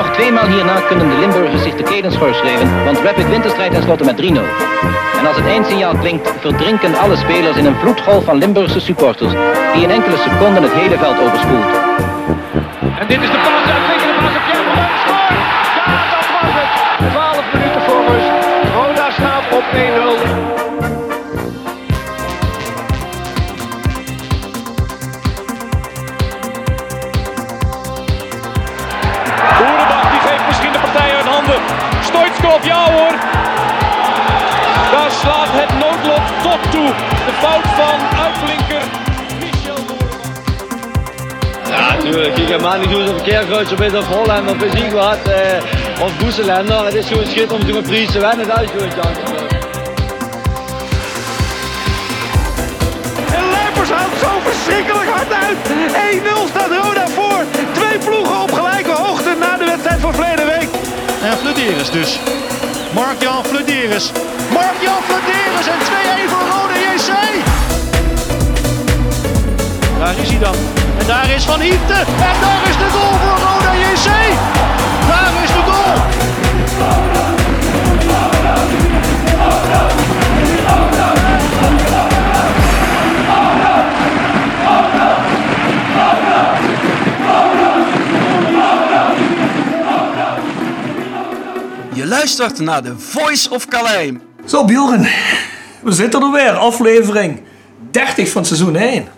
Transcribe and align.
Nog 0.00 0.12
tweemaal 0.12 0.46
hierna 0.46 0.80
kunnen 0.80 1.08
de 1.08 1.18
Limburgers 1.18 1.62
zich 1.62 1.74
tevreden 1.74 2.12
schorschrijven, 2.12 2.84
want 2.84 2.98
Rapid 2.98 3.28
wint 3.28 3.42
de 3.42 4.04
met 4.04 4.20
3-0. 4.20 4.24
En 5.18 5.26
als 5.26 5.36
het 5.36 5.46
eindsignaal 5.46 5.96
klinkt, 5.96 6.32
verdrinken 6.38 6.94
alle 6.94 7.16
spelers 7.16 7.56
in 7.56 7.66
een 7.66 7.76
vloedgolf 7.76 8.24
van 8.24 8.38
Limburgse 8.38 8.80
supporters, 8.80 9.32
die 9.74 9.82
in 9.82 9.90
enkele 9.90 10.16
seconden 10.16 10.62
het 10.62 10.72
hele 10.72 10.98
veld 10.98 11.20
overspoelt. 11.20 11.72
En 12.98 13.06
dit 13.06 13.22
is 13.22 13.30
de 13.30 13.36
paas, 13.36 13.89
De 37.26 37.32
fout 37.40 37.66
van 37.80 38.18
uitblinker 38.24 38.82
Michel. 39.40 39.84
Ja, 41.68 41.94
natuurlijk. 41.94 42.38
Ik 42.38 42.48
ga 42.48 42.58
maar 42.58 42.78
niet 42.78 42.90
doen 42.90 43.08
of 43.08 43.16
een 43.16 43.22
keerkruisje 43.22 43.74
bij 43.74 43.96
of 43.96 44.06
Holland 44.06 44.50
of 44.50 44.62
ik 44.62 44.92
wat. 44.92 45.18
Eh, 45.28 46.02
of 46.04 46.18
Boeselender. 46.18 46.84
Het 46.84 46.94
is 46.94 47.06
gewoon 47.06 47.26
schitterend 47.26 47.52
om 47.52 47.72
te 47.72 47.80
prijs 47.82 48.10
te 48.10 48.20
winnen. 48.20 48.48
Dat 48.48 48.62
is 48.62 48.70
gewoon 48.70 48.90
chance. 48.90 49.20
En 53.36 53.44
Lepers 53.54 53.90
houdt 53.90 54.18
zo 54.22 54.28
verschrikkelijk 54.50 55.08
hard 55.10 55.32
uit. 55.32 55.56
1-0 56.12 56.48
staat 56.48 56.70
Roda 56.82 57.06
voor. 57.08 57.44
Twee 57.72 57.98
ploegen 57.98 58.42
op 58.42 58.52
gelijke 58.52 58.92
hoogte 58.92 59.36
na 59.40 59.56
de 59.56 59.64
wedstrijd 59.64 60.00
van 60.00 60.14
verleden 60.14 60.46
week. 60.46 60.68
En 61.22 61.36
Flederis 61.38 61.90
dus. 61.90 62.18
Mark-Jan 62.94 63.44
Flederis. 63.44 64.12
Mark-Jan 64.52 65.02
Flederis 65.02 65.66
en 65.66 65.78
2-1 65.78 66.30
voor 66.30 66.46
Rode 66.48 66.74
JC. 66.74 67.12
Daar 69.98 70.18
is 70.18 70.28
hij 70.28 70.38
dan. 70.38 70.54
En 70.98 71.06
daar 71.06 71.30
is 71.30 71.44
Van 71.44 71.60
Hiefte. 71.60 71.92
En 71.94 72.40
daar 72.40 72.62
is 72.68 72.76
de 72.76 72.88
goal 72.92 73.12
voor 73.22 73.38
Roda 73.48 73.74
JC. 73.74 74.08
Daar 75.08 75.42
is 75.42 75.50
de 75.50 75.62
goal. 75.72 76.29
Luistert 92.10 92.58
naar 92.58 92.82
de 92.82 92.98
Voice 92.98 93.50
of 93.50 93.66
Calais. 93.68 94.12
Zo 94.46 94.64
Bjorn, 94.64 95.08
we 95.82 95.92
zitten 95.92 96.22
er 96.22 96.30
weer. 96.30 96.50
Aflevering 96.52 97.40
30 97.90 98.30
van 98.30 98.44
seizoen 98.44 98.76
1. 98.76 99.08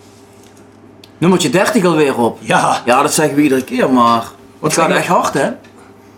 Nummertje 1.17 1.49
30 1.49 1.85
alweer 1.85 2.17
op. 2.17 2.37
Ja, 2.41 2.81
Ja, 2.85 3.01
dat 3.01 3.13
zeggen 3.13 3.35
we 3.35 3.41
iedere 3.41 3.63
keer, 3.63 3.89
maar 3.91 4.23
Wat 4.59 4.71
het 4.71 4.79
gaat 4.81 4.89
je? 4.89 4.95
echt 4.95 5.07
hard, 5.07 5.33
hè? 5.33 5.49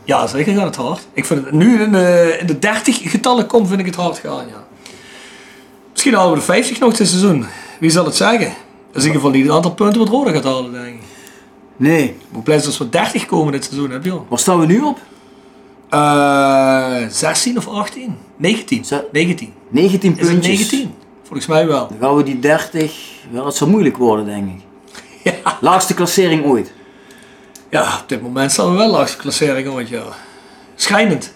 ja 0.04 0.28
zeker 0.28 0.54
gaat 0.56 0.66
het 0.66 0.76
hard. 0.76 1.08
Ik 1.14 1.26
vind 1.26 1.46
het 1.46 1.54
nu 1.54 1.82
in 1.82 1.92
de, 1.92 2.38
in 2.40 2.46
de 2.48 2.60
30 2.60 3.12
getallen 3.12 3.48
komt, 3.48 3.68
vind 3.68 3.80
ik 3.80 3.86
het 3.86 3.96
hard 3.96 4.18
gaan, 4.18 4.48
ja. 4.48 4.64
Misschien 5.92 6.14
halen 6.14 6.32
we 6.34 6.38
de 6.40 6.44
50 6.46 6.80
nog 6.80 6.94
dit 6.98 7.08
seizoen. 7.08 7.46
Wie 7.80 7.90
zal 7.90 8.06
het 8.06 8.16
zeggen? 8.16 8.48
Dat 8.92 9.04
is 9.04 9.04
in 9.04 9.08
ieder 9.08 9.14
geval 9.16 9.30
niet 9.32 9.44
het 9.46 9.56
aantal 9.56 9.74
punten 9.74 10.00
wat 10.00 10.10
Roda 10.10 10.32
gaat 10.32 10.44
halen, 10.44 10.72
denk 10.72 10.86
ik. 10.88 11.02
Nee. 11.78 12.18
Hoe 12.32 12.44
blij 12.44 12.56
is 12.58 12.66
als 12.66 12.78
we 12.78 12.90
30 12.90 13.26
komen 13.26 13.52
dit 13.52 13.64
seizoen, 13.64 13.92
hè 13.92 14.00
Bjorn? 14.00 14.24
Waar 14.30 14.40
staan 14.40 14.60
we 14.60 14.66
nu 14.66 14.82
op? 14.82 15.00
Eh 15.96 17.10
16 17.10 17.58
of 17.58 17.68
18? 17.68 18.18
19. 18.38 18.86
Zo. 18.86 19.04
19. 19.12 19.54
19 19.70 20.12
Is 20.12 20.20
het 20.20 20.30
puntjes. 20.30 20.58
19? 20.58 20.94
Volgens 21.24 21.48
mij 21.48 21.68
wel. 21.68 21.88
Dan 21.88 21.98
gaan 22.00 22.16
we 22.16 22.24
die 22.24 22.40
30... 22.40 22.94
Ja, 23.32 23.44
dat 23.44 23.56
zal 23.56 23.68
moeilijk 23.68 23.98
worden, 23.98 24.26
denk 24.26 24.48
ik. 24.48 24.62
Ja. 25.44 25.58
Laatste 25.62 25.94
klassering 25.94 26.46
ooit. 26.46 26.72
ja, 27.70 28.00
op 28.02 28.10
dit 28.10 28.22
moment 28.22 28.52
staan 28.52 28.72
we 28.72 28.78
wel 28.78 28.92
langs 28.92 29.12
de 29.12 29.18
klassering 29.18 29.68
ooit, 29.68 29.90
ja. 29.90 30.04
Schijnend. 30.76 31.34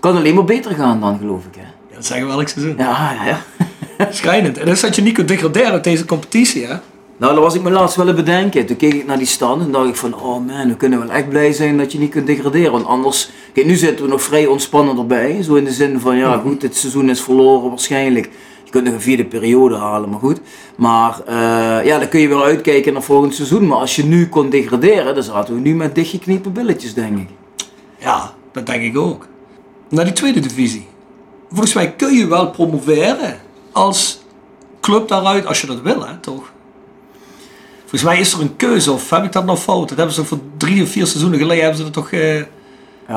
Kan 0.00 0.16
alleen 0.16 0.34
maar 0.34 0.44
beter 0.44 0.74
gaan 0.74 1.00
dan, 1.00 1.18
geloof 1.18 1.44
ik, 1.44 1.54
hè? 1.54 1.60
Ja, 1.60 1.94
dat 1.94 2.06
zeggen 2.06 2.26
we 2.26 2.32
elk 2.32 2.48
seizoen. 2.48 2.74
Ja, 2.78 3.12
ja, 3.12 3.26
ja. 3.26 3.42
Schijnend. 4.20 4.58
En 4.58 4.64
dat 4.64 4.74
is 4.74 4.80
dat 4.80 4.96
je 4.96 5.02
niet 5.02 5.14
kunt 5.14 5.28
degraderen 5.28 5.72
uit 5.72 5.84
deze 5.84 6.04
competitie, 6.04 6.66
hè? 6.66 6.76
Nou, 7.20 7.34
dat 7.34 7.42
was 7.42 7.54
ik 7.54 7.62
me 7.62 7.70
laatst 7.70 7.96
het 7.96 8.16
bedenken. 8.16 8.66
Toen 8.66 8.76
keek 8.76 8.94
ik 8.94 9.06
naar 9.06 9.18
die 9.18 9.26
stand 9.26 9.62
en 9.62 9.72
dacht 9.72 9.88
ik 9.88 9.96
van, 9.96 10.14
oh 10.14 10.46
man, 10.46 10.68
we 10.68 10.76
kunnen 10.76 10.98
wel 10.98 11.10
echt 11.10 11.28
blij 11.28 11.52
zijn 11.52 11.78
dat 11.78 11.92
je 11.92 11.98
niet 11.98 12.10
kunt 12.10 12.26
degraderen. 12.26 12.72
Want 12.72 12.86
anders, 12.86 13.30
kijk, 13.52 13.66
nu 13.66 13.74
zitten 13.74 14.04
we 14.04 14.10
nog 14.10 14.22
vrij 14.22 14.46
ontspannen 14.46 14.98
erbij. 14.98 15.42
Zo 15.42 15.54
in 15.54 15.64
de 15.64 15.72
zin 15.72 16.00
van, 16.00 16.16
ja 16.16 16.38
goed, 16.38 16.60
dit 16.60 16.76
seizoen 16.76 17.10
is 17.10 17.20
verloren 17.20 17.68
waarschijnlijk. 17.68 18.30
Je 18.64 18.70
kunt 18.70 18.84
nog 18.84 18.94
een 18.94 19.00
vierde 19.00 19.24
periode 19.24 19.76
halen, 19.76 20.10
maar 20.10 20.18
goed. 20.18 20.40
Maar 20.76 21.20
eh, 21.26 21.86
ja, 21.86 21.98
dan 21.98 22.08
kun 22.08 22.20
je 22.20 22.28
weer 22.28 22.42
uitkijken 22.42 22.92
naar 22.92 23.02
volgend 23.02 23.34
seizoen. 23.34 23.66
Maar 23.66 23.78
als 23.78 23.96
je 23.96 24.04
nu 24.04 24.28
kon 24.28 24.50
degraderen, 24.50 25.14
dan 25.14 25.22
zaten 25.22 25.54
we 25.54 25.60
nu 25.60 25.74
met 25.74 25.94
dichtgeknepen 25.94 26.52
billetjes, 26.52 26.94
denk 26.94 27.18
ik. 27.18 27.28
Ja, 27.98 28.34
dat 28.52 28.66
denk 28.66 28.82
ik 28.82 28.98
ook. 28.98 29.26
Naar 29.88 30.04
die 30.04 30.14
tweede 30.14 30.40
divisie. 30.40 30.86
Volgens 31.48 31.74
mij 31.74 31.92
kun 31.92 32.14
je 32.14 32.26
wel 32.26 32.50
promoveren 32.50 33.40
als 33.72 34.20
club 34.80 35.08
daaruit, 35.08 35.46
als 35.46 35.60
je 35.60 35.66
dat 35.66 35.80
wil, 35.80 36.06
hè, 36.06 36.18
toch? 36.18 36.52
Volgens 37.90 38.02
mij 38.10 38.20
is 38.20 38.32
er 38.32 38.40
een 38.40 38.56
keuze, 38.56 38.92
of 38.92 39.10
heb 39.10 39.24
ik 39.24 39.32
dat 39.32 39.44
nog 39.44 39.62
fout? 39.62 39.88
Dat 39.88 39.96
hebben 39.96 40.14
ze 40.14 40.24
voor 40.24 40.38
drie 40.56 40.82
of 40.82 40.88
vier 40.88 41.06
seizoenen 41.06 41.38
geleden, 41.38 41.62
hebben 41.64 41.78
ze 41.78 41.84
dat 41.84 41.92
toch... 41.92 42.10
eh, 42.12 42.36
Ja, 42.36 42.44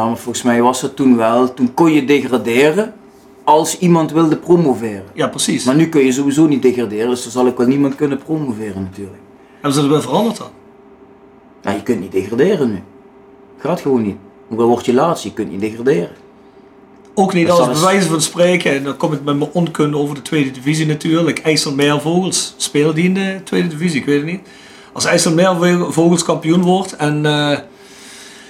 maar 0.05 0.17
volgens 0.17 0.43
mij 0.43 0.61
was 0.61 0.81
het 0.81 0.95
toen 0.95 1.17
wel, 1.17 1.53
toen 1.53 1.73
kon 1.73 1.91
je 1.91 2.05
degraderen 2.05 2.93
als 3.43 3.77
iemand 3.79 4.11
wilde 4.11 4.37
promoveren. 4.37 5.03
Ja, 5.13 5.27
precies. 5.27 5.63
Maar 5.63 5.75
nu 5.75 5.89
kun 5.89 6.05
je 6.05 6.11
sowieso 6.11 6.45
niet 6.47 6.61
degraderen, 6.61 7.09
dus 7.09 7.23
dan 7.23 7.31
zal 7.31 7.47
ik 7.47 7.57
wel 7.57 7.67
niemand 7.67 7.95
kunnen 7.95 8.17
promoveren 8.17 8.81
natuurlijk. 8.81 9.17
Hebben 9.53 9.73
ze 9.73 9.81
dat 9.81 9.89
weer 9.89 10.01
veranderd 10.01 10.37
dan? 10.37 10.49
Ja, 11.61 11.71
je 11.71 11.83
kunt 11.83 11.99
niet 11.99 12.11
degraderen 12.11 12.71
nu. 12.71 12.81
Gaat 13.57 13.81
gewoon 13.81 14.01
niet. 14.01 14.17
Ook 14.49 14.59
al 14.59 14.67
word 14.67 14.85
je 14.85 14.93
laatst, 14.93 15.23
je 15.23 15.33
kunt 15.33 15.51
niet 15.51 15.61
degraderen. 15.61 16.11
Ook 17.15 17.33
niet 17.33 17.47
Dat 17.47 17.59
als 17.59 17.79
bewijs 17.79 18.05
van 18.05 18.21
spreken, 18.21 18.71
en 18.71 18.83
dan 18.83 18.97
kom 18.97 19.13
ik 19.13 19.23
met 19.23 19.37
mijn 19.37 19.49
onkunde 19.53 19.97
over 19.97 20.15
de 20.15 20.21
tweede 20.21 20.51
divisie 20.51 20.85
natuurlijk. 20.85 21.39
IJsselmeervogels, 21.39 22.53
spelen 22.57 22.95
die 22.95 23.03
in 23.03 23.13
de 23.13 23.41
tweede 23.43 23.67
divisie? 23.67 23.99
Ik 23.99 24.05
weet 24.05 24.17
het 24.17 24.25
niet. 24.25 24.47
Als 24.93 25.05
IJsselmeervogels 25.05 26.23
kampioen 26.23 26.61
wordt 26.61 26.95
en 26.95 27.25
eh, 27.25 27.57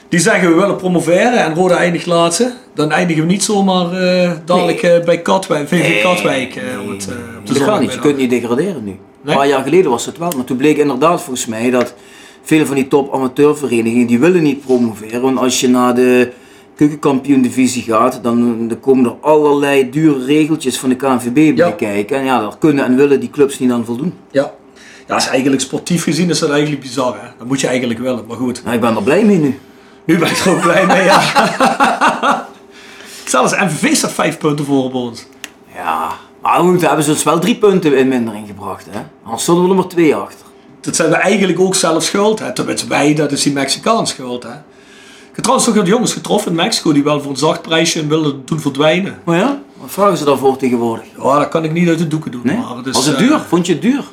die 0.09 0.19
zeggen 0.19 0.49
we 0.49 0.55
willen 0.55 0.75
promoveren 0.75 1.37
en 1.43 1.55
Roda 1.55 1.75
eindigt 1.77 2.05
laatste, 2.05 2.53
dan 2.75 2.91
eindigen 2.91 3.23
we 3.25 3.31
niet 3.31 3.43
zomaar 3.43 3.91
eh, 3.93 4.31
dadelijk 4.45 4.81
eh, 4.83 5.03
bij 5.05 5.21
Katwijk, 5.21 5.67
VV 5.67 6.01
Katwijk 6.03 6.55
eh, 6.55 6.63
op, 6.81 6.89
het, 6.89 7.07
eh, 7.09 7.15
op 7.39 7.45
de 7.47 7.53
Dat 7.53 7.63
gaat 7.63 7.79
niet, 7.79 7.93
je 7.93 7.99
kunt 7.99 8.17
niet 8.17 8.29
degraderen 8.29 8.83
nu. 8.83 8.91
Een 8.91 8.97
Nee? 9.21 9.35
paar 9.35 9.47
jaar 9.47 9.63
geleden 9.63 9.91
was 9.91 10.05
het 10.05 10.17
wel, 10.17 10.31
maar 10.35 10.45
toen 10.45 10.57
bleek 10.57 10.77
inderdaad 10.77 11.21
volgens 11.21 11.45
mij 11.45 11.69
dat 11.69 11.93
veel 12.41 12.65
van 12.65 12.75
die 12.75 12.87
top 12.87 13.13
amateurverenigingen 13.13 14.07
die 14.07 14.19
willen 14.19 14.43
niet 14.43 14.65
promoveren. 14.65 15.21
Want 15.21 15.37
als 15.37 15.59
je 15.59 15.69
naar 15.69 15.95
de 15.95 16.31
keukenkampioen 16.75 17.41
divisie 17.41 17.81
gaat, 17.83 18.19
dan, 18.23 18.67
dan 18.67 18.79
komen 18.79 19.05
er 19.05 19.15
allerlei 19.21 19.89
dure 19.89 20.25
regeltjes 20.25 20.77
van 20.79 20.89
de 20.89 20.95
KNVB 20.95 21.33
bij 21.33 21.53
Ja. 21.55 21.71
kijken. 21.71 22.17
En 22.17 22.25
ja, 22.25 22.39
daar 22.41 22.57
kunnen 22.59 22.85
en 22.85 22.95
willen 22.95 23.19
die 23.19 23.29
clubs 23.29 23.59
niet 23.59 23.71
aan 23.71 23.85
voldoen. 23.85 24.13
Ja. 24.31 24.53
Ja, 25.07 25.15
is 25.15 25.27
eigenlijk 25.27 25.61
sportief 25.61 26.03
gezien 26.03 26.29
is 26.29 26.39
dat 26.39 26.49
eigenlijk 26.49 26.81
bizar. 26.81 27.13
Hè? 27.21 27.27
Dat 27.37 27.47
moet 27.47 27.61
je 27.61 27.67
eigenlijk 27.67 27.99
willen, 27.99 28.25
maar 28.27 28.37
goed. 28.37 28.63
Nou, 28.63 28.75
ik 28.75 28.81
ben 28.81 28.95
er 28.95 29.03
blij 29.03 29.23
mee 29.23 29.37
nu. 29.37 29.59
Nu 30.05 30.17
ben 30.17 30.29
ik 30.29 30.37
er 30.37 30.51
ook 30.51 30.61
blij 30.61 30.85
mee, 30.85 31.03
ja. 31.03 31.21
Zelfs 33.25 33.55
MVV 33.55 33.95
staat 33.95 34.11
vijf 34.11 34.37
punten 34.37 34.65
voor 34.65 34.83
op 34.83 34.93
ons. 34.93 35.25
Ja, 35.75 36.11
maar 36.41 36.59
goed, 36.59 36.79
daar 36.79 36.87
hebben 36.87 37.05
ze 37.05 37.11
ons 37.11 37.23
wel 37.23 37.39
drie 37.39 37.55
punten 37.55 37.97
in 37.97 38.07
mindering 38.07 38.47
gebracht. 38.47 38.85
Hè? 38.89 38.99
Anders 39.23 39.43
stonden 39.43 39.63
we 39.63 39.69
er 39.69 39.75
maar 39.75 39.87
twee 39.87 40.15
achter. 40.15 40.45
Dat 40.81 40.95
zijn 40.95 41.09
we 41.09 41.15
eigenlijk 41.15 41.59
ook 41.59 41.75
zelf 41.75 42.03
schuld. 42.03 42.39
Hè. 42.39 42.53
Tenminste, 42.53 42.87
wij, 42.87 43.13
dat 43.13 43.31
is 43.31 43.43
die 43.43 43.53
Mexicaan 43.53 44.07
schuld. 44.07 44.43
Hè. 44.43 44.49
Ik 44.49 45.39
heb 45.39 45.43
trouwens 45.43 45.75
nog 45.75 45.87
jongens 45.87 46.13
getroffen 46.13 46.51
in 46.51 46.57
Mexico 46.57 46.93
die 46.93 47.03
wel 47.03 47.21
voor 47.21 47.31
een 47.31 47.37
zacht 47.37 47.61
prijsje 47.61 48.07
willen 48.07 48.41
doen 48.45 48.59
verdwijnen. 48.59 49.19
Maar 49.23 49.37
ja, 49.37 49.61
wat 49.77 49.91
vragen 49.91 50.17
ze 50.17 50.25
daarvoor 50.25 50.57
tegenwoordig? 50.57 51.05
Ja, 51.17 51.39
dat 51.39 51.49
kan 51.49 51.63
ik 51.63 51.71
niet 51.71 51.87
uit 51.87 51.97
de 51.97 52.07
doeken 52.07 52.31
doen. 52.31 52.41
Nee? 52.43 52.57
Maar 52.57 52.77
het 52.77 52.85
is, 52.85 53.05
het 53.05 53.15
eh, 53.15 53.19
duur? 53.19 53.39
Vond 53.39 53.65
je 53.65 53.73
het 53.73 53.81
duur? 53.81 54.03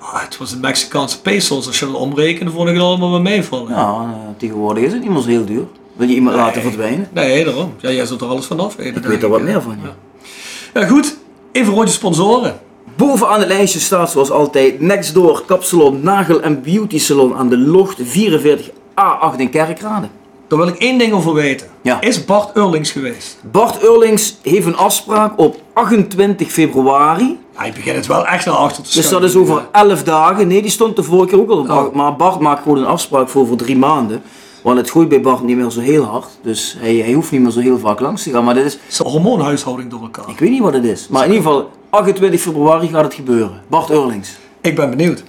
Ah, 0.00 0.22
het 0.22 0.36
was 0.36 0.52
een 0.52 0.60
Mexicaanse 0.60 1.20
pesos. 1.20 1.66
Als 1.66 1.78
je 1.78 1.86
dat 1.86 1.94
omrekent, 1.94 2.50
vond 2.52 2.68
ik 2.68 2.74
het 2.74 2.84
allemaal 2.84 3.10
wel 3.10 3.20
meevallen. 3.20 3.68
Ja, 3.68 3.92
eh, 3.92 4.38
tegenwoordig 4.38 4.84
is 4.84 4.92
het 4.92 5.02
niet 5.02 5.10
meer 5.10 5.20
zo 5.20 5.28
heel 5.28 5.44
duur. 5.44 5.64
Wil 5.96 6.08
je 6.08 6.14
iemand 6.14 6.36
laten 6.36 6.62
verdwijnen? 6.62 7.08
Nee, 7.12 7.44
daarom. 7.44 7.74
Ja, 7.78 7.90
jij 7.90 8.06
zult 8.06 8.20
er 8.20 8.26
alles 8.26 8.46
vanaf 8.46 8.76
weten. 8.76 9.02
Ik 9.02 9.08
weet 9.08 9.22
er 9.22 9.28
wat 9.28 9.42
meer 9.42 9.62
van. 9.62 9.78
Ja. 9.82 10.80
Ja, 10.80 10.86
goed. 10.86 11.16
Even 11.52 11.74
rondje 11.74 11.94
sponsoren. 11.94 12.60
Bovenaan 12.96 13.38
het 13.38 13.48
lijstje 13.48 13.80
staat 13.80 14.10
zoals 14.10 14.30
altijd 14.30 14.80
Nextdoor 14.80 15.42
Kapsalon 15.46 16.00
Nagel 16.02 16.42
en 16.42 16.62
Beauty 16.62 16.98
Salon 16.98 17.34
aan 17.34 17.48
de 17.48 17.58
Locht 17.58 17.98
44A8 18.00 19.36
in 19.36 19.50
Kerkrade. 19.50 20.08
Daar 20.50 20.58
wil 20.58 20.68
ik 20.68 20.78
één 20.78 20.98
ding 20.98 21.12
over 21.12 21.34
weten. 21.34 21.66
Ja. 21.82 22.00
Is 22.00 22.24
Bart 22.24 22.56
Eurlings 22.56 22.90
geweest? 22.90 23.38
Bart 23.50 23.82
Eurlings 23.82 24.38
heeft 24.42 24.66
een 24.66 24.76
afspraak 24.76 25.38
op 25.38 25.56
28 25.72 26.50
februari. 26.52 27.38
Hij 27.54 27.72
begint 27.72 27.96
het 27.96 28.06
wel 28.06 28.26
echt 28.26 28.46
naar 28.46 28.54
achter 28.54 28.82
te 28.82 28.90
Dus 28.94 29.08
dat 29.08 29.22
is 29.22 29.36
over 29.36 29.66
11 29.72 30.02
dagen. 30.02 30.48
Nee, 30.48 30.62
die 30.62 30.70
stond 30.70 30.96
de 30.96 31.02
vorige 31.02 31.28
keer 31.28 31.40
ook 31.40 31.68
al 31.68 31.86
op. 31.86 31.94
Maar 31.94 32.16
Bart 32.16 32.40
maakt 32.40 32.62
gewoon 32.62 32.78
een 32.78 32.86
afspraak 32.86 33.28
voor 33.28 33.46
voor 33.46 33.56
drie 33.56 33.76
maanden. 33.76 34.22
Want 34.62 34.76
het 34.78 34.90
gooit 34.90 35.08
bij 35.08 35.20
Bart 35.20 35.42
niet 35.42 35.56
meer 35.56 35.70
zo 35.70 35.80
heel 35.80 36.04
hard. 36.04 36.28
Dus 36.42 36.76
hij, 36.78 36.94
hij 36.94 37.12
hoeft 37.12 37.30
niet 37.30 37.40
meer 37.40 37.50
zo 37.50 37.60
heel 37.60 37.78
vaak 37.78 38.00
langs 38.00 38.22
te 38.22 38.30
gaan. 38.30 38.44
Maar 38.44 38.54
dit 38.54 38.64
is, 38.64 38.72
Het 38.72 38.82
is 38.88 38.98
een 38.98 39.06
hormoonhuishouding 39.06 39.90
door 39.90 40.02
elkaar. 40.02 40.28
ik 40.28 40.38
weet 40.38 40.50
niet 40.50 40.62
wat 40.62 40.72
het 40.72 40.84
is. 40.84 41.08
Maar 41.08 41.24
in 41.24 41.32
ieder 41.32 41.46
geval, 41.46 41.70
28 41.90 42.40
februari 42.40 42.88
gaat 42.88 43.04
het 43.04 43.14
gebeuren. 43.14 43.62
Bart 43.68 43.90
Eurlings. 43.90 44.30
Ik 44.60 44.76
ben 44.76 44.90
benieuwd. 44.90 45.22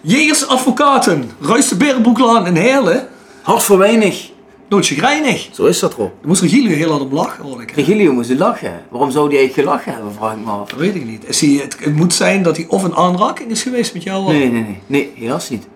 Jegers 0.00 0.46
Advocaten, 0.46 1.30
Ruis 1.40 1.68
de 1.68 1.76
Berenbroeklaan 1.76 2.46
in 2.46 2.56
Heerlen. 2.56 3.08
Hart 3.42 3.62
voor 3.62 3.78
weinig. 3.78 4.31
Nooit 4.72 4.86
chagrijnig. 4.86 5.48
Zo 5.52 5.64
is 5.64 5.78
dat 5.78 5.94
Rob. 5.94 6.08
Daar 6.20 6.28
moest 6.28 6.40
Regilio 6.42 6.76
heel 6.76 6.90
hard 6.90 7.02
om 7.02 7.12
lachen, 7.12 7.44
hoor 7.44 7.62
ik. 7.62 7.70
Regilio 7.70 8.12
moest 8.12 8.30
lachen. 8.38 8.82
Waarom 8.90 9.10
zou 9.10 9.28
hij 9.28 9.38
eigenlijk 9.38 9.68
gelachen 9.68 9.92
hebben, 9.92 10.12
vraag 10.12 10.32
ik 10.32 10.44
me 10.44 10.50
af. 10.50 10.68
Dat 10.68 10.78
weet 10.78 10.94
ik 10.94 11.04
niet. 11.04 11.24
Is 11.28 11.40
hij, 11.40 11.50
het, 11.50 11.76
het 11.80 11.94
moet 11.96 12.14
zijn 12.14 12.42
dat 12.42 12.56
hij 12.56 12.66
of 12.68 12.82
een 12.82 12.94
aanraking 12.94 13.50
is 13.50 13.62
geweest 13.62 13.94
met 13.94 14.02
jou. 14.02 14.24
of- 14.24 14.32
Nee, 14.32 14.50
nee, 14.50 14.62
nee. 14.62 14.80
Nee, 14.86 15.12
helaas 15.16 15.50
niet. 15.50 15.66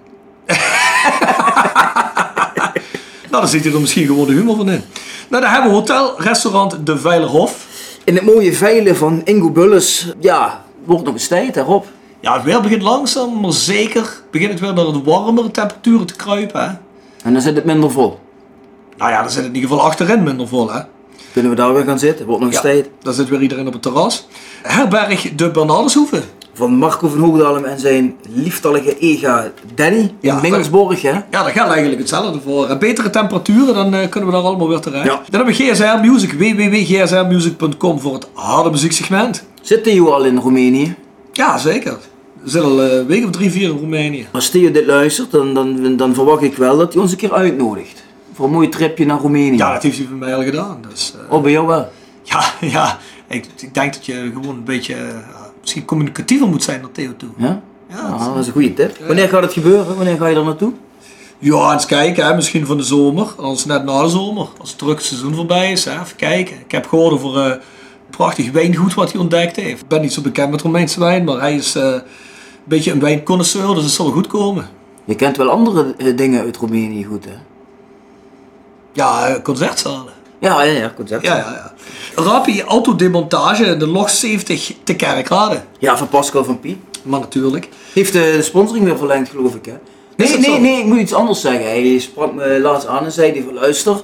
Nou, 3.31 3.43
dan 3.43 3.49
zit 3.49 3.65
hij 3.65 3.73
er 3.75 3.81
misschien 3.81 4.07
gewoon 4.07 4.27
de 4.27 4.33
humor 4.33 4.57
van 4.57 4.71
in. 4.71 4.83
Nou, 5.29 5.43
dan 5.43 5.53
hebben 5.53 5.71
we 5.71 5.77
hotel, 5.77 6.21
restaurant 6.23 6.87
De 6.87 6.99
Veilerhof. 6.99 7.67
In 8.05 8.15
het 8.15 8.25
mooie 8.25 8.53
veilen 8.53 8.97
van 8.97 9.21
Ingo 9.25 9.51
Bulles, 9.51 10.13
ja, 10.21 10.65
wordt 10.85 11.05
nog 11.05 11.13
eens 11.15 11.29
tijd, 11.29 11.55
hè 11.55 11.63
Rob? 11.63 11.85
Ja, 12.21 12.35
het 12.35 12.43
weer 12.43 12.61
begint 12.61 12.83
langzaam, 12.83 13.41
maar 13.41 13.53
zeker 13.53 14.21
begint 14.31 14.51
het 14.51 14.61
weer 14.61 14.75
naar 14.75 14.85
de 14.93 15.03
warmere 15.05 15.51
temperaturen 15.51 16.07
te 16.07 16.15
kruipen. 16.17 16.61
Hè? 16.61 16.67
En 17.25 17.33
dan 17.33 17.43
zit 17.43 17.55
het 17.57 17.65
minder 17.65 17.91
vol. 17.91 18.19
Nou 18.99 19.11
ja, 19.11 19.21
dan 19.23 19.31
zit 19.31 19.39
het 19.45 19.49
in 19.49 19.55
ieder 19.55 19.71
geval 19.71 19.85
achterin 19.85 20.23
minder 20.23 20.49
vol. 20.49 20.73
Hè? 20.73 20.81
Kunnen 21.33 21.51
we 21.51 21.57
daar 21.57 21.75
weer 21.75 21.85
gaan 21.85 21.99
zitten? 21.99 22.27
Wordt 22.27 22.41
nog 22.43 22.51
eens 22.53 22.63
Ja, 22.63 22.69
tijd. 22.71 22.89
dan 23.03 23.13
zit 23.15 23.29
weer 23.29 23.41
iedereen 23.41 23.67
op 23.67 23.73
het 23.73 23.83
terras. 23.83 24.27
Herberg 24.63 25.35
De 25.35 25.51
Bernardeshoeve. 25.51 26.21
Van 26.55 26.75
Marco 26.75 27.09
van 27.09 27.19
Hoogdalem 27.19 27.65
en 27.65 27.79
zijn 27.81 28.15
lieftallige 28.29 28.99
ega 28.99 29.51
Danny 29.75 30.15
Ja, 30.21 30.35
in 30.37 30.43
Mingelsborg, 30.43 31.03
hè? 31.03 31.11
Ja, 31.11 31.23
daar 31.31 31.51
geldt 31.51 31.71
eigenlijk 31.71 31.99
hetzelfde 32.01 32.41
voor. 32.41 32.69
En 32.69 32.79
betere 32.79 33.11
temperaturen, 33.11 33.75
dan 33.75 33.95
eh, 33.95 34.09
kunnen 34.09 34.31
we 34.31 34.37
daar 34.37 34.45
allemaal 34.45 34.69
weer 34.69 34.79
terecht. 34.81 35.05
Ja. 35.05 35.11
Dan 35.31 35.41
hebben 35.45 35.55
we 35.57 35.65
GSR 35.65 36.07
Music, 36.11 36.33
www.gsrmusic.com 36.33 38.01
voor 38.01 38.15
het 38.15 38.29
harde 38.33 38.71
muzieksegment. 38.71 39.45
Zit 39.63 39.85
Theo 39.85 40.11
al 40.11 40.25
in 40.25 40.37
Roemenië? 40.37 40.95
Ja, 41.33 41.59
zeker. 41.59 41.97
We 42.43 42.51
zitten 42.51 42.71
al 42.71 42.83
eh, 42.83 42.97
een 42.97 43.07
week 43.07 43.25
of 43.25 43.31
drie, 43.31 43.51
vier 43.51 43.69
in 43.71 43.77
Roemenië. 43.79 44.27
Als 44.33 44.49
Theo 44.51 44.71
dit 44.71 44.87
luistert, 44.87 45.31
dan, 45.31 45.55
dan, 45.55 45.97
dan 45.97 46.15
verwacht 46.15 46.43
ik 46.43 46.57
wel 46.57 46.77
dat 46.77 46.93
hij 46.93 47.03
ons 47.03 47.11
een 47.11 47.17
keer 47.19 47.33
uitnodigt. 47.33 48.05
Voor 48.37 48.45
een 48.47 48.53
mooi 48.53 48.69
tripje 48.69 49.07
naar 49.07 49.19
Roemenië. 49.19 49.57
Ja, 49.57 49.73
dat 49.73 49.83
heeft 49.83 49.97
hij 49.99 50.07
voor 50.07 50.17
mij 50.17 50.35
al 50.35 50.43
gedaan. 50.43 50.79
Dus, 50.91 51.15
eh, 51.29 51.33
Oh, 51.35 51.43
bij 51.43 51.51
jou 51.53 51.67
wel? 51.67 51.89
ja, 52.23 52.53
ja 52.77 52.99
ik, 53.29 53.47
ik 53.61 53.75
denk 53.75 53.93
dat 53.95 54.07
je 54.07 54.31
gewoon 54.35 54.57
een 54.57 54.65
beetje 54.65 54.95
eh, 54.95 55.15
misschien 55.61 55.85
communicatiever 55.85 56.49
moet 56.49 56.63
zijn 56.63 56.81
naar 56.81 56.93
Theo 56.93 57.17
toe. 57.17 57.29
Ja? 57.37 57.61
Ja, 57.91 57.97
Ah, 57.99 58.27
dat 58.27 58.37
is 58.37 58.47
een 58.47 58.53
goede 58.53 58.75
tip. 58.75 58.99
Wanneer 59.07 59.29
gaat 59.29 59.43
het 59.43 59.53
gebeuren? 59.53 59.97
Wanneer 59.97 60.17
ga 60.17 60.27
je 60.27 60.37
er 60.37 60.45
naartoe? 60.45 60.73
Ja, 61.39 61.73
eens 61.73 61.87
kijken, 61.87 62.25
hè. 62.27 62.35
misschien 62.35 62.67
van 62.67 62.77
de 62.77 62.83
zomer, 62.83 63.27
anders 63.37 63.65
net 63.65 63.85
na 63.85 64.03
de 64.03 64.09
zomer. 64.09 64.47
Als 64.59 64.69
het 64.71 64.79
druk 64.79 65.01
seizoen 65.01 65.35
voorbij 65.35 65.73
is, 65.73 65.85
hè. 65.85 65.93
even 65.93 66.17
kijken. 66.17 66.57
Ik 66.61 66.71
heb 66.71 66.87
gehoord 66.89 67.13
over 67.13 67.41
eh, 67.41 67.45
een 67.51 67.61
prachtig 68.11 68.51
wijngoed 68.51 68.95
wat 68.95 69.13
hij 69.13 69.21
ontdekt 69.21 69.57
heeft. 69.57 69.81
Ik 69.83 69.89
ben 69.89 70.01
niet 70.01 70.13
zo 70.13 70.21
bekend 70.23 70.51
met 70.51 70.61
Romeinse 70.63 71.01
wijn, 71.01 71.25
maar 71.25 71.41
hij 71.41 71.55
is 71.55 71.75
een 71.75 72.03
beetje 72.65 72.93
een 72.93 73.01
wijnconnoisseur, 73.01 73.75
dus 73.75 73.83
het 73.85 73.93
zal 73.93 74.11
goed 74.11 74.27
komen. 74.27 74.69
Je 75.05 75.15
kent 75.15 75.37
wel 75.37 75.49
andere 75.51 76.15
dingen 76.15 76.41
uit 76.41 76.57
Roemenië 76.57 77.05
goed, 77.05 77.25
hè? 77.25 77.31
Ja, 78.97 79.29
eh, 79.29 79.43
concertzalen. 79.43 80.13
Ja, 80.39 80.63
ja, 80.63 80.73
ja, 80.73 80.93
concept. 80.97 81.23
Ja, 81.23 81.37
ja, 81.37 81.73
ja. 82.17 82.23
Rappi 82.23 82.63
autodemontage 82.63 83.65
in 83.65 83.79
de 83.79 83.87
log 83.87 84.11
70 84.11 84.73
te 84.85 84.97
Kerkrade. 84.97 85.63
Ja, 85.79 85.97
van 85.97 86.09
Pascal 86.09 86.45
van 86.45 86.61
Pie. 86.61 86.79
Maar 87.03 87.21
natuurlijk. 87.21 87.69
Heeft 87.93 88.13
de 88.13 88.43
sponsoring 88.43 88.85
weer 88.85 88.99
verlengd, 88.99 89.29
geloof 89.29 89.55
ik, 89.55 89.65
hè? 89.65 89.73
Nee, 90.17 90.39
nee, 90.39 90.55
zo? 90.55 90.61
nee, 90.61 90.79
ik 90.79 90.85
moet 90.85 90.99
iets 90.99 91.15
anders 91.15 91.41
zeggen. 91.41 91.65
Hij 91.65 91.99
sprak 91.99 92.35
me 92.35 92.61
laatst 92.61 92.87
aan 92.87 93.05
en 93.05 93.13
zei 93.13 93.33
hij 93.33 93.43
van 93.43 93.55
luister, 93.55 94.01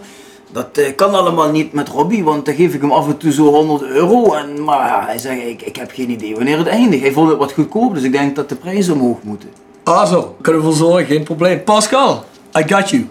dat 0.52 0.68
eh, 0.72 0.94
kan 0.96 1.14
allemaal 1.14 1.50
niet 1.50 1.72
met 1.72 1.88
Robbie, 1.88 2.24
want 2.24 2.44
dan 2.44 2.54
geef 2.54 2.74
ik 2.74 2.80
hem 2.80 2.92
af 2.92 3.06
en 3.06 3.16
toe 3.16 3.32
zo 3.32 3.42
100 3.44 3.82
euro. 3.82 4.32
En, 4.32 4.64
maar 4.64 4.86
ja, 4.86 5.04
hij 5.06 5.18
zei, 5.18 5.40
ik, 5.40 5.62
ik 5.62 5.76
heb 5.76 5.90
geen 5.94 6.10
idee 6.10 6.34
wanneer 6.34 6.58
het 6.58 6.66
eindigt. 6.66 7.02
Hij 7.02 7.12
vond 7.12 7.28
het 7.28 7.38
wat 7.38 7.52
goedkoop, 7.52 7.94
dus 7.94 8.02
ik 8.02 8.12
denk 8.12 8.36
dat 8.36 8.48
de 8.48 8.54
prijzen 8.54 8.94
omhoog 8.94 9.22
moeten. 9.22 9.48
Ah 9.84 10.08
zo, 10.08 10.36
kunnen 10.40 10.62
we 10.62 10.68
voor 10.68 10.76
zorgen, 10.76 11.06
geen 11.06 11.22
probleem. 11.22 11.64
Pascal, 11.64 12.24
I 12.58 12.74
got 12.74 12.90
you. 12.90 13.06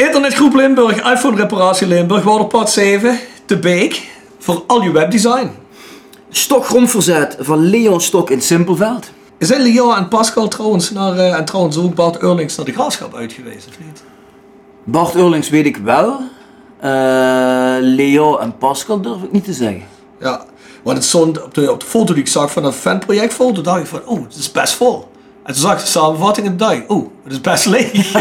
Internetgroep 0.00 0.54
Limburg, 0.54 1.12
iPhone 1.12 1.36
reparatie 1.36 1.86
Limburg, 1.86 2.22
Waterpad 2.22 2.70
7, 2.70 3.18
De 3.46 3.58
Beek, 3.58 4.10
voor 4.38 4.62
al 4.66 4.82
je 4.82 4.90
webdesign. 4.90 5.50
Stokgrondverzet 6.30 7.36
van 7.40 7.70
Leon 7.70 8.00
Stok 8.00 8.30
in 8.30 8.42
Simpelveld. 8.42 9.10
Zijn 9.38 9.60
Leo 9.60 9.94
en 9.94 10.08
Pascal 10.08 10.48
trouwens 10.48 10.90
naar, 10.90 11.16
eh, 11.16 11.34
en 11.34 11.44
trouwens 11.44 11.78
ook 11.78 11.94
Bart 11.94 12.22
Eurlings 12.22 12.56
naar 12.56 12.66
de 12.66 12.72
graafschap 12.72 13.14
uit 13.14 13.32
geweest, 13.32 13.68
of 13.68 13.78
niet? 13.84 14.02
Bart 14.84 15.14
Eurlings 15.14 15.48
weet 15.48 15.66
ik 15.66 15.76
wel. 15.76 16.20
Eh, 16.80 17.76
Leo 17.80 18.36
en 18.36 18.58
Pascal 18.58 19.00
durf 19.00 19.22
ik 19.22 19.32
niet 19.32 19.44
te 19.44 19.52
zeggen. 19.52 19.82
Ja, 20.20 20.44
want 20.82 20.96
het 20.96 21.06
stond 21.06 21.42
op 21.42 21.54
de, 21.54 21.72
op 21.72 21.80
de 21.80 21.86
foto 21.86 22.14
die 22.14 22.22
ik 22.22 22.28
zag 22.28 22.52
van 22.52 22.64
een 22.64 22.72
fanprojectfoto, 22.72 23.62
dacht 23.62 23.80
ik 23.80 23.86
van, 23.86 24.00
oh, 24.04 24.22
het 24.22 24.36
is 24.36 24.52
best 24.52 24.72
vol. 24.72 25.08
En 25.44 25.52
toen 25.52 25.62
zag 25.62 25.72
ik 25.72 25.80
de 25.80 25.86
samenvatting 25.86 26.46
en 26.46 26.56
dacht 26.56 26.74
ik, 26.74 26.90
oh, 26.90 27.08
het 27.24 27.32
is 27.32 27.40
best 27.40 27.66
leeg. 27.66 28.12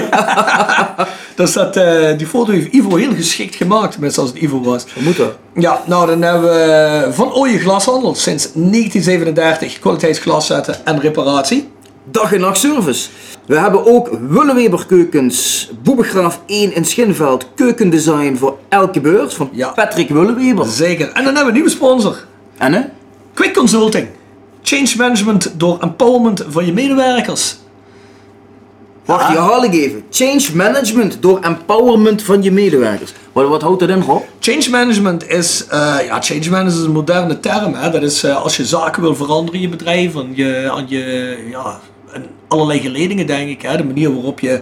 dus 1.40 1.54
dat, 1.54 1.76
eh, 1.78 2.18
die 2.18 2.28
foto 2.28 2.52
heeft 2.52 2.74
Ivo 2.74 2.96
heel 2.96 3.14
geschikt 3.14 3.56
gemaakt, 3.56 3.92
tenminste 3.92 4.22
als 4.22 4.30
het 4.30 4.40
Ivo 4.40 4.62
was. 4.62 4.86
Wat 4.96 5.04
moet 5.04 5.18
dat? 5.18 5.38
Ja, 5.54 5.82
nou 5.86 6.08
dan 6.08 6.22
hebben 6.22 6.50
we 6.50 7.08
Van 7.12 7.34
Ooyen 7.34 7.60
Glashandel 7.60 8.16
sinds 8.16 8.50
1937 8.54 9.80
kwaliteitsglas 9.80 10.46
zetten 10.46 10.86
en 10.86 11.00
reparatie. 11.00 11.70
Dag 12.12 12.34
en 12.34 12.40
nacht 12.40 12.58
service. 12.58 13.10
We 13.46 13.60
hebben 13.60 13.86
ook 13.86 14.10
Willeweber 14.30 14.86
keukens, 14.86 15.70
Boebegraaf 15.84 16.42
1 16.46 16.76
in 16.76 16.86
Schinveld, 16.86 17.46
keukendesign 17.56 18.36
voor 18.36 18.58
elke 18.70 19.02
beurs 19.02 19.34
van 19.34 19.50
Ja. 19.52 19.68
Patrick 19.70 20.10
Willeweber. 20.10 20.66
Zeker. 20.66 21.08
En 21.08 21.14
dan 21.14 21.24
hebben 21.24 21.42
we 21.42 21.48
een 21.48 21.54
nieuwe 21.54 21.70
sponsor. 21.70 22.26
En 22.58 22.74
hè? 22.74 22.82
Quick 23.34 23.54
Consulting. 23.54 24.08
Change 24.62 24.94
management 24.98 25.54
door 25.58 25.78
empowerment 25.80 26.46
van 26.50 26.66
je 26.66 26.74
medewerkers. 26.74 27.58
Wacht, 29.10 29.28
die 29.28 29.38
herhaal 29.38 29.64
ik 29.64 29.74
even. 29.74 30.04
Change 30.10 30.46
management 30.54 31.18
door 31.22 31.40
empowerment 31.40 32.24
van 32.24 32.44
je 32.44 32.52
medewerkers. 32.52 33.14
Wat, 33.32 33.48
wat 33.48 33.62
houdt 33.62 33.80
dat 33.80 33.90
in, 33.90 34.02
Rob? 34.02 34.24
Change 34.40 34.70
management 34.70 35.30
is, 35.30 35.68
eh, 35.68 35.96
ja, 36.06 36.22
change 36.22 36.50
management 36.50 36.74
is 36.74 36.80
een 36.80 36.92
moderne 36.92 37.40
term. 37.40 37.74
Hè? 37.74 37.90
Dat 37.90 38.02
is 38.02 38.24
eh, 38.24 38.44
als 38.44 38.58
je 38.58 38.66
zaken 38.66 39.02
wil 39.02 39.16
veranderen 39.16 39.54
in 39.54 39.62
je 39.62 39.70
bedrijf, 39.70 40.16
aan 40.18 40.32
je, 40.36 40.70
aan 40.72 40.86
je, 40.88 41.38
ja, 41.52 41.80
en 42.14 42.26
allerlei 42.48 42.80
geledingen 42.80 43.28
denk 43.28 43.50
ik. 43.50 43.62
Hè? 43.62 43.78
De 43.78 43.84
manier 43.84 44.14
waarop 44.14 44.40
je 44.40 44.62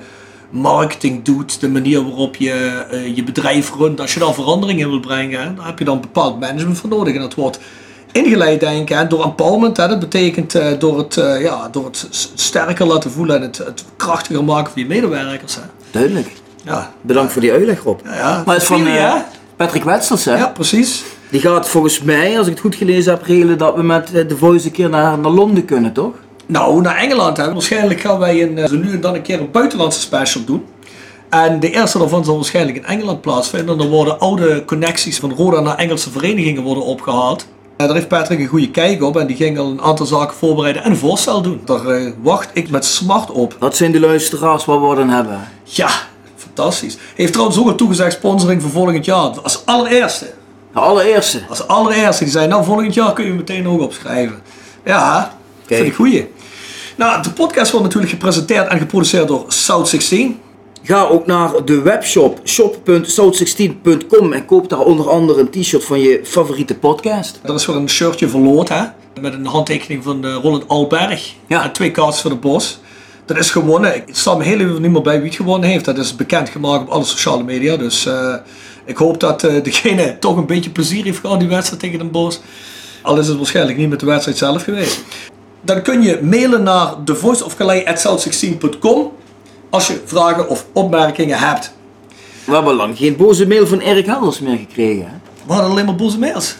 marketing 0.49 1.23
doet, 1.23 1.59
de 1.59 1.69
manier 1.69 2.03
waarop 2.03 2.35
je 2.35 2.85
eh, 2.91 3.15
je 3.15 3.23
bedrijf 3.23 3.73
runt. 3.75 4.01
Als 4.01 4.13
je 4.13 4.19
daar 4.19 4.33
verandering 4.33 4.79
in 4.79 4.89
wil 4.89 4.99
brengen, 4.99 5.41
hè, 5.41 5.53
daar 5.53 5.65
heb 5.65 5.79
je 5.79 5.85
dan 5.85 6.01
bepaald 6.01 6.39
management 6.39 6.77
voor 6.77 6.89
nodig. 6.89 7.15
En 7.15 7.21
dat 7.21 7.35
wordt 7.35 7.59
ingeleid 8.23 8.59
denk 8.59 8.89
ik 8.89 8.95
hè, 8.95 9.07
door 9.07 9.23
empowerment. 9.23 9.77
Hè? 9.77 9.87
Dat 9.87 9.99
betekent 9.99 10.55
eh, 10.55 10.65
door, 10.79 10.97
het, 10.97 11.17
eh, 11.17 11.41
ja, 11.41 11.67
door 11.71 11.85
het 11.85 12.07
sterker 12.33 12.85
laten 12.85 13.11
voelen 13.11 13.35
en 13.35 13.41
het, 13.41 13.57
het 13.57 13.85
krachtiger 13.95 14.43
maken 14.43 14.71
van 14.71 14.81
je 14.81 14.87
medewerkers. 14.87 15.55
Hè? 15.55 15.61
Duidelijk. 15.91 16.31
Ja. 16.63 16.91
Bedankt 17.01 17.31
voor 17.31 17.41
die 17.41 17.51
uitleg, 17.51 17.83
Rob. 17.83 17.99
Ja, 18.03 18.43
maar 18.45 18.53
het 18.53 18.63
is 18.63 18.67
van 18.67 18.87
eh? 18.87 19.13
Patrick 19.55 19.83
Wetsels, 19.83 20.25
hè? 20.25 20.35
ja, 20.35 20.47
precies. 20.47 21.03
Die 21.29 21.41
gaat 21.41 21.69
volgens 21.69 22.01
mij, 22.01 22.37
als 22.37 22.47
ik 22.47 22.53
het 22.53 22.61
goed 22.61 22.75
gelezen 22.75 23.13
heb, 23.13 23.23
regelen 23.23 23.57
dat 23.57 23.75
we 23.75 23.83
met 23.83 24.05
The 24.05 24.37
Voice 24.37 24.65
een 24.65 24.71
keer 24.71 24.89
naar, 24.89 25.19
naar 25.19 25.31
Londen 25.31 25.65
kunnen, 25.65 25.93
toch? 25.93 26.13
Nou, 26.45 26.81
naar 26.81 26.95
Engeland. 26.95 27.37
Hè. 27.37 27.53
Waarschijnlijk 27.53 27.99
gaan 27.99 28.19
wij 28.19 28.41
een, 28.41 28.67
zo 28.67 28.75
nu 28.75 28.91
en 28.91 29.01
dan 29.01 29.13
een 29.15 29.21
keer 29.21 29.39
een 29.39 29.51
buitenlandse 29.51 29.99
special 29.99 30.43
doen. 30.43 30.65
En 31.29 31.59
de 31.59 31.71
eerste 31.71 31.97
daarvan 31.97 32.25
zal 32.25 32.35
waarschijnlijk 32.35 32.77
in 32.77 32.85
Engeland 32.85 33.21
plaatsvinden. 33.21 33.77
Dan 33.77 33.87
worden 33.87 34.19
oude 34.19 34.65
connecties 34.65 35.19
van 35.19 35.33
Roda 35.33 35.59
naar 35.59 35.77
Engelse 35.77 36.11
verenigingen 36.11 36.63
worden 36.63 36.83
opgehaald. 36.83 37.47
En 37.77 37.85
daar 37.85 37.95
heeft 37.95 38.07
Patrick 38.07 38.39
een 38.39 38.47
goede 38.47 38.71
kijk 38.71 39.03
op 39.03 39.17
en 39.17 39.27
die 39.27 39.35
ging 39.35 39.59
al 39.59 39.71
een 39.71 39.81
aantal 39.81 40.05
zaken 40.05 40.35
voorbereiden 40.35 40.83
en 40.83 40.91
een 40.91 40.97
voorstel 40.97 41.41
doen. 41.41 41.61
Daar 41.65 41.87
eh, 41.87 42.11
wacht 42.21 42.49
ik 42.53 42.69
met 42.69 42.85
smart 42.85 43.31
op. 43.31 43.55
Dat 43.59 43.75
zijn 43.75 43.91
de 43.91 43.99
luisteraars 43.99 44.65
waar 44.65 44.89
we 44.89 44.95
dan 44.95 45.09
hebben. 45.09 45.47
Ja, 45.63 45.89
fantastisch. 46.35 46.93
Hij 46.93 47.03
heeft 47.15 47.31
trouwens 47.31 47.59
ook 47.59 47.67
al 47.67 47.75
toegezegd 47.75 48.13
sponsoring 48.13 48.61
voor 48.61 48.71
volgend 48.71 49.05
jaar. 49.05 49.41
Als 49.41 49.65
allereerste. 49.65 50.33
De 50.73 50.79
allereerste. 50.79 51.41
Als 51.49 51.67
allereerste. 51.67 52.23
Die 52.23 52.33
zei, 52.33 52.47
nou 52.47 52.63
volgend 52.63 52.93
jaar 52.93 53.13
kun 53.13 53.25
je 53.25 53.33
meteen 53.33 53.67
ook 53.67 53.81
opschrijven. 53.81 54.41
Ja, 54.85 55.33
vind 55.65 55.87
ik 55.87 55.95
goeie. 55.95 56.31
Nou, 56.95 57.23
de 57.23 57.31
podcast 57.31 57.71
wordt 57.71 57.85
natuurlijk 57.85 58.11
gepresenteerd 58.11 58.67
en 58.67 58.77
geproduceerd 58.77 59.27
door 59.27 59.45
South 59.47 59.87
16. 59.87 60.39
Ga 60.87 61.03
ook 61.03 61.25
naar 61.25 61.65
de 61.65 61.81
webshop 61.81 62.39
shop.south16.com 62.43 64.33
en 64.33 64.45
koop 64.45 64.69
daar 64.69 64.79
onder 64.79 65.09
andere 65.09 65.39
een 65.39 65.49
t-shirt 65.49 65.83
van 65.83 65.99
je 65.99 66.21
favoriete 66.23 66.75
podcast. 66.75 67.39
Er 67.43 67.53
is 67.53 67.65
weer 67.65 67.75
een 67.75 67.89
shirtje 67.89 68.29
verloot, 68.29 68.69
hè? 68.69 68.83
Met 69.21 69.33
een 69.33 69.45
handtekening 69.45 70.03
van 70.03 70.25
eh, 70.25 70.37
Roland 70.41 70.67
Alberg. 70.67 71.33
Ja. 71.47 71.63
En 71.63 71.71
twee 71.71 71.91
kaartjes 71.91 72.21
voor 72.21 72.29
de 72.29 72.37
bos. 72.37 72.79
Dat 73.25 73.37
is 73.37 73.51
gewonnen. 73.51 73.95
Ik 73.95 74.03
sta 74.11 74.35
me 74.35 74.43
heel 74.43 74.59
even 74.59 74.81
niet 74.81 74.91
meer 74.91 75.01
bij 75.01 75.17
wie 75.17 75.27
het 75.27 75.35
gewonnen 75.35 75.69
heeft. 75.69 75.85
Dat 75.85 75.97
is 75.97 76.15
bekendgemaakt 76.15 76.81
op 76.81 76.89
alle 76.89 77.03
sociale 77.03 77.43
media. 77.43 77.77
Dus 77.77 78.05
eh, 78.05 78.35
ik 78.85 78.97
hoop 78.97 79.19
dat 79.19 79.43
eh, 79.43 79.63
degene 79.63 80.19
toch 80.19 80.37
een 80.37 80.45
beetje 80.45 80.69
plezier 80.69 81.03
heeft 81.03 81.19
gehad, 81.19 81.39
die 81.39 81.49
wedstrijd 81.49 81.81
tegen 81.81 81.97
Den 81.97 82.11
Bosch. 82.11 82.39
Al 83.01 83.17
is 83.17 83.27
het 83.27 83.37
waarschijnlijk 83.37 83.77
niet 83.77 83.89
met 83.89 83.99
de 83.99 84.05
wedstrijd 84.05 84.37
zelf 84.37 84.63
geweest. 84.63 85.03
Dan 85.61 85.81
kun 85.81 86.01
je 86.01 86.19
mailen 86.21 86.63
naar 86.63 87.03
thevoiceofcalais.south16.com 87.03 89.11
als 89.69 89.87
je 89.87 90.01
vragen 90.05 90.49
of 90.49 90.65
opmerkingen 90.71 91.39
hebt 91.39 91.73
We 92.45 92.53
hebben 92.53 92.75
lang 92.75 92.97
geen 92.97 93.15
boze 93.15 93.47
mail 93.47 93.67
van 93.67 93.79
Erik 93.79 94.05
Helders 94.05 94.39
meer 94.39 94.57
gekregen. 94.57 95.05
Hè? 95.05 95.11
We 95.45 95.53
hadden 95.53 95.71
alleen 95.71 95.85
maar 95.85 95.95
boze 95.95 96.19
mails. 96.19 96.55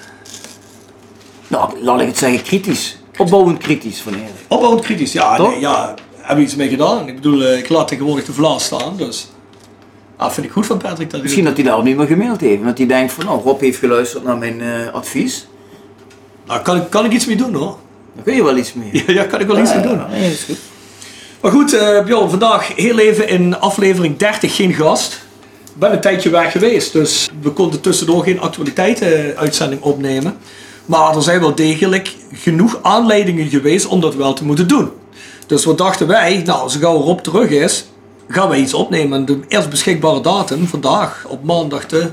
Nou, 1.48 1.84
laat 1.84 2.00
ik 2.02 2.08
het 2.08 2.18
zeggen, 2.18 2.42
kritisch. 2.42 2.98
Opbouwend 3.18 3.58
kritisch 3.58 4.02
van 4.02 4.14
Erik. 4.14 4.30
Opbouwend 4.48 4.84
kritisch, 4.86 5.12
ja, 5.12 5.38
nee, 5.42 5.60
ja, 5.60 5.94
hebben 6.16 6.36
we 6.38 6.42
iets 6.44 6.56
mee 6.56 6.70
gedaan. 6.70 7.08
Ik 7.08 7.16
bedoel, 7.16 7.44
eh, 7.44 7.58
ik 7.58 7.70
laat 7.70 7.88
tegenwoordig 7.88 8.26
de 8.26 8.34
vlaas 8.34 8.64
staan, 8.64 8.98
dus... 8.98 9.28
Ah, 10.16 10.32
vind 10.32 10.46
ik 10.46 10.52
goed 10.52 10.66
van 10.66 10.78
Patrick. 10.78 11.10
Dat 11.12 11.22
Misschien 11.22 11.44
dat 11.44 11.56
hij 11.56 11.64
daarom 11.66 11.84
niet 11.84 11.98
meer 11.98 12.08
gemaild 12.08 12.42
heeft. 12.42 12.64
Dat 12.64 12.78
hij 12.78 12.88
denkt 12.88 13.14
van, 13.14 13.26
nou, 13.26 13.42
Rob 13.42 13.62
heeft 13.62 13.78
geluisterd 13.80 14.24
naar 14.24 14.38
mijn 14.38 14.62
eh, 14.62 14.94
advies. 14.94 15.48
Nou, 16.48 16.62
kan, 16.62 16.78
ik- 16.78 16.90
kan 16.90 17.06
ik 17.06 17.12
iets 17.12 17.26
mee 17.26 17.36
doen 17.36 17.54
hoor. 17.54 17.78
Daar 18.16 18.24
kun 18.24 18.36
je 18.36 18.44
wel 18.44 18.58
iets 18.58 18.74
mee. 18.74 18.90
Ja, 19.08 19.14
ja 19.14 19.24
kan 19.24 19.40
ik 19.40 19.48
wel 19.48 19.60
iets 19.60 19.74
mee 19.74 19.84
doen. 19.84 19.98
Ja, 19.98 20.08
nee, 20.08 20.32
is 20.32 20.44
goed. 20.44 20.58
Maar 21.41 21.51
goed, 21.51 21.77
Bjorn, 22.06 22.29
vandaag 22.29 22.75
heel 22.75 23.00
even 23.00 23.27
in 23.27 23.60
aflevering 23.60 24.17
30 24.17 24.56
geen 24.56 24.74
gast. 24.74 25.13
Ik 25.74 25.79
ben 25.79 25.91
een 25.91 26.01
tijdje 26.01 26.29
weg 26.29 26.51
geweest, 26.51 26.94
dus 26.94 27.29
we 27.41 27.50
konden 27.50 27.82
tussendoor 27.82 28.24
geen 28.24 28.39
actualiteiten-uitzending 28.39 29.82
opnemen. 29.82 30.38
Maar 30.86 31.15
er 31.15 31.22
zijn 31.22 31.39
wel 31.39 31.56
degelijk 31.56 32.15
genoeg 32.34 32.79
aanleidingen 32.82 33.48
geweest 33.48 33.86
om 33.86 34.01
dat 34.01 34.15
wel 34.15 34.34
te 34.34 34.46
moeten 34.46 34.67
doen. 34.67 34.89
Dus 35.48 35.65
wat 35.65 35.77
dachten 35.77 36.08
wij, 36.08 36.41
nou, 36.46 36.62
als 36.62 36.75
gauw 36.75 37.01
Rob 37.01 37.20
terug 37.20 37.50
is, 37.50 37.86
gaan 38.27 38.50
wij 38.50 38.60
iets 38.60 38.74
opnemen. 38.74 39.25
De 39.25 39.39
eerst 39.48 39.70
beschikbare 39.70 40.22
datum, 40.22 40.67
vandaag, 40.67 41.25
op 41.27 41.44
maandag 41.44 41.86
de... 41.86 42.12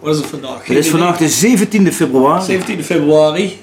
Wat 0.00 0.14
is 0.14 0.20
het 0.20 0.30
vandaag? 0.30 0.66
Het 0.66 0.76
is 0.76 0.88
vandaag 0.88 1.16
de 1.16 1.56
17e 1.56 1.92
februari. 1.92 2.44
17 2.44 2.84
februari. 2.84 3.58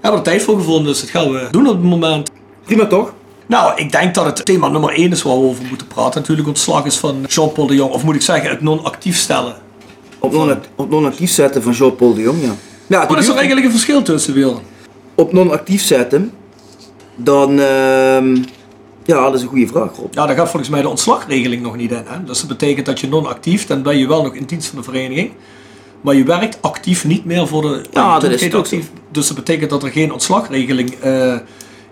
Hebben 0.00 0.20
we 0.22 0.26
er 0.26 0.32
tijd 0.32 0.42
voor 0.42 0.56
gevonden, 0.56 0.84
dus 0.84 1.00
dat 1.00 1.10
gaan 1.10 1.32
we 1.32 1.48
doen 1.50 1.66
op 1.66 1.74
het 1.74 1.82
moment. 1.82 2.30
Prima 2.64 2.86
toch? 2.86 3.12
Nou, 3.52 3.72
ik 3.76 3.92
denk 3.92 4.14
dat 4.14 4.24
het 4.24 4.44
thema 4.44 4.68
nummer 4.68 4.90
1 4.90 5.10
is 5.10 5.22
waar 5.22 5.40
we 5.40 5.46
over 5.46 5.64
moeten 5.68 5.86
praten. 5.86 6.20
Natuurlijk 6.20 6.48
ontslag 6.48 6.84
is 6.84 6.96
van 6.96 7.24
Jean-Paul 7.28 7.66
de 7.66 7.74
Jong. 7.74 7.92
Of 7.92 8.04
moet 8.04 8.14
ik 8.14 8.22
zeggen, 8.22 8.50
het 8.50 8.60
non-actief 8.60 9.16
stellen. 9.16 9.54
Op 10.18 10.32
non- 10.32 10.58
op 10.76 10.90
non-actief 10.90 11.30
zetten 11.30 11.62
van 11.62 11.72
Jean-Paul 11.72 12.14
de 12.14 12.20
Jong, 12.20 12.42
ja. 12.42 12.54
ja 12.86 13.06
Wat 13.06 13.18
is 13.18 13.28
er 13.28 13.34
eigenlijk 13.34 13.66
een 13.66 13.72
verschil 13.72 14.02
tussen, 14.02 14.34
Wil? 14.34 14.62
Op 15.14 15.32
non-actief 15.32 15.82
zetten, 15.82 16.32
dan... 17.16 17.60
ehm, 17.60 18.36
ja, 19.04 19.24
dat 19.24 19.34
is 19.34 19.42
een 19.42 19.48
goede 19.48 19.66
vraag, 19.66 19.96
Rob. 19.96 20.14
Ja, 20.14 20.26
daar 20.26 20.36
gaat 20.36 20.50
volgens 20.50 20.70
mij 20.70 20.82
de 20.82 20.88
ontslagregeling 20.88 21.62
nog 21.62 21.76
niet 21.76 21.90
in. 21.90 22.04
Hè? 22.06 22.24
Dus 22.24 22.38
dat 22.38 22.48
betekent 22.48 22.86
dat 22.86 23.00
je 23.00 23.08
non-actief, 23.08 23.66
dan 23.66 23.82
ben 23.82 23.98
je 23.98 24.06
wel 24.06 24.22
nog 24.22 24.34
in 24.34 24.44
dienst 24.44 24.68
van 24.68 24.78
de 24.78 24.84
vereniging. 24.84 25.30
Maar 26.00 26.14
je 26.14 26.24
werkt 26.24 26.58
actief 26.60 27.04
niet 27.04 27.24
meer 27.24 27.46
voor 27.46 27.62
de... 27.62 27.84
Ja, 27.90 28.18
dat 28.18 28.30
is 28.30 28.54
actief. 28.54 28.90
Dus 29.10 29.26
dat 29.26 29.36
betekent 29.36 29.70
dat 29.70 29.82
er 29.82 29.90
geen 29.90 30.12
ontslagregeling 30.12 30.94
eh, 30.94 31.36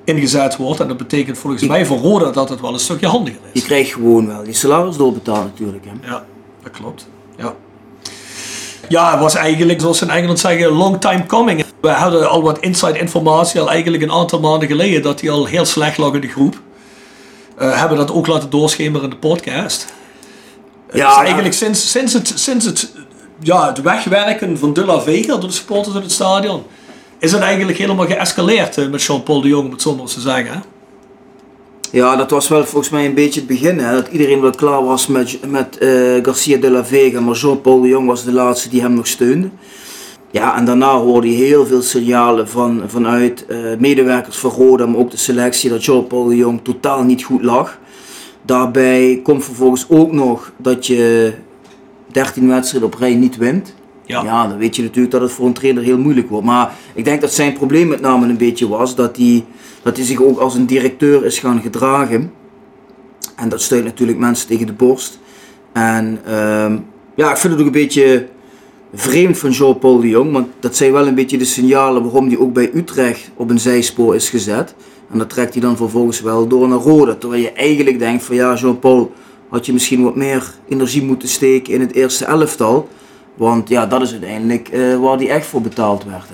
ingezet 0.04 0.57
wordt. 0.57 0.80
En 0.80 0.88
dat 0.88 0.97
betekent 0.97 1.38
volgens 1.38 1.62
mij 1.62 1.87
voor 1.87 1.99
Roda 1.99 2.30
dat 2.30 2.49
het 2.49 2.61
wel 2.61 2.73
een 2.73 2.78
stukje 2.78 3.07
handiger 3.07 3.40
Je 3.52 3.61
is. 3.61 3.64
krijgt 3.66 3.92
gewoon 3.92 4.26
wel 4.26 4.42
die 4.45 4.54
salaris 4.54 4.97
doorbetaald 4.97 5.45
natuurlijk. 5.45 5.85
Hè. 5.85 6.09
Ja, 6.09 6.25
dat 6.62 6.73
klopt. 6.73 7.09
Ja. 7.37 7.54
Ja, 8.88 9.11
het 9.11 9.21
was 9.21 9.35
eigenlijk, 9.35 9.80
zoals 9.80 9.99
ze 9.99 10.04
in 10.04 10.11
Engeland 10.11 10.38
zeggen, 10.38 10.69
long 10.69 11.00
time 11.00 11.26
coming. 11.26 11.64
We 11.80 11.88
hadden 11.88 12.30
al 12.30 12.42
wat 12.42 12.59
inside 12.59 12.99
informatie 12.99 13.61
al 13.61 13.71
eigenlijk 13.71 14.02
een 14.02 14.12
aantal 14.12 14.40
maanden 14.40 14.69
geleden 14.69 15.02
dat 15.02 15.21
hij 15.21 15.30
al 15.30 15.47
heel 15.47 15.64
slecht 15.64 15.99
lag 15.99 16.14
in 16.14 16.21
de 16.21 16.28
groep. 16.28 16.61
Eh, 17.57 17.78
hebben 17.78 17.99
dat 17.99 18.12
ook 18.12 18.26
laten 18.26 18.50
doorschemeren 18.50 19.04
in 19.04 19.11
de 19.11 19.16
podcast. 19.16 19.87
Ja, 19.88 20.92
dus 20.92 21.00
ja. 21.00 21.23
eigenlijk 21.23 21.54
sinds, 21.54 21.90
sinds, 21.90 22.12
het, 22.12 22.33
sinds 22.35 22.64
het, 22.64 22.92
ja, 23.40 23.66
het 23.66 23.80
wegwerken 23.83 24.59
van 24.59 24.73
De 24.73 24.85
La 24.85 25.00
Vega 25.00 25.37
door 25.37 25.49
de 25.49 25.54
supporters 25.54 25.95
in 25.95 26.02
het 26.02 26.12
stadion, 26.12 26.62
is 27.21 27.33
het 27.33 27.41
eigenlijk 27.41 27.79
helemaal 27.79 28.07
geëscaleerd 28.07 28.79
eh, 28.79 28.89
met 28.89 29.03
Jean-Paul 29.03 29.41
de 29.41 29.49
Jong, 29.49 29.65
om 29.65 29.73
het 29.73 29.83
zo 29.83 29.95
maar 29.95 30.07
te 30.07 30.21
zeggen. 30.21 30.62
Ja, 31.93 32.17
dat 32.17 32.31
was 32.31 32.49
wel 32.49 32.65
volgens 32.65 32.91
mij 32.91 33.07
een 33.07 33.15
beetje 33.15 33.41
het 33.41 33.49
begin. 33.49 33.79
Hè, 33.79 33.95
dat 33.95 34.09
iedereen 34.09 34.41
wel 34.41 34.50
klaar 34.50 34.85
was 34.85 35.07
met, 35.07 35.50
met 35.50 35.79
eh, 35.79 35.91
Garcia 36.23 36.57
de 36.57 36.71
la 36.71 36.85
Vega, 36.85 37.21
maar 37.21 37.35
Jean-Paul 37.35 37.81
de 37.81 37.89
Jong 37.89 38.07
was 38.07 38.25
de 38.25 38.33
laatste 38.33 38.69
die 38.69 38.81
hem 38.81 38.95
nog 38.95 39.07
steunde. 39.07 39.49
Ja, 40.31 40.57
en 40.57 40.65
daarna 40.65 40.97
hoorde 40.97 41.31
je 41.31 41.45
heel 41.45 41.67
veel 41.67 41.83
signalen 41.83 42.49
van, 42.49 42.83
vanuit 42.87 43.47
eh, 43.47 43.59
medewerkers 43.79 44.37
van 44.37 44.50
Roda, 44.50 44.87
maar 44.87 44.99
ook 44.99 45.11
de 45.11 45.17
selectie, 45.17 45.71
dat 45.71 45.85
Jean-Paul 45.85 46.25
de 46.25 46.37
Jong 46.37 46.61
totaal 46.62 47.03
niet 47.03 47.23
goed 47.23 47.43
lag. 47.43 47.79
Daarbij 48.43 49.21
komt 49.23 49.45
vervolgens 49.45 49.87
ook 49.89 50.12
nog 50.12 50.53
dat 50.57 50.87
je 50.87 51.33
13 52.07 52.49
wedstrijden 52.49 52.93
op 52.93 52.99
rij 52.99 53.15
niet 53.15 53.37
wint. 53.37 53.75
Ja. 54.11 54.47
Dan 54.47 54.59
weet 54.59 54.76
je 54.76 54.83
natuurlijk 54.83 55.12
dat 55.12 55.21
het 55.21 55.33
voor 55.33 55.47
een 55.47 55.52
trainer 55.52 55.83
heel 55.83 55.99
moeilijk 55.99 56.29
wordt. 56.29 56.47
Maar 56.47 56.73
ik 56.95 57.05
denk 57.05 57.21
dat 57.21 57.33
zijn 57.33 57.52
probleem 57.52 57.88
met 57.88 58.00
name 58.00 58.29
een 58.29 58.37
beetje 58.37 58.69
was 58.69 58.95
dat 58.95 59.17
hij, 59.17 59.45
dat 59.83 59.97
hij 59.97 60.07
zich 60.07 60.23
ook 60.23 60.38
als 60.38 60.55
een 60.55 60.67
directeur 60.67 61.25
is 61.25 61.38
gaan 61.38 61.61
gedragen. 61.61 62.33
En 63.37 63.49
dat 63.49 63.61
steunt 63.61 63.85
natuurlijk 63.85 64.19
mensen 64.19 64.49
tegen 64.49 64.67
de 64.67 64.73
borst. 64.73 65.19
En 65.73 66.21
ehm, 66.25 66.76
ja, 67.14 67.31
ik 67.31 67.37
vind 67.37 67.52
het 67.52 67.61
ook 67.61 67.67
een 67.67 67.73
beetje 67.73 68.26
vreemd 68.95 69.38
van 69.38 69.50
Jean-Paul 69.50 70.00
de 70.00 70.09
Jong. 70.09 70.33
Want 70.33 70.49
dat 70.61 70.76
zijn 70.76 70.93
wel 70.93 71.07
een 71.07 71.14
beetje 71.14 71.38
de 71.38 71.45
signalen 71.45 72.02
waarom 72.02 72.29
hij 72.29 72.38
ook 72.38 72.52
bij 72.52 72.71
Utrecht 72.75 73.31
op 73.35 73.50
een 73.50 73.61
zijspoor 73.61 74.14
is 74.14 74.31
gezet. 74.31 74.75
En 75.11 75.19
dat 75.19 75.31
trekt 75.31 75.52
hij 75.52 75.62
dan 75.62 75.76
vervolgens 75.76 76.21
wel 76.21 76.47
door 76.47 76.69
naar 76.69 76.79
Rode. 76.79 77.19
Terwijl 77.19 77.43
je 77.43 77.52
eigenlijk 77.52 77.99
denkt 77.99 78.25
van 78.25 78.37
ja, 78.37 78.55
Jean-Paul 78.55 79.12
had 79.49 79.67
je 79.67 79.73
misschien 79.73 80.02
wat 80.02 80.17
meer 80.17 80.55
energie 80.69 81.02
moeten 81.02 81.29
steken 81.29 81.73
in 81.73 81.81
het 81.81 81.93
eerste 81.93 82.25
elftal. 82.25 82.88
Want 83.35 83.69
ja, 83.69 83.87
dat 83.87 84.03
is 84.03 84.11
uiteindelijk 84.11 84.69
eh, 84.69 84.97
waar 84.97 85.17
hij 85.17 85.31
echt 85.31 85.47
voor 85.47 85.61
betaald 85.61 86.05
werd. 86.05 86.25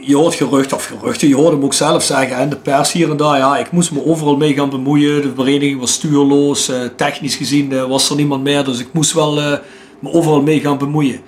Je 0.00 0.16
hoort 0.16 0.34
geruchten 0.34 0.76
of 0.76 0.84
geruchten, 0.84 1.28
je 1.28 1.34
hoort 1.34 1.52
hem 1.52 1.64
ook 1.64 1.74
zelf 1.74 2.02
zeggen 2.02 2.36
en 2.36 2.48
de 2.48 2.56
pers 2.56 2.92
hier 2.92 3.10
en 3.10 3.16
daar, 3.16 3.38
ja, 3.38 3.58
ik 3.58 3.70
moest 3.70 3.92
me 3.92 4.04
overal 4.04 4.36
mee 4.36 4.54
gaan 4.54 4.70
bemoeien, 4.70 5.22
de 5.22 5.32
vereniging 5.34 5.80
was 5.80 5.92
stuurloos, 5.92 6.68
eh, 6.68 6.80
technisch 6.96 7.36
gezien 7.36 7.72
eh, 7.72 7.84
was 7.84 8.10
er 8.10 8.16
niemand 8.16 8.42
meer, 8.42 8.64
dus 8.64 8.78
ik 8.78 8.92
moest 8.92 9.12
wel 9.12 9.34
me 9.98 10.12
overal 10.12 10.42
mee 10.42 10.60
gaan 10.60 10.78
bemoeien. 10.78 11.20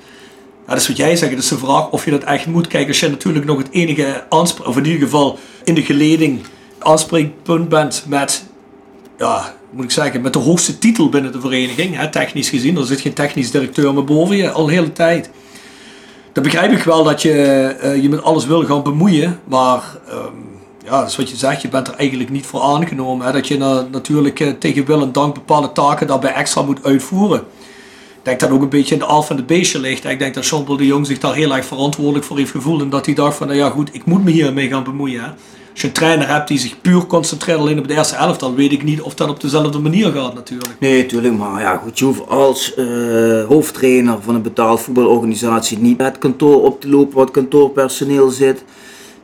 Dat 0.66 0.76
is 0.76 0.88
wat 0.88 0.96
jij 0.96 1.16
zegt, 1.16 1.30
het 1.30 1.42
is 1.42 1.48
de 1.48 1.58
vraag 1.58 1.90
of 1.90 2.04
je 2.04 2.10
dat 2.10 2.24
echt 2.24 2.46
moet. 2.46 2.66
Kijk, 2.66 2.88
als 2.88 3.00
je 3.00 3.08
natuurlijk 3.08 3.44
nog 3.44 3.58
het 3.58 3.70
enige 3.70 4.24
aanspreek, 4.28 4.66
of 4.68 4.76
in 4.76 4.84
ieder 4.84 5.00
geval 5.00 5.38
in 5.64 5.74
de 5.74 5.82
geleding 5.82 6.40
aanspreekpunt 6.78 7.68
bent 7.68 8.04
met, 8.08 8.44
ja, 9.18 9.54
moet 9.70 9.84
ik 9.84 9.90
zeggen, 9.90 10.20
met 10.20 10.32
de 10.32 10.38
hoogste 10.38 10.78
titel 10.78 11.08
binnen 11.08 11.32
de 11.32 11.40
vereniging, 11.40 11.96
hè, 11.96 12.10
technisch 12.10 12.48
gezien, 12.48 12.76
er 12.76 12.86
zit 12.86 13.00
geen 13.00 13.12
technisch 13.12 13.50
directeur 13.50 13.94
meer 13.94 14.04
boven 14.04 14.36
je 14.36 14.50
al 14.50 14.66
de 14.66 14.72
hele 14.72 14.92
tijd. 14.92 15.30
Dan 16.32 16.42
begrijp 16.42 16.72
ik 16.72 16.82
wel 16.82 17.04
dat 17.04 17.22
je 17.22 17.32
eh, 17.80 18.02
je 18.02 18.08
met 18.08 18.22
alles 18.22 18.46
wil 18.46 18.64
gaan 18.64 18.82
bemoeien, 18.82 19.40
maar 19.44 19.82
ehm, 20.08 20.32
ja, 20.84 21.00
dat 21.00 21.08
is 21.08 21.16
wat 21.16 21.30
je 21.30 21.36
zegt, 21.36 21.62
je 21.62 21.68
bent 21.68 21.88
er 21.88 21.94
eigenlijk 21.94 22.30
niet 22.30 22.46
voor 22.46 22.60
aangenomen. 22.60 23.26
Hè? 23.26 23.32
Dat 23.32 23.48
je 23.48 23.58
na- 23.58 23.86
natuurlijk 23.90 24.40
eh, 24.40 24.48
tegen 24.58 24.84
wil 24.84 25.02
en 25.02 25.12
dank 25.12 25.34
bepaalde 25.34 25.72
taken 25.72 26.06
daarbij 26.06 26.32
extra 26.32 26.62
moet 26.62 26.84
uitvoeren. 26.84 27.42
Ik 28.18 28.24
denk 28.24 28.40
dat 28.40 28.50
ook 28.50 28.62
een 28.62 28.68
beetje 28.68 28.94
in 28.94 29.00
de 29.00 29.06
alf 29.06 29.30
en 29.30 29.36
de 29.36 29.42
beestje 29.42 29.80
ligt. 29.80 30.04
Ik 30.04 30.18
denk 30.18 30.34
dat 30.34 30.46
Jean-Paul 30.46 30.76
de 30.76 30.86
Jong 30.86 31.06
zich 31.06 31.18
daar 31.18 31.34
heel 31.34 31.54
erg 31.54 31.64
verantwoordelijk 31.64 32.24
voor 32.24 32.36
heeft 32.36 32.50
gevoeld 32.50 32.80
en 32.80 32.90
dat 32.90 33.06
hij 33.06 33.14
dacht 33.14 33.36
van, 33.36 33.46
nou 33.46 33.58
ja 33.58 33.70
goed, 33.70 33.88
ik 33.92 34.04
moet 34.04 34.24
me 34.24 34.30
hiermee 34.30 34.68
gaan 34.68 34.84
bemoeien. 34.84 35.20
Hè? 35.20 35.30
Als 35.70 35.80
je 35.80 35.86
een 35.86 35.92
trainer 35.92 36.28
hebt 36.28 36.48
die 36.48 36.58
zich 36.58 36.80
puur 36.80 37.06
concentreert 37.06 37.58
alleen 37.58 37.78
op 37.78 37.88
de 37.88 37.94
eerste 37.94 38.16
elftal, 38.16 38.48
dan 38.48 38.56
weet 38.56 38.72
ik 38.72 38.82
niet 38.82 39.00
of 39.00 39.14
dat 39.14 39.28
op 39.28 39.40
dezelfde 39.40 39.78
manier 39.78 40.12
gaat 40.12 40.34
natuurlijk. 40.34 40.76
Nee, 40.78 41.06
tuurlijk, 41.06 41.34
maar 41.34 41.60
ja, 41.60 41.76
goed, 41.76 41.98
je 41.98 42.04
hoeft 42.04 42.28
als 42.28 42.74
eh, 42.74 43.44
hoofdtrainer 43.44 44.16
van 44.22 44.34
een 44.34 44.42
betaald 44.42 44.80
voetbalorganisatie 44.80 45.78
niet 45.78 46.00
het 46.00 46.18
kantoor 46.18 46.64
op 46.64 46.80
te 46.80 46.88
lopen 46.88 47.16
wat 47.16 47.30
kantoorpersoneel 47.30 48.30
zit 48.30 48.64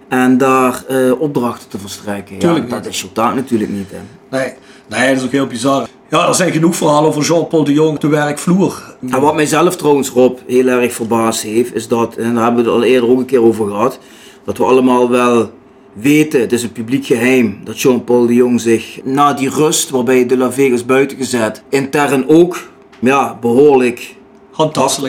en 0.08 0.38
daar 0.38 0.84
eh, 0.88 1.20
opdrachten 1.20 1.68
te 1.68 1.78
verstrekken. 1.78 2.36
Ja, 2.38 2.58
dat 2.60 2.86
is 2.86 3.00
je 3.00 3.12
taak 3.12 3.34
natuurlijk 3.34 3.70
niet. 3.70 3.90
Hè. 3.90 3.98
Nee, 4.38 4.52
nee, 4.88 5.08
dat 5.08 5.16
is 5.16 5.24
ook 5.24 5.32
heel 5.32 5.46
bizar. 5.46 5.88
Ja, 6.10 6.28
er 6.28 6.34
zijn 6.34 6.52
genoeg 6.52 6.76
verhalen 6.76 7.08
over 7.08 7.22
Jean-Paul 7.22 7.64
de 7.64 7.72
Jong 7.72 7.98
de 7.98 8.08
werkvloer. 8.08 8.96
En 9.10 9.20
wat 9.20 9.34
mij 9.34 9.46
zelf 9.46 9.76
trouwens, 9.76 10.08
Rob, 10.08 10.38
heel 10.46 10.66
erg 10.66 10.92
verbaasd 10.92 11.42
heeft, 11.42 11.74
is 11.74 11.88
dat, 11.88 12.16
en 12.16 12.34
daar 12.34 12.44
hebben 12.44 12.64
we 12.64 12.70
het 12.70 12.78
al 12.78 12.84
eerder 12.84 13.10
ook 13.10 13.18
een 13.18 13.24
keer 13.24 13.42
over 13.42 13.66
gehad, 13.66 13.98
dat 14.44 14.58
we 14.58 14.64
allemaal 14.64 15.10
wel 15.10 15.50
weten, 15.92 16.40
het 16.40 16.52
is 16.52 16.62
een 16.62 16.72
publiek 16.72 17.06
geheim, 17.06 17.60
dat 17.64 17.80
Jean-Paul 17.80 18.26
de 18.26 18.34
Jong 18.34 18.60
zich 18.60 19.00
na 19.04 19.32
die 19.32 19.50
rust, 19.50 19.90
waarbij 19.90 20.26
De 20.26 20.36
La 20.36 20.52
Vega 20.52 20.74
is 20.74 20.86
buiten 20.86 21.16
gezet, 21.16 21.62
intern 21.68 22.28
ook 22.28 22.58
ja, 22.98 23.38
behoorlijk 23.40 24.14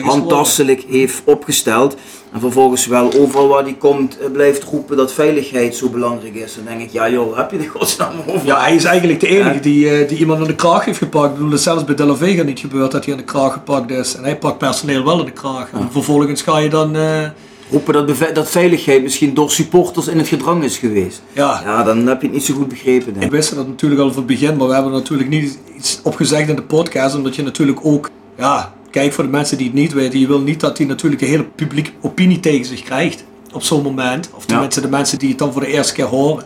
Handtastelijk 0.06 0.84
heeft 0.88 1.22
opgesteld. 1.24 1.96
En 2.32 2.40
vervolgens 2.40 2.86
wel 2.86 3.12
overal 3.18 3.48
waar 3.48 3.64
die 3.64 3.76
komt 3.76 4.18
eh, 4.18 4.30
blijft 4.32 4.62
roepen 4.64 4.96
dat 4.96 5.12
veiligheid 5.12 5.76
zo 5.76 5.88
belangrijk 5.88 6.34
is. 6.34 6.54
Dan 6.54 6.64
denk 6.64 6.80
ik, 6.80 6.92
ja 6.92 7.10
joh, 7.10 7.36
heb 7.36 7.50
je 7.50 7.58
de 7.58 7.66
godsnaam 7.66 8.12
over? 8.26 8.46
Ja, 8.46 8.60
hij 8.60 8.74
is 8.74 8.84
eigenlijk 8.84 9.20
de 9.20 9.26
enige 9.26 9.54
Ja. 9.54 9.60
die, 9.60 9.90
eh, 9.90 10.08
die 10.08 10.18
iemand 10.18 10.40
aan 10.40 10.46
de 10.46 10.54
kraag 10.54 10.84
heeft 10.84 10.98
gepakt. 10.98 11.26
Ik 11.26 11.32
bedoel, 11.32 11.48
het 11.50 11.58
is 11.58 11.64
zelfs 11.64 11.84
bij 11.84 11.94
De 11.94 12.04
La 12.06 12.14
Vega 12.14 12.42
niet 12.42 12.58
gebeurd 12.60 12.90
dat 12.90 13.04
hij 13.04 13.14
aan 13.14 13.20
de 13.20 13.24
kraag 13.26 13.52
gepakt 13.52 13.90
is. 13.90 14.14
En 14.16 14.22
hij 14.24 14.36
pakt 14.38 14.58
personeel 14.58 15.04
wel 15.04 15.18
aan 15.18 15.24
de 15.24 15.30
kraag. 15.32 15.68
En 15.72 15.88
vervolgens 15.92 16.42
ga 16.42 16.58
je 16.58 16.68
dan... 16.68 16.96
eh, 16.96 17.22
Roepen 17.70 17.92
dat, 18.06 18.34
dat 18.34 18.50
veiligheid 18.50 19.02
misschien 19.02 19.34
door 19.34 19.50
supporters 19.50 20.06
in 20.08 20.18
het 20.18 20.28
gedrang 20.28 20.64
is 20.64 20.76
geweest. 20.78 21.22
ja, 21.32 21.60
Ja, 21.64 21.82
dan 21.82 22.06
heb 22.06 22.20
je 22.20 22.26
het 22.26 22.36
niet 22.36 22.44
zo 22.44 22.54
goed 22.54 22.68
begrepen. 22.68 23.04
Denk 23.06 23.16
ik 23.16 23.22
ik. 23.22 23.30
wist 23.30 23.54
dat 23.54 23.66
natuurlijk 23.68 24.00
al 24.00 24.08
van 24.08 24.16
het 24.16 24.26
begin. 24.26 24.56
Maar 24.56 24.66
we 24.66 24.74
hebben 24.74 24.92
er 24.92 24.98
natuurlijk 24.98 25.28
niet 25.28 25.58
iets 25.76 26.00
op 26.02 26.14
gezegd 26.16 26.48
in 26.48 26.56
de 26.56 26.62
podcast. 26.62 27.14
Omdat 27.16 27.36
je 27.36 27.42
natuurlijk 27.42 27.78
ook... 27.82 28.10
Ja, 28.38 28.74
kijk 29.00 29.12
voor 29.12 29.24
de 29.24 29.30
mensen 29.30 29.56
die 29.56 29.66
het 29.66 29.76
niet 29.76 29.92
weten. 29.92 30.20
Je 30.20 30.26
wil 30.26 30.40
niet 30.40 30.60
dat 30.60 30.78
hij 30.78 30.86
natuurlijk 30.86 31.22
de 31.22 31.28
hele 31.28 31.44
publieke 31.44 31.90
opinie 32.00 32.40
tegen 32.40 32.66
zich 32.66 32.82
krijgt. 32.82 33.24
Op 33.52 33.62
zo'n 33.62 33.82
moment. 33.82 34.30
Of 34.34 34.46
tenminste 34.46 34.80
de 34.80 34.88
mensen 34.88 35.18
die 35.18 35.28
het 35.28 35.38
dan 35.38 35.52
voor 35.52 35.60
de 35.60 35.66
eerste 35.66 35.92
keer 35.92 36.04
horen. 36.04 36.44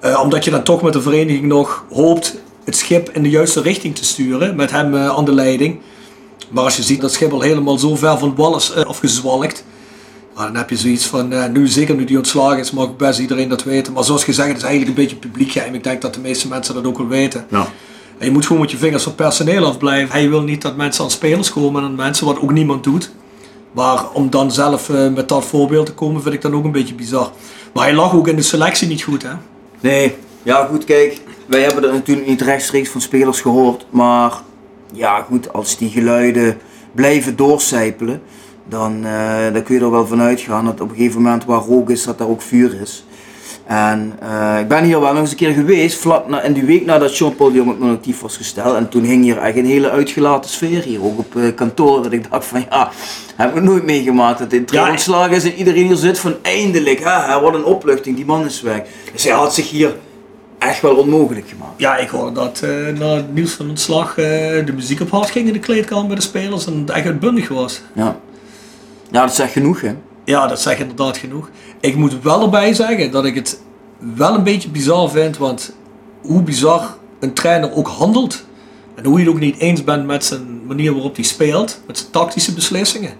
Eh, 0.00 0.20
omdat 0.22 0.44
je 0.44 0.50
dan 0.50 0.62
toch 0.62 0.82
met 0.82 0.92
de 0.92 1.02
vereniging 1.02 1.44
nog 1.44 1.84
hoopt 1.90 2.36
het 2.64 2.76
schip 2.76 3.10
in 3.10 3.22
de 3.22 3.30
juiste 3.30 3.60
richting 3.60 3.96
te 3.96 4.04
sturen. 4.04 4.56
Met 4.56 4.70
hem 4.70 4.94
eh, 4.94 5.08
aan 5.08 5.24
de 5.24 5.32
leiding. 5.32 5.78
Maar 6.50 6.64
als 6.64 6.76
je 6.76 6.82
ziet 6.82 7.00
dat 7.00 7.12
Schiphol 7.12 7.40
helemaal 7.40 7.78
zo 7.78 7.96
ver 7.96 8.18
van 8.18 8.34
wal 8.34 8.56
is 8.56 8.72
uh, 8.76 8.82
afgezwalkt, 8.82 9.64
ja, 10.36 10.44
dan 10.44 10.56
heb 10.56 10.70
je 10.70 10.76
zoiets 10.76 11.06
van, 11.06 11.32
uh, 11.32 11.46
nu 11.46 11.66
zeker 11.66 11.94
nu 11.94 12.04
die 12.04 12.16
ontslagen 12.16 12.58
is, 12.58 12.70
mag 12.70 12.96
best 12.96 13.18
iedereen 13.18 13.48
dat 13.48 13.64
weten. 13.64 13.92
Maar 13.92 14.04
zoals 14.04 14.24
gezegd, 14.24 14.48
het 14.48 14.56
is 14.56 14.62
eigenlijk 14.62 14.98
een 14.98 15.04
beetje 15.04 15.28
publiek 15.28 15.50
geheim. 15.50 15.74
Ik 15.74 15.84
denk 15.84 16.02
dat 16.02 16.14
de 16.14 16.20
meeste 16.20 16.48
mensen 16.48 16.74
dat 16.74 16.86
ook 16.86 16.98
wel 16.98 17.08
weten. 17.08 17.46
Ja. 17.50 17.68
En 18.18 18.26
je 18.26 18.32
moet 18.32 18.46
gewoon 18.46 18.62
met 18.62 18.70
je 18.70 18.76
vingers 18.76 19.02
van 19.02 19.14
personeel 19.14 19.66
afblijven. 19.66 20.12
Hij 20.12 20.28
wil 20.28 20.42
niet 20.42 20.62
dat 20.62 20.76
mensen 20.76 21.04
aan 21.04 21.10
spelers 21.10 21.52
komen 21.52 21.82
en 21.82 21.88
aan 21.88 21.94
mensen, 21.94 22.26
wat 22.26 22.40
ook 22.40 22.52
niemand 22.52 22.84
doet. 22.84 23.10
Maar 23.72 24.10
om 24.12 24.30
dan 24.30 24.52
zelf 24.52 24.88
uh, 24.88 25.12
met 25.12 25.28
dat 25.28 25.44
voorbeeld 25.44 25.86
te 25.86 25.94
komen, 25.94 26.22
vind 26.22 26.34
ik 26.34 26.42
dan 26.42 26.54
ook 26.54 26.64
een 26.64 26.72
beetje 26.72 26.94
bizar. 26.94 27.30
Maar 27.72 27.84
hij 27.84 27.94
lag 27.94 28.14
ook 28.14 28.28
in 28.28 28.36
de 28.36 28.42
selectie 28.42 28.88
niet 28.88 29.02
goed, 29.02 29.22
hè? 29.22 29.32
Nee, 29.80 30.14
ja 30.42 30.64
goed, 30.64 30.84
kijk, 30.84 31.20
wij 31.46 31.60
hebben 31.60 31.84
er 31.84 31.92
natuurlijk 31.92 32.26
niet 32.26 32.40
rechtstreeks 32.40 32.88
van 32.88 33.00
spelers 33.00 33.40
gehoord. 33.40 33.86
Maar 33.90 34.32
ja 34.92 35.22
goed, 35.22 35.52
als 35.52 35.76
die 35.76 35.90
geluiden 35.90 36.58
blijven 36.92 37.36
doorcijpelen, 37.36 38.22
dan, 38.68 39.06
uh, 39.06 39.52
dan 39.52 39.62
kun 39.62 39.74
je 39.74 39.80
er 39.80 39.90
wel 39.90 40.06
van 40.06 40.20
uitgaan 40.20 40.64
dat 40.64 40.80
op 40.80 40.90
een 40.90 40.96
gegeven 40.96 41.22
moment 41.22 41.44
waar 41.44 41.60
rook 41.60 41.90
is, 41.90 42.04
dat 42.04 42.18
daar 42.18 42.28
ook 42.28 42.42
vuur 42.42 42.80
is. 42.80 43.04
En 43.66 44.12
uh, 44.22 44.58
ik 44.60 44.68
ben 44.68 44.84
hier 44.84 45.00
wel 45.00 45.12
nog 45.12 45.20
eens 45.20 45.30
een 45.30 45.36
keer 45.36 45.52
geweest, 45.52 45.98
vlak 45.98 46.28
na, 46.28 46.42
in 46.42 46.52
die 46.52 46.64
week 46.64 46.84
nadat 46.84 47.16
Jean-Paul 47.16 47.52
Jong 47.52 47.70
op 47.70 47.78
non-actief 47.78 48.20
was 48.20 48.36
gesteld. 48.36 48.76
En 48.76 48.88
toen 48.88 49.02
hing 49.02 49.22
hier 49.22 49.38
echt 49.38 49.56
een 49.56 49.66
hele 49.66 49.90
uitgelaten 49.90 50.50
sfeer 50.50 50.82
hier, 50.82 51.04
ook 51.04 51.18
op 51.18 51.34
uh, 51.34 51.54
kantoor. 51.54 52.02
Dat 52.02 52.12
ik 52.12 52.30
dacht 52.30 52.46
van 52.46 52.64
ja, 52.70 52.90
heb 53.36 53.56
ik 53.56 53.62
nooit 53.62 53.84
meegemaakt 53.84 54.38
dat 54.38 54.50
dit 54.50 54.70
ja, 54.70 54.90
ontslagen 54.90 55.36
is 55.36 55.44
en 55.44 55.54
iedereen 55.54 55.86
hier 55.86 55.96
zit 55.96 56.18
van 56.18 56.34
eindelijk, 56.42 57.00
hè, 57.04 57.40
wat 57.40 57.54
een 57.54 57.64
opluchting, 57.64 58.16
die 58.16 58.24
man 58.24 58.44
is 58.44 58.60
weg. 58.60 58.82
Dus 59.12 59.24
hij 59.24 59.32
had 59.32 59.54
zich 59.54 59.70
hier 59.70 59.96
echt 60.58 60.80
wel 60.80 60.94
onmogelijk 60.94 61.48
gemaakt. 61.48 61.72
Ja, 61.76 61.96
ik 61.96 62.08
hoorde 62.08 62.32
dat 62.32 62.60
uh, 62.64 62.98
na 62.98 63.14
het 63.14 63.34
nieuws 63.34 63.52
van 63.52 63.68
ontslag 63.68 64.14
de 64.14 64.72
muziek 64.74 65.00
op 65.00 65.10
hard 65.10 65.30
ging 65.30 65.46
in 65.46 65.52
de 65.52 65.58
kleedkamer 65.58 66.06
bij 66.06 66.16
de 66.16 66.22
spelers 66.22 66.66
en 66.66 66.78
het 66.78 66.90
echt 66.90 67.06
uitbundig 67.06 67.48
was. 67.48 67.82
Ja. 67.92 68.16
ja, 69.10 69.20
dat 69.20 69.34
zegt 69.34 69.52
genoeg 69.52 69.80
hè. 69.80 69.94
Ja, 70.24 70.46
dat 70.46 70.60
zegt 70.60 70.80
inderdaad 70.80 71.16
genoeg. 71.16 71.50
Ik 71.80 71.96
moet 71.96 72.22
wel 72.22 72.42
erbij 72.42 72.74
zeggen 72.74 73.10
dat 73.10 73.24
ik 73.24 73.34
het 73.34 73.60
wel 74.14 74.34
een 74.34 74.42
beetje 74.42 74.68
bizar 74.68 75.10
vind, 75.10 75.36
want 75.36 75.74
hoe 76.22 76.42
bizar 76.42 76.96
een 77.20 77.32
trainer 77.32 77.74
ook 77.74 77.88
handelt 77.88 78.44
en 78.94 79.04
hoe 79.04 79.18
je 79.18 79.24
het 79.24 79.34
ook 79.34 79.40
niet 79.40 79.58
eens 79.58 79.84
bent 79.84 80.06
met 80.06 80.24
zijn 80.24 80.66
manier 80.66 80.92
waarop 80.92 81.14
hij 81.14 81.24
speelt, 81.24 81.80
met 81.86 81.98
zijn 81.98 82.10
tactische 82.10 82.54
beslissingen. 82.54 83.12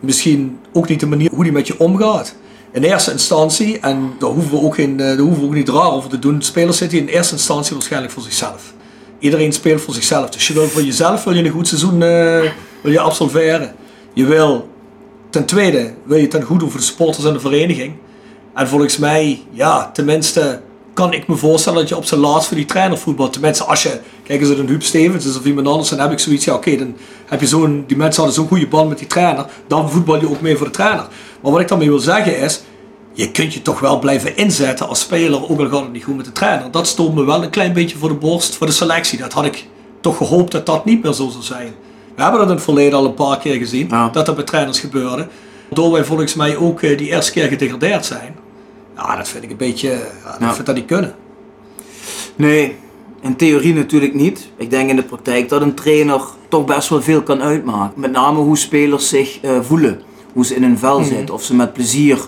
Misschien 0.00 0.58
ook 0.72 0.88
niet 0.88 1.00
de 1.00 1.06
manier 1.06 1.30
hoe 1.30 1.42
hij 1.42 1.52
met 1.52 1.66
je 1.66 1.78
omgaat. 1.78 2.34
In 2.72 2.82
eerste 2.82 3.10
instantie, 3.10 3.78
en 3.78 4.12
daar 4.18 4.30
hoeven 4.30 4.50
we 4.50 4.56
ook, 4.56 4.76
hoeven 5.18 5.40
we 5.40 5.44
ook 5.44 5.54
niet 5.54 5.68
raar 5.68 5.92
over 5.92 6.10
te 6.10 6.18
doen, 6.18 6.42
spelers 6.42 6.76
zitten 6.76 6.98
in 6.98 7.06
eerste 7.06 7.34
instantie 7.34 7.74
waarschijnlijk 7.74 8.12
voor 8.12 8.22
zichzelf. 8.22 8.74
Iedereen 9.18 9.52
speelt 9.52 9.80
voor 9.80 9.94
zichzelf. 9.94 10.30
Dus 10.30 10.46
je 10.46 10.54
wil 10.54 10.68
voor 10.68 10.82
jezelf 10.82 11.24
wil 11.24 11.34
je 11.34 11.44
een 11.44 11.50
goed 11.50 11.68
seizoen 11.68 11.94
uh, 11.94 12.40
wil 12.80 12.92
je 12.92 13.00
absolveren. 13.00 13.74
Je 14.14 14.24
wil 14.24 14.68
Ten 15.32 15.44
tweede 15.44 15.94
wil 16.04 16.16
je 16.16 16.22
het 16.22 16.32
dan 16.32 16.42
goed 16.42 16.60
doen 16.60 16.70
voor 16.70 16.80
de 16.80 16.86
supporters 16.86 17.24
en 17.24 17.32
de 17.32 17.40
vereniging. 17.40 17.92
En 18.54 18.68
volgens 18.68 18.96
mij, 18.96 19.42
ja, 19.50 19.90
tenminste 19.92 20.60
kan 20.94 21.12
ik 21.12 21.26
me 21.26 21.36
voorstellen 21.36 21.78
dat 21.78 21.88
je 21.88 21.96
op 21.96 22.04
zijn 22.04 22.20
laatst 22.20 22.48
voor 22.48 22.56
die 22.56 22.66
trainer 22.66 22.98
voetbalt. 22.98 23.32
Tenminste, 23.32 23.64
als 23.64 23.82
je, 23.82 24.00
kijk 24.24 24.40
eens, 24.40 24.48
een 24.48 24.68
Huub 24.68 24.82
Stevens 24.82 25.26
is 25.26 25.38
of 25.38 25.44
iemand 25.44 25.66
anders, 25.66 25.88
dan 25.88 25.98
heb 25.98 26.12
ik 26.12 26.18
zoiets, 26.18 26.44
ja 26.44 26.54
oké, 26.54 26.76
dan 26.76 26.96
heb 27.26 27.40
je 27.40 27.46
zo'n, 27.46 27.84
die 27.86 27.96
mensen 27.96 28.22
hadden 28.22 28.40
zo'n 28.40 28.48
goede 28.48 28.68
band 28.68 28.88
met 28.88 28.98
die 28.98 29.06
trainer, 29.06 29.46
dan 29.66 29.90
voetbal 29.90 30.20
je 30.20 30.30
ook 30.30 30.40
mee 30.40 30.56
voor 30.56 30.66
de 30.66 30.72
trainer. 30.72 31.06
Maar 31.42 31.52
wat 31.52 31.60
ik 31.60 31.68
daarmee 31.68 31.88
wil 31.88 31.98
zeggen 31.98 32.38
is, 32.38 32.60
je 33.12 33.30
kunt 33.30 33.54
je 33.54 33.62
toch 33.62 33.80
wel 33.80 33.98
blijven 33.98 34.36
inzetten 34.36 34.88
als 34.88 35.00
speler, 35.00 35.50
ook 35.50 35.60
al 35.60 35.68
gaat 35.68 35.82
het 35.82 35.92
niet 35.92 36.04
goed 36.04 36.16
met 36.16 36.24
de 36.24 36.32
trainer. 36.32 36.70
Dat 36.70 36.86
stond 36.86 37.14
me 37.14 37.24
wel 37.24 37.42
een 37.42 37.50
klein 37.50 37.72
beetje 37.72 37.96
voor 37.96 38.08
de 38.08 38.14
borst 38.14 38.56
voor 38.56 38.66
de 38.66 38.72
selectie. 38.72 39.18
Dat 39.18 39.32
had 39.32 39.44
ik 39.44 39.66
toch 40.00 40.16
gehoopt 40.16 40.52
dat 40.52 40.66
dat 40.66 40.84
niet 40.84 41.02
meer 41.02 41.12
zo 41.12 41.28
zou 41.28 41.42
zijn. 41.42 41.74
We 42.14 42.22
hebben 42.22 42.40
dat 42.40 42.48
in 42.48 42.54
het 42.54 42.64
verleden 42.64 42.98
al 42.98 43.04
een 43.04 43.14
paar 43.14 43.38
keer 43.38 43.56
gezien, 43.56 43.88
dat 43.88 44.26
dat 44.26 44.34
bij 44.34 44.44
trainers 44.44 44.80
gebeurde. 44.80 45.28
Waardoor 45.68 45.92
wij 45.92 46.04
volgens 46.04 46.34
mij 46.34 46.56
ook 46.56 46.82
eh, 46.82 46.98
die 46.98 47.08
eerste 47.08 47.32
keer 47.32 47.48
gedegradeerd 47.48 48.06
zijn. 48.06 48.36
Ja, 48.96 49.16
dat 49.16 49.28
vind 49.28 49.44
ik 49.44 49.50
een 49.50 49.56
beetje, 49.56 49.88
ja, 50.24 50.46
dat 50.46 50.54
vind 50.54 50.66
dat 50.66 50.74
niet 50.74 50.86
kunnen. 50.86 51.14
Nee, 52.36 52.76
in 53.20 53.36
theorie 53.36 53.74
natuurlijk 53.74 54.14
niet. 54.14 54.48
Ik 54.56 54.70
denk 54.70 54.90
in 54.90 54.96
de 54.96 55.02
praktijk 55.02 55.48
dat 55.48 55.62
een 55.62 55.74
trainer 55.74 56.20
toch 56.48 56.64
best 56.64 56.88
wel 56.88 57.02
veel 57.02 57.22
kan 57.22 57.42
uitmaken. 57.42 58.00
Met 58.00 58.12
name 58.12 58.38
hoe 58.38 58.58
spelers 58.58 59.08
zich 59.08 59.42
uh, 59.42 59.60
voelen, 59.60 60.00
hoe 60.32 60.46
ze 60.46 60.54
in 60.54 60.62
hun 60.62 60.78
vel 60.78 61.00
mhm. 61.00 61.08
zitten, 61.08 61.34
of 61.34 61.42
ze 61.42 61.54
met 61.54 61.72
plezier 61.72 62.18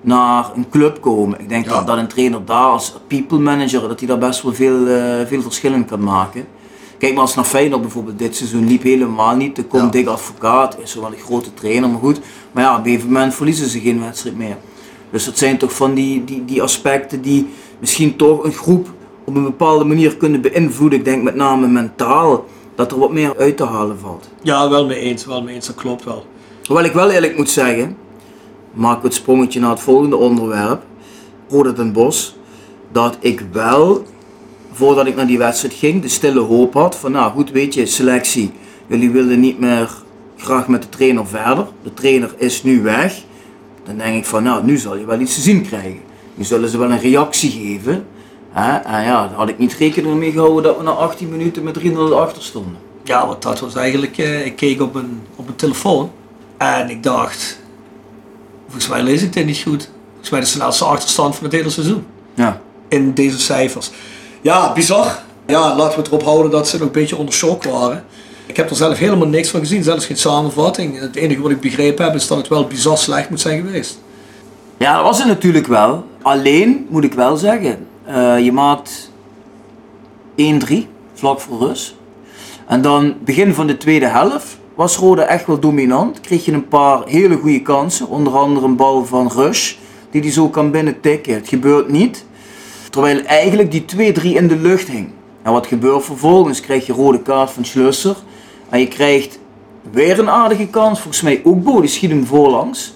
naar 0.00 0.50
een 0.54 0.68
club 0.70 1.00
komen. 1.00 1.40
Ik 1.40 1.48
denk 1.48 1.68
dat, 1.68 1.86
dat 1.86 1.98
een 1.98 2.06
trainer 2.06 2.44
daar 2.44 2.66
als 2.66 2.94
people 3.06 3.38
manager, 3.38 3.88
dat 3.88 3.98
hij 3.98 4.08
daar 4.08 4.18
best 4.18 4.42
wel 4.42 4.54
veel, 4.54 4.86
uh, 4.86 5.26
veel 5.26 5.42
verschillen 5.42 5.84
kan 5.84 6.02
maken. 6.02 6.46
Kijk 7.00 7.12
maar 7.12 7.22
als 7.22 7.34
naar 7.34 7.44
Feyenoord 7.44 7.82
bijvoorbeeld 7.82 8.18
dit 8.18 8.36
seizoen 8.36 8.66
liep 8.66 8.82
helemaal 8.82 9.36
niet. 9.36 9.58
Er 9.58 9.64
komt 9.64 9.82
ja. 9.82 9.88
Dick 9.90 10.06
Advocaat, 10.06 10.76
is 10.82 10.94
wel 10.94 11.06
een 11.06 11.18
grote 11.18 11.54
trainer, 11.54 11.88
maar 11.88 12.00
goed. 12.00 12.20
Maar 12.52 12.62
ja, 12.62 12.72
op 12.72 12.78
een 12.78 12.84
gegeven 12.84 13.12
moment 13.12 13.34
verliezen 13.34 13.68
ze 13.68 13.80
geen 13.80 14.00
wedstrijd 14.00 14.36
meer. 14.36 14.56
Dus 15.10 15.24
dat 15.24 15.38
zijn 15.38 15.58
toch 15.58 15.72
van 15.72 15.94
die, 15.94 16.24
die, 16.24 16.44
die 16.44 16.62
aspecten 16.62 17.22
die 17.22 17.48
misschien 17.78 18.16
toch 18.16 18.44
een 18.44 18.52
groep 18.52 18.88
op 19.24 19.36
een 19.36 19.42
bepaalde 19.42 19.84
manier 19.84 20.16
kunnen 20.16 20.40
beïnvloeden. 20.40 20.98
Ik 20.98 21.04
denk 21.04 21.22
met 21.22 21.34
name 21.34 21.68
mentaal, 21.68 22.44
dat 22.74 22.92
er 22.92 22.98
wat 22.98 23.12
meer 23.12 23.36
uit 23.38 23.56
te 23.56 23.64
halen 23.64 23.98
valt. 23.98 24.28
Ja, 24.42 24.70
wel 24.70 24.86
mee 24.86 24.98
eens, 24.98 25.26
wel 25.26 25.42
mee 25.42 25.54
eens, 25.54 25.66
dat 25.66 25.76
klopt 25.76 26.04
wel. 26.04 26.26
Hoewel 26.64 26.84
ik 26.84 26.92
wel 26.92 27.10
eerlijk 27.10 27.36
moet 27.36 27.50
zeggen, 27.50 27.96
maak 28.72 28.96
ik 28.96 29.02
het 29.02 29.14
sprongetje 29.14 29.60
naar 29.60 29.70
het 29.70 29.80
volgende 29.80 30.16
onderwerp. 30.16 30.82
Roda 31.48 31.70
den 31.70 31.92
Bos, 31.92 32.36
dat 32.92 33.16
ik 33.20 33.44
wel 33.52 34.04
voordat 34.72 35.06
ik 35.06 35.16
naar 35.16 35.26
die 35.26 35.38
wedstrijd 35.38 35.74
ging, 35.74 36.02
de 36.02 36.08
stille 36.08 36.40
hoop 36.40 36.74
had 36.74 36.96
van 36.96 37.12
nou 37.12 37.32
goed 37.32 37.50
weet 37.50 37.74
je, 37.74 37.86
selectie, 37.86 38.52
jullie 38.86 39.10
wilden 39.10 39.40
niet 39.40 39.58
meer 39.58 39.90
graag 40.36 40.68
met 40.68 40.82
de 40.82 40.88
trainer 40.88 41.26
verder, 41.26 41.66
de 41.82 41.94
trainer 41.94 42.34
is 42.36 42.62
nu 42.62 42.82
weg, 42.82 43.22
dan 43.84 43.96
denk 43.96 44.16
ik 44.16 44.24
van 44.24 44.42
nou 44.42 44.64
nu 44.64 44.76
zal 44.76 44.96
je 44.96 45.04
wel 45.04 45.20
iets 45.20 45.34
te 45.34 45.40
zien 45.40 45.62
krijgen. 45.62 46.00
Nu 46.34 46.44
zullen 46.44 46.68
ze 46.68 46.78
wel 46.78 46.90
een 46.90 47.00
reactie 47.00 47.50
geven. 47.50 48.06
Hè? 48.50 48.76
En 48.76 49.04
ja, 49.04 49.26
daar 49.26 49.36
had 49.36 49.48
ik 49.48 49.58
niet 49.58 49.72
rekening 49.72 50.18
mee 50.18 50.32
gehouden 50.32 50.62
dat 50.62 50.76
we 50.76 50.82
na 50.82 50.90
18 50.90 51.28
minuten 51.28 51.62
met 51.62 51.78
3-0 51.80 51.96
achter 51.96 52.42
stonden. 52.42 52.76
Ja, 53.04 53.26
want 53.26 53.42
dat 53.42 53.60
was 53.60 53.74
eigenlijk, 53.74 54.18
uh, 54.18 54.46
ik 54.46 54.56
keek 54.56 54.80
op 54.80 54.94
een, 54.94 55.20
op 55.36 55.48
een 55.48 55.56
telefoon 55.56 56.10
en 56.56 56.90
ik 56.90 57.02
dacht, 57.02 57.60
volgens 58.64 58.88
mij 58.88 59.02
lees 59.02 59.22
ik 59.22 59.32
dit 59.32 59.46
niet 59.46 59.62
goed. 59.66 59.90
Volgens 60.10 60.30
mij 60.30 60.40
de 60.40 60.46
snelste 60.46 60.84
achterstand 60.84 61.34
van 61.34 61.44
het 61.44 61.52
hele 61.52 61.70
seizoen. 61.70 62.04
Ja. 62.34 62.60
In 62.88 63.14
deze 63.14 63.38
cijfers. 63.38 63.90
Ja, 64.40 64.72
bizar. 64.72 65.18
Ja, 65.46 65.76
laten 65.76 65.94
we 65.94 66.02
het 66.02 66.06
erop 66.06 66.22
houden 66.22 66.50
dat 66.50 66.68
ze 66.68 66.76
nog 66.76 66.86
een 66.86 66.92
beetje 66.92 67.16
onder 67.16 67.34
shock 67.34 67.64
waren. 67.64 68.04
Ik 68.46 68.56
heb 68.56 68.70
er 68.70 68.76
zelf 68.76 68.98
helemaal 68.98 69.28
niks 69.28 69.48
van 69.48 69.60
gezien, 69.60 69.82
zelfs 69.82 70.06
geen 70.06 70.16
samenvatting. 70.16 71.00
Het 71.00 71.16
enige 71.16 71.40
wat 71.40 71.50
ik 71.50 71.60
begrepen 71.60 72.04
heb 72.04 72.14
is 72.14 72.26
dat 72.26 72.38
het 72.38 72.48
wel 72.48 72.66
bizar 72.66 72.98
slecht 72.98 73.30
moet 73.30 73.40
zijn 73.40 73.60
geweest. 73.60 73.98
Ja, 74.76 74.94
dat 74.94 75.04
was 75.04 75.18
het 75.18 75.26
natuurlijk 75.26 75.66
wel. 75.66 76.04
Alleen 76.22 76.86
moet 76.88 77.04
ik 77.04 77.14
wel 77.14 77.36
zeggen, 77.36 77.86
uh, 78.08 78.38
je 78.44 78.52
maakt 78.52 79.10
1-3 80.36 80.74
vlak 81.14 81.40
voor 81.40 81.58
rust. 81.58 81.94
En 82.66 82.82
dan 82.82 83.14
begin 83.24 83.54
van 83.54 83.66
de 83.66 83.76
tweede 83.76 84.06
helft 84.06 84.58
was 84.74 84.96
Rode 84.96 85.22
echt 85.22 85.46
wel 85.46 85.58
dominant. 85.58 86.20
Kreeg 86.20 86.44
je 86.44 86.52
een 86.52 86.68
paar 86.68 87.02
hele 87.06 87.36
goede 87.36 87.62
kansen, 87.62 88.08
onder 88.08 88.36
andere 88.36 88.66
een 88.66 88.76
bal 88.76 89.04
van 89.04 89.30
Rush 89.34 89.74
die 90.10 90.20
hij 90.20 90.30
zo 90.30 90.48
kan 90.48 90.70
binnen 90.70 91.00
tikken. 91.00 91.34
Het 91.34 91.48
gebeurt 91.48 91.88
niet. 91.88 92.24
Terwijl 92.90 93.22
eigenlijk 93.22 93.70
die 93.70 94.14
2-3 94.14 94.22
in 94.22 94.48
de 94.48 94.56
lucht 94.56 94.88
hing. 94.88 95.08
En 95.42 95.52
wat 95.52 95.66
gebeurt 95.66 96.04
vervolgens? 96.04 96.60
Krijg 96.60 96.86
je 96.86 96.92
rode 96.92 97.22
kaart 97.22 97.50
van 97.50 97.64
Schlusser. 97.64 98.16
En 98.68 98.80
je 98.80 98.88
krijgt 98.88 99.38
weer 99.90 100.18
een 100.18 100.30
aardige 100.30 100.66
kans. 100.66 101.00
Volgens 101.00 101.22
mij 101.22 101.40
ook 101.44 101.62
Bo, 101.62 101.80
die 101.80 101.90
schiet 101.90 102.10
hem 102.10 102.26
voorlangs. 102.26 102.94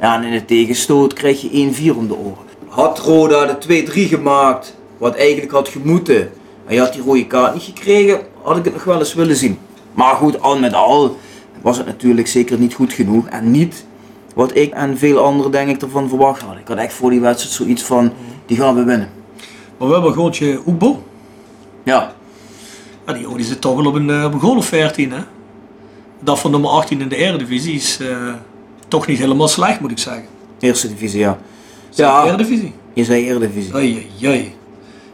Ja, 0.00 0.16
en 0.16 0.22
in 0.22 0.32
de 0.32 0.44
tegenstoot 0.44 1.12
krijg 1.12 1.40
je 1.40 1.92
1-4 1.94 1.96
om 1.96 2.08
de 2.08 2.16
oren. 2.16 2.48
Had 2.68 2.98
Roda 2.98 3.44
de 3.46 3.84
2-3 3.86 3.92
gemaakt, 3.92 4.76
wat 4.98 5.14
eigenlijk 5.14 5.52
had 5.52 5.68
gemoeten. 5.68 6.30
En 6.66 6.74
je 6.74 6.80
had 6.80 6.92
die 6.92 7.02
rode 7.02 7.26
kaart 7.26 7.54
niet 7.54 7.62
gekregen, 7.62 8.20
had 8.42 8.56
ik 8.56 8.64
het 8.64 8.72
nog 8.72 8.84
wel 8.84 8.98
eens 8.98 9.14
willen 9.14 9.36
zien. 9.36 9.58
Maar 9.92 10.14
goed, 10.14 10.40
al 10.40 10.58
met 10.58 10.74
al 10.74 11.16
was 11.62 11.76
het 11.76 11.86
natuurlijk 11.86 12.28
zeker 12.28 12.58
niet 12.58 12.74
goed 12.74 12.92
genoeg. 12.92 13.26
En 13.26 13.50
niet 13.50 13.84
wat 14.34 14.56
ik 14.56 14.72
en 14.72 14.98
veel 14.98 15.18
anderen 15.18 15.52
denk 15.52 15.68
ik 15.68 15.82
ervan 15.82 16.08
verwacht 16.08 16.42
hadden. 16.42 16.60
Ik 16.60 16.68
had 16.68 16.78
echt 16.78 16.92
voor 16.92 17.10
die 17.10 17.20
wedstrijd 17.20 17.54
zoiets 17.54 17.82
van, 17.82 18.12
die 18.46 18.56
gaan 18.56 18.74
we 18.74 18.84
winnen. 18.84 19.19
Maar 19.80 19.88
we 19.88 19.94
hebben 19.94 20.12
een 20.12 20.18
goaltje 20.18 20.60
Oekbo. 20.66 21.02
Ja. 21.82 22.12
ja 23.06 23.12
die, 23.12 23.36
die 23.36 23.44
zit 23.44 23.60
toch 23.60 23.76
wel 23.76 23.86
op 23.86 23.94
een, 23.94 24.10
eh, 24.10 24.24
op 24.24 24.32
een 24.32 24.40
goal 24.40 24.56
of 24.56 24.66
14 24.66 25.12
hè. 25.12 25.20
Dat 26.20 26.38
van 26.38 26.50
nummer 26.50 26.70
18 26.70 27.00
in 27.00 27.08
de 27.08 27.16
Eredivisie 27.16 27.74
is 27.74 27.98
uh, 28.00 28.34
toch 28.88 29.06
niet 29.06 29.18
helemaal 29.18 29.48
slecht 29.48 29.80
moet 29.80 29.90
ik 29.90 29.98
zeggen. 29.98 30.24
Eerste 30.58 30.88
divisie 30.88 31.18
ja. 31.18 31.38
Ja. 31.90 32.24
Eredivisie? 32.24 32.72
Je 32.94 33.04
zei 33.04 33.28
Eredivisie. 33.28 33.74
Oei, 33.74 34.06
oei. 34.24 34.54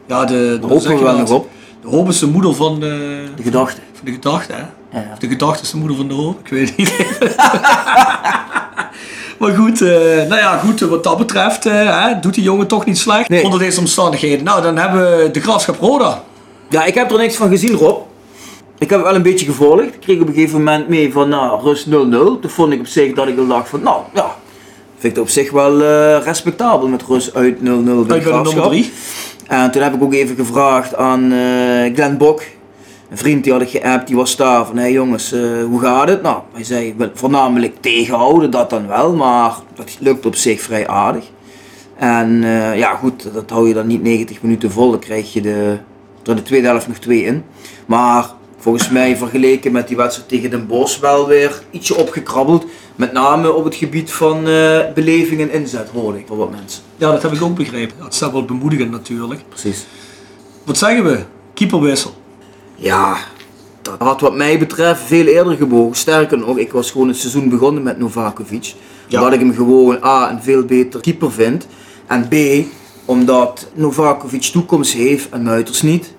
Ja, 0.07 0.25
de, 0.25 0.59
de, 0.61 0.67
hopen 0.67 0.97
we 0.97 1.03
wel 1.03 1.19
nog 1.19 1.31
op. 1.31 1.49
De 1.81 1.89
hoop 1.89 2.09
is 2.09 2.19
de 2.19 2.27
moeder 2.27 2.55
van 2.55 2.81
de... 2.81 3.25
De 3.37 3.43
gedachte. 3.43 3.81
Van 3.93 4.05
de 4.05 4.13
gedachte 4.13 4.53
hè. 4.53 4.59
Ja, 4.99 5.07
ja. 5.09 5.17
De 5.19 5.29
gedachte 5.29 5.63
is 5.63 5.71
de 5.71 5.77
moeder 5.77 5.97
van 5.97 6.09
de 6.09 6.15
hoop, 6.15 6.39
ik 6.41 6.49
weet 6.49 6.77
niet. 6.77 6.95
Maar 9.39 9.55
goed, 9.55 9.81
uh, 9.81 9.91
nou 10.29 10.37
ja, 10.37 10.59
goed, 10.59 10.81
wat 10.81 11.05
dat 11.05 11.19
betreft 11.19 11.67
uh, 11.67 12.07
doet 12.21 12.35
die 12.35 12.43
jongen 12.43 12.67
toch 12.67 12.85
niet 12.85 12.99
slecht 12.99 13.29
nee. 13.29 13.45
onder 13.45 13.59
deze 13.59 13.79
omstandigheden. 13.79 14.45
Nou, 14.45 14.63
dan 14.63 14.77
hebben 14.77 15.01
we 15.01 15.31
de 15.31 15.41
Graafschap 15.41 15.81
Roda. 15.81 16.23
Ja, 16.69 16.85
ik 16.85 16.95
heb 16.95 17.11
er 17.11 17.19
niks 17.19 17.37
van 17.37 17.49
gezien, 17.49 17.75
Rob. 17.75 17.99
Ik 18.79 18.91
heb 18.91 19.03
wel 19.03 19.15
een 19.15 19.23
beetje 19.23 19.47
gevolgd. 19.47 19.83
Ik 19.83 20.01
kreeg 20.01 20.21
op 20.21 20.29
een 20.29 20.35
gegeven 20.35 20.59
moment 20.59 20.89
mee 20.89 21.13
van 21.13 21.29
nou, 21.29 21.63
rust 21.63 21.87
0-0. 21.87 21.91
Toen 21.91 22.41
vond 22.47 22.73
ik 22.73 22.81
op 22.81 22.87
zich 22.87 23.15
dat 23.15 23.29
ik 23.29 23.39
al 23.39 23.47
dacht 23.47 23.69
van 23.69 23.83
nou 23.83 24.01
ja, 24.15 24.35
vind 24.99 25.03
ik 25.03 25.11
het 25.11 25.19
op 25.19 25.29
zich 25.29 25.51
wel 25.51 25.83
eh, 25.83 26.25
respectabel 26.25 26.89
met 26.89 27.03
rust 27.03 27.35
uit 27.35 27.57
0-0 27.59 27.63
bij 27.63 28.19
de 28.19 28.21
Graafschap. 28.21 28.71
3. 28.71 28.93
En 29.47 29.71
toen 29.71 29.83
heb 29.83 29.95
ik 29.95 30.03
ook 30.03 30.13
even 30.13 30.37
gevraagd 30.37 30.95
aan 30.95 31.33
eh 31.33 31.95
Glenn 31.95 32.17
Bok, 32.17 32.43
een 33.11 33.19
vriend 33.19 33.45
die 33.45 33.53
had 33.53 33.63
ik 33.63 33.69
geappt, 33.69 34.07
die 34.07 34.17
was 34.17 34.37
daar 34.37 34.67
van 34.67 34.77
hé 34.77 34.83
hey 34.83 34.93
jongens, 34.93 35.33
eh, 35.33 35.65
hoe 35.65 35.81
gaat 35.81 36.09
het? 36.09 36.23
Nou, 36.23 36.43
hij 36.53 36.65
zei 36.65 36.95
voornamelijk 37.15 37.77
tegenhouden, 37.81 38.51
dat 38.51 38.71
dan 38.71 38.87
wel, 38.87 39.15
maar 39.15 39.55
dat 39.75 39.97
lukt 40.01 40.27
op 40.27 40.35
zich 40.35 40.61
vrij 40.61 40.89
aardig. 40.89 41.25
En 41.99 42.45
eh, 42.45 42.79
ja 42.79 42.95
goed, 42.95 43.29
dat 43.33 43.51
hou 43.51 43.69
je 43.69 43.75
dan 43.75 43.87
niet 43.87 44.03
90 44.03 44.43
minuten 44.43 44.71
vol, 44.71 44.91
dan 44.91 45.01
krijg 45.01 45.33
je 45.33 45.41
de, 45.41 45.79
er 46.25 46.37
de 46.37 46.43
tweede 46.43 46.67
helft 46.67 46.89
nog 46.89 46.99
twee 46.99 47.25
in. 47.25 47.45
Maar 47.87 48.31
volgens 48.59 48.91
mij 48.91 49.17
vergeleken 49.17 49.73
met 49.73 49.89
die 49.89 49.97
wedstrijd 49.97 50.29
tegen 50.29 50.51
Den 50.51 50.67
Bosch 50.67 51.01
wel 51.01 51.27
weer 51.27 51.63
ietsje 51.71 51.97
opgekrabbeld. 51.97 52.67
Met 52.97 53.13
name 53.13 53.53
op 53.53 53.65
het 53.65 53.75
gebied 53.75 54.13
van 54.13 54.37
eh, 54.49 54.81
beleving 54.95 55.41
en 55.41 55.51
inzet 55.51 55.89
hoorde 55.89 56.19
ik 56.19 56.27
van 56.27 56.37
wat 56.37 56.51
mensen. 56.51 56.83
Ja, 56.97 57.11
dat 57.11 57.23
heb 57.23 57.33
ik 57.33 57.43
ook 57.43 57.57
begrepen. 57.57 57.97
Dat 57.99 58.13
is 58.13 58.21
wel 58.21 58.45
bemoedigend 58.45 58.91
natuurlijk. 58.91 59.41
Precies. 59.49 59.87
Wat 60.65 60.79
zeggen 60.79 61.05
we? 61.05 61.25
Keeperwissel. 61.55 62.15
Ja, 62.77 63.17
dat 63.83 63.99
had 63.99 64.21
wat 64.21 64.35
mij 64.35 64.59
betreft 64.59 65.01
veel 65.03 65.27
eerder 65.27 65.57
gebogen. 65.57 65.97
Sterker 65.97 66.39
nog, 66.39 66.59
ik 66.59 66.73
was 66.73 66.91
gewoon 66.91 67.09
het 67.09 67.17
seizoen 67.17 67.49
begonnen 67.49 67.83
met 67.83 67.99
Novakovic. 67.99 68.75
Ja. 69.07 69.19
Omdat 69.19 69.33
ik 69.33 69.41
hem 69.41 69.55
gewoon 69.55 70.05
A, 70.05 70.31
een 70.31 70.43
veel 70.43 70.65
beter 70.65 71.01
keeper 71.01 71.33
vind. 71.33 71.67
En 72.07 72.29
B, 72.29 72.35
omdat 73.05 73.71
Novakovic 73.75 74.43
toekomst 74.43 74.93
heeft 74.93 75.29
en 75.31 75.43
Muiters 75.43 75.83
niet. 75.83 76.15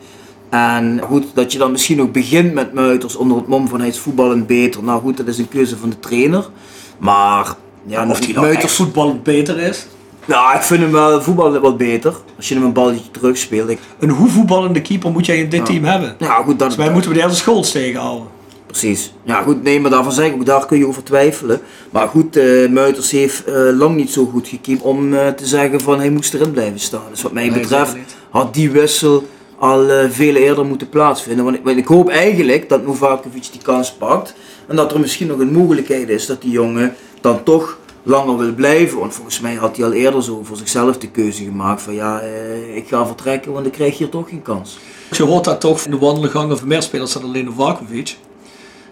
En 0.50 1.00
goed, 1.04 1.26
dat 1.34 1.52
je 1.52 1.58
dan 1.58 1.72
misschien 1.72 2.02
ook 2.02 2.12
begint 2.12 2.54
met 2.54 2.74
Muiters 2.74 3.16
onder 3.16 3.38
het 3.38 3.48
mom 3.48 3.68
van 3.68 3.80
hij 3.80 3.90
is 3.90 4.00
voetballend 4.00 4.48
beter. 4.48 4.84
Nou 4.84 5.02
goed, 5.02 5.18
dat 5.18 5.28
is 5.28 5.38
een 5.38 5.50
keuze 5.50 5.78
van 5.78 5.90
de 5.90 6.00
trainer. 6.00 6.50
Maar 6.98 7.56
ja, 7.86 8.10
Of 8.10 8.34
nou 8.34 8.56
echt 8.56 8.72
voetballend 8.72 9.24
beter 9.24 9.60
is. 9.60 9.88
Ja, 10.28 10.56
ik 10.56 10.62
vind 10.62 10.82
hem 10.82 10.92
wel 10.92 11.22
voetballen 11.22 11.62
wat 11.62 11.78
beter. 11.78 12.14
Als 12.38 12.48
je 12.50 12.56
hem 12.56 12.64
een 12.64 12.74
balletje 12.74 13.12
terugspeelt. 13.12 13.70
Ik, 13.70 13.80
Een 14.00 14.10
hoe 14.10 14.30
voetballende 14.30 14.82
keeper 14.82 15.12
moet 15.12 15.26
jij 15.26 15.38
in 15.38 15.50
dit 15.50 15.66
team 15.66 15.84
hebben? 15.84 16.16
ja, 16.20 16.34
goed, 16.36 16.46
dat 16.46 16.58
Volgens 16.58 16.76
mij 16.76 16.92
moeten 16.92 17.10
we 17.12 17.18
de 17.18 17.24
eerste 17.24 17.38
Scholz 17.38 17.72
tegenhouden. 17.72 18.28
Precies. 18.66 19.14
Ja, 19.24 19.42
goed, 19.42 19.64
nee, 19.64 19.80
maar 19.80 19.92
daarvan 19.92 20.12
zeg 20.12 20.28
ik 20.28 20.34
ook, 20.34 20.46
daar 20.46 20.66
kun 20.66 20.78
je 20.78 20.88
over 20.88 21.04
twijfelen. 21.04 21.62
Maar 21.90 22.08
goed, 22.08 22.36
eh 22.36 22.70
Muiters 22.70 23.12
heeft 23.12 23.44
eh, 23.46 23.54
lang 23.78 23.96
niet 23.96 24.12
zo 24.12 24.26
goed 24.26 24.48
gekiept 24.48 24.82
om 24.82 25.14
eh, 25.14 25.28
te 25.28 25.46
zeggen 25.46 25.82
van 25.82 26.00
hij 26.00 26.10
moest 26.10 26.34
erin 26.34 26.52
blijven 26.52 26.80
staan. 26.80 27.02
Dus 27.10 27.22
wat 27.22 27.32
mij 27.32 27.50
Nee, 27.50 27.60
betreft 27.60 27.96
had 28.30 28.54
die 28.54 28.72
wissel 28.72 29.28
al 29.60 29.90
eh, 29.90 30.10
veel 30.10 30.36
eerder 30.36 30.66
moeten 30.66 30.90
plaatsvinden. 30.90 31.44
Want 31.44 31.58
ik, 31.58 31.64
want 31.64 31.78
ik 31.78 31.88
hoop 31.88 32.10
eigenlijk 32.10 32.70
dat 32.70 32.86
Novakovic 32.86 33.48
die 33.52 33.62
kans 33.62 33.92
pakt. 33.94 34.34
En 34.68 34.76
dat 34.76 34.94
er 34.94 35.00
misschien 35.00 35.28
nog 35.28 35.40
een 35.40 35.52
mogelijkheid 35.52 36.10
is 36.10 36.26
dat 36.26 36.42
die 36.42 36.52
jongen 36.52 36.96
dan 37.22 37.44
toch 37.44 37.78
langer 38.08 38.38
wil 38.38 38.54
blijven. 38.54 39.00
Want 39.00 39.14
volgens 39.14 39.40
mij 39.40 39.56
had 39.56 39.78
hij 39.78 39.86
al 39.86 39.94
eerder 39.94 40.24
zo 40.24 40.44
voor 40.44 40.58
zichzelf 40.58 40.98
de 40.98 41.10
keuze 41.10 41.44
gemaakt 41.44 41.82
van 41.82 41.94
ja, 41.94 42.20
eh, 42.20 42.76
ik 42.76 42.88
ga 42.88 43.06
vertrekken, 43.06 43.52
want 43.52 43.66
ik 43.66 43.72
krijg 43.72 43.98
hier 43.98 44.10
toch 44.10 44.30
geen 44.30 44.42
kans. 44.42 44.78
Je 45.12 45.24
hoort 45.24 45.44
dat 45.44 45.62
toch 45.62 45.86
in 45.86 45.92
de 45.92 45.98
wandelgang 45.98 46.52
of 46.52 46.66
meer 46.66 46.82
spelers 46.82 47.14
dan 47.14 47.24
alleen 47.24 47.46
Novakovic. 47.46 48.18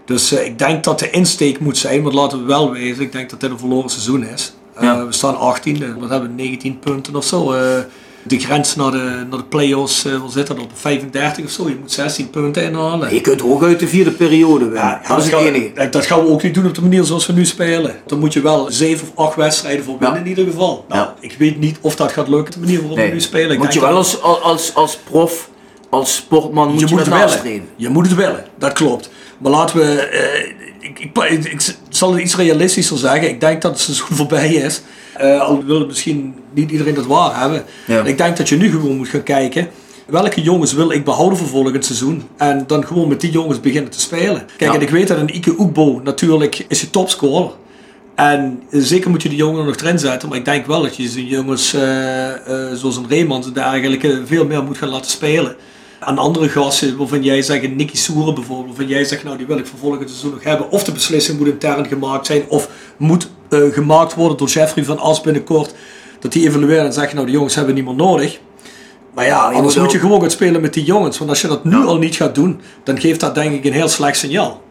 Dus 0.06 0.32
eh, 0.32 0.46
ik 0.46 0.60
denk 0.60 0.84
dat 0.84 1.00
de 1.00 1.10
insteek 1.10 1.60
moet 1.60 1.78
zijn, 1.78 2.04
want 2.04 2.16
laten 2.16 2.40
we 2.40 2.46
wel 2.46 2.72
wezen, 2.72 3.04
ik 3.04 3.12
denk 3.12 3.30
dat 3.30 3.40
dit 3.40 3.52
een 3.52 3.60
verloren 3.60 3.90
seizoen 3.90 4.24
is. 4.24 4.54
Eh. 4.74 5.04
We 5.06 5.12
staan 5.12 5.58
18e, 5.58 6.00
wat 6.00 6.10
hebben 6.10 6.36
we, 6.36 6.44
19 6.44 6.80
punten 6.80 7.16
of 7.16 7.26
zo. 7.26 7.54
De 8.28 8.40
grens 8.40 8.76
naar 8.76 8.92
de, 8.92 9.26
naar 9.30 9.38
de 9.40 9.44
play-offs, 9.44 10.06
eh, 10.06 10.18
wat 10.22 10.32
zit 10.32 10.48
dat 10.48 10.60
op? 10.60 10.70
35 10.74 11.46
of 11.46 11.52
zo, 11.52 11.68
je 11.70 11.76
moet 11.82 11.92
16 11.92 12.30
punten 12.30 12.64
inhalen. 12.64 13.14
Je 13.14 13.22
kunt 13.22 13.42
hooguit 13.42 13.80
de 13.80 13.88
vierde 13.88 14.12
periode 14.12 14.64
winnen. 14.66 14.82
Ja, 14.84 15.02
dat 15.08 15.18
is 15.18 15.32
het 15.32 15.34
enige. 15.42 15.90
dat- 15.90 16.06
gaan 16.06 16.20
we 16.24 16.28
ook 16.30 16.44
niet 16.44 16.54
doen 16.54 16.66
op 16.66 16.76
de 16.76 16.82
manier 16.82 17.04
zoals 17.04 17.26
we 17.26 17.34
nu 17.34 17.46
spelen. 17.46 17.96
Dan 18.08 18.20
moet 18.20 18.34
je 18.34 18.42
wel 18.42 18.68
zeven 18.72 19.08
of 19.16 19.26
acht 19.28 19.36
wedstrijden 19.36 19.84
voor 19.86 19.98
winnen 20.00 20.18
Ja. 20.20 20.24
in 20.24 20.30
ieder 20.30 20.46
geval. 20.46 20.86
Nou, 20.90 21.02
Ja. 21.02 21.14
ik 21.20 21.36
weet 21.38 21.60
niet 21.60 21.78
of 21.82 21.96
dat 21.96 22.12
gaat 22.12 22.28
lukken 22.28 22.46
op 22.48 22.54
de 22.54 22.60
manier 22.60 22.80
waarop 22.80 22.98
we 22.98 23.04
nu 23.04 23.22
spelen. 23.22 23.52
Ik 23.52 23.58
moet 23.58 23.74
je 23.74 23.80
wel 23.80 23.96
als, 23.96 24.22
als, 24.22 24.74
als 24.76 24.98
prof, 24.98 25.50
als 25.90 26.16
sportman, 26.16 26.68
moet 26.72 26.80
je, 26.80 26.86
je 26.88 26.92
moet 26.96 27.06
het 27.06 27.42
willen. 27.44 27.64
Je 27.76 27.90
moet 27.90 28.06
het 28.08 28.16
willen, 28.16 28.46
dat 28.58 28.74
klopt. 28.74 29.10
Maar 29.38 29.52
laten 29.52 29.78
we, 29.78 30.00
eh, 30.02 30.50
ik, 30.80 31.00
ik, 31.00 31.18
ik, 31.30 31.46
ik 31.52 31.76
zal 31.90 32.12
het 32.14 32.22
iets 32.22 32.36
realistischer 32.36 32.98
zeggen. 32.98 33.30
Ik 33.30 33.40
denk 33.40 33.62
dat 33.62 33.72
het 33.72 33.80
seizoen 33.82 34.08
voorbij 34.22 34.54
is. 34.54 34.82
Eh, 35.18 35.42
al 35.42 35.64
wil 35.64 35.86
misschien 35.86 36.36
niet 36.54 36.72
iedereen 36.72 36.94
dat 36.94 37.06
waar 37.06 37.40
hebben. 37.40 37.64
Ja. 37.88 38.04
Ik 38.04 38.18
denk 38.18 38.38
dat 38.38 38.50
je 38.50 38.58
nu 38.58 38.70
gewoon 38.72 38.98
moet 38.98 39.08
gaan 39.08 39.24
kijken. 39.24 39.68
Welke 40.08 40.42
jongens 40.42 40.74
wil 40.74 40.92
ik 40.92 41.06
behouden 41.06 41.38
voor 41.38 41.48
volgend 41.48 41.86
seizoen? 41.86 42.24
En 42.38 42.64
dan 42.68 42.86
gewoon 42.86 43.08
met 43.08 43.22
die 43.22 43.32
jongens 43.32 43.60
beginnen 43.60 43.92
te 43.92 44.00
spelen. 44.00 44.46
Kijk, 44.58 44.72
Ja. 44.72 44.76
en 44.76 44.82
ik 44.82 44.90
weet 44.90 45.08
dat 45.08 45.18
een 45.18 45.36
Ike 45.36 45.60
Oekbo 45.60 46.02
natuurlijk 46.04 46.66
is 46.68 46.82
je 46.82 46.90
topscorer. 46.90 47.52
En 48.16 48.64
zeker 48.70 49.10
moet 49.10 49.22
je 49.22 49.30
die 49.30 49.38
jongen 49.38 49.60
er 49.60 49.66
nog 49.66 49.76
erin 49.76 50.00
zetten. 50.00 50.30
Maar 50.30 50.38
ik 50.38 50.46
denk 50.46 50.66
wel 50.66 50.82
dat 50.82 50.96
je 50.96 51.08
zo'n 51.08 51.26
jongens 51.26 51.74
eh, 51.74 52.30
eh, 52.30 52.74
zoals 52.74 52.98
een 52.98 53.06
Reemans 53.10 53.46
en 53.48 53.54
dergelijke 53.54 54.22
veel 54.26 54.46
meer 54.46 54.64
moet 54.64 54.78
gaan 54.78 54.90
laten 54.90 55.12
spelen. 55.12 55.56
Aan 56.00 56.18
andere 56.18 56.50
gasten 56.50 56.98
waarvan 56.98 57.24
jij 57.24 57.42
zegt, 57.42 57.76
Nicky 57.76 57.98
Soeren 57.98 58.34
bijvoorbeeld, 58.34 58.68
waarvan 58.68 58.88
jij 58.88 59.04
zegt, 59.04 59.24
nou 59.24 59.38
die 59.38 59.48
wil 59.48 59.58
ik 59.58 59.66
voor 59.66 59.80
volgend 59.80 60.10
seizoen 60.10 60.32
nog 60.32 60.44
hebben. 60.44 60.72
Of 60.72 60.84
de 60.84 60.92
beslissing 60.92 61.38
moet 61.40 61.48
intern 61.48 61.86
gemaakt 61.88 62.26
zijn, 62.26 62.44
of 62.48 62.70
moet 62.98 63.30
eh, 63.50 63.60
gemaakt 63.72 64.14
worden 64.14 64.38
door 64.38 64.48
Jeffrey 64.48 64.84
van 64.84 65.00
As 65.00 65.22
binnenkort. 65.22 65.74
Dat 66.20 66.32
die 66.32 66.48
evalueren 66.48 66.86
en 66.86 66.94
zeggen, 66.94 67.16
nou 67.16 67.28
die 67.28 67.36
jongens 67.36 67.56
hebben 67.56 67.84
meer 67.84 67.96
nodig. 67.96 68.40
Maar 69.14 69.26
ja, 69.26 69.40
anders 69.40 69.76
moet 69.76 69.84
moet 69.84 69.92
je 69.92 70.00
gewoon 70.00 70.22
gaan 70.22 70.32
spelen 70.32 70.62
met 70.62 70.74
die 70.74 70.84
jongens. 70.84 71.18
Want 71.18 71.30
als 71.30 71.42
je 71.42 71.48
dat 71.48 71.64
nu 71.64 71.76
al 71.76 71.98
niet 71.98 72.16
gaat 72.16 72.36
doen, 72.36 72.62
dan 72.84 73.00
geeft 73.00 73.20
dat 73.20 73.36
denk 73.36 73.54
ik 73.54 73.66
een 73.66 73.74
heel 73.74 73.88
slecht 73.88 74.18
signaal. 74.18 74.64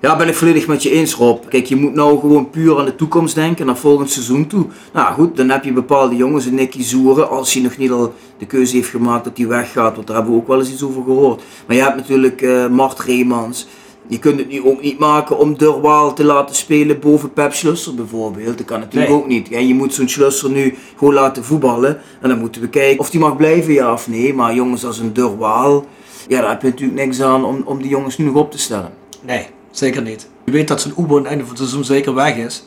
Ja, 0.00 0.16
ben 0.16 0.28
ik 0.28 0.34
volledig 0.34 0.66
met 0.66 0.82
je 0.82 0.90
eens 0.90 1.14
Rob. 1.14 1.44
Kijk, 1.48 1.66
je 1.66 1.76
moet 1.76 1.94
nou 1.94 2.20
gewoon 2.20 2.50
puur 2.50 2.78
aan 2.78 2.84
de 2.84 2.94
toekomst 2.94 3.34
denken, 3.34 3.66
naar 3.66 3.76
volgend 3.76 4.10
seizoen 4.10 4.46
toe. 4.46 4.66
Nou 4.92 5.14
goed, 5.14 5.36
dan 5.36 5.48
heb 5.50 5.64
je 5.64 5.72
bepaalde 5.72 6.16
jongens, 6.16 6.44
een 6.44 6.54
Nicky 6.54 6.82
Zoeren, 6.82 7.30
als 7.30 7.52
hij 7.52 7.62
nog 7.62 7.76
niet 7.76 7.90
al 7.90 8.14
de 8.38 8.46
keuze 8.46 8.76
heeft 8.76 8.88
gemaakt 8.88 9.24
dat 9.24 9.36
hij 9.36 9.46
weggaat, 9.46 9.94
want 9.94 10.06
daar 10.06 10.16
hebben 10.16 10.34
we 10.34 10.40
ook 10.40 10.48
wel 10.48 10.58
eens 10.58 10.70
iets 10.70 10.82
over 10.82 11.02
gehoord. 11.02 11.42
Maar 11.66 11.76
je 11.76 11.82
hebt 11.82 11.96
natuurlijk 11.96 12.42
eh 12.42 12.68
Mart 12.68 13.00
Reemans. 13.00 13.66
Je 14.08 14.18
kunt 14.18 14.38
het 14.38 14.48
nu 14.48 14.62
ook 14.64 14.82
niet 14.82 14.98
maken 14.98 15.38
om 15.38 15.56
Durwaal 15.58 16.14
te 16.14 16.24
laten 16.24 16.56
spelen 16.56 17.00
boven 17.00 17.32
Pep 17.32 17.52
Schlusser 17.54 17.94
bijvoorbeeld. 17.94 18.58
Dat 18.58 18.66
kan 18.66 18.80
natuurlijk 18.80 19.12
Nee. 19.12 19.20
ook 19.20 19.26
niet. 19.26 19.48
Ja, 19.48 19.58
je 19.58 19.74
moet 19.74 19.94
zo'n 19.94 20.08
Schlusser 20.08 20.50
nu 20.50 20.74
gewoon 20.96 21.14
laten 21.14 21.44
voetballen. 21.44 22.00
En 22.20 22.28
dan 22.28 22.38
moeten 22.38 22.60
we 22.60 22.68
kijken 22.68 22.98
of 23.00 23.10
die 23.10 23.20
mag 23.20 23.36
blijven, 23.36 23.72
ja 23.72 23.92
of 23.92 24.08
nee. 24.08 24.34
Maar 24.34 24.54
jongens 24.54 24.84
als 24.84 24.98
een 24.98 25.12
Durwaal, 25.12 25.86
ja, 26.28 26.40
daar 26.40 26.50
heb 26.50 26.62
je 26.62 26.68
natuurlijk 26.68 26.98
niks 27.06 27.20
aan 27.22 27.44
om, 27.44 27.62
om 27.64 27.78
die 27.82 27.90
jongens 27.90 28.18
nu 28.18 28.24
nog 28.24 28.34
op 28.34 28.50
te 28.50 28.58
stellen. 28.58 28.92
Nee, 29.22 29.46
zeker 29.70 30.02
niet. 30.02 30.28
Je 30.44 30.52
weet 30.52 30.68
dat 30.68 30.80
zijn 30.80 30.94
Oebo 30.96 31.12
aan 31.16 31.18
het 31.22 31.28
einde 31.28 31.42
van 31.44 31.52
het 31.52 31.58
seizoen 31.62 31.84
zeker 31.84 32.14
weg 32.14 32.36
is. 32.36 32.66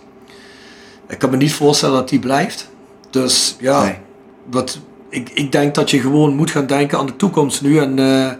Ik 1.08 1.18
kan 1.20 1.30
me 1.30 1.38
niet 1.38 1.54
voorstellen 1.54 1.96
dat 1.96 2.10
die 2.10 2.20
blijft. 2.20 2.70
Dus 3.10 3.56
ja, 3.60 3.84
Nee. 3.84 3.96
wat, 4.50 4.80
ik, 5.10 5.30
ik 5.34 5.52
denk 5.52 5.76
dat 5.76 5.90
je 5.92 6.00
gewoon 6.00 6.36
moet 6.36 6.52
gaan 6.52 6.66
denken 6.68 6.98
aan 6.98 7.06
de 7.06 7.16
toekomst 7.16 7.62
nu. 7.62 7.78
En 7.78 8.00
eh, 8.00 8.32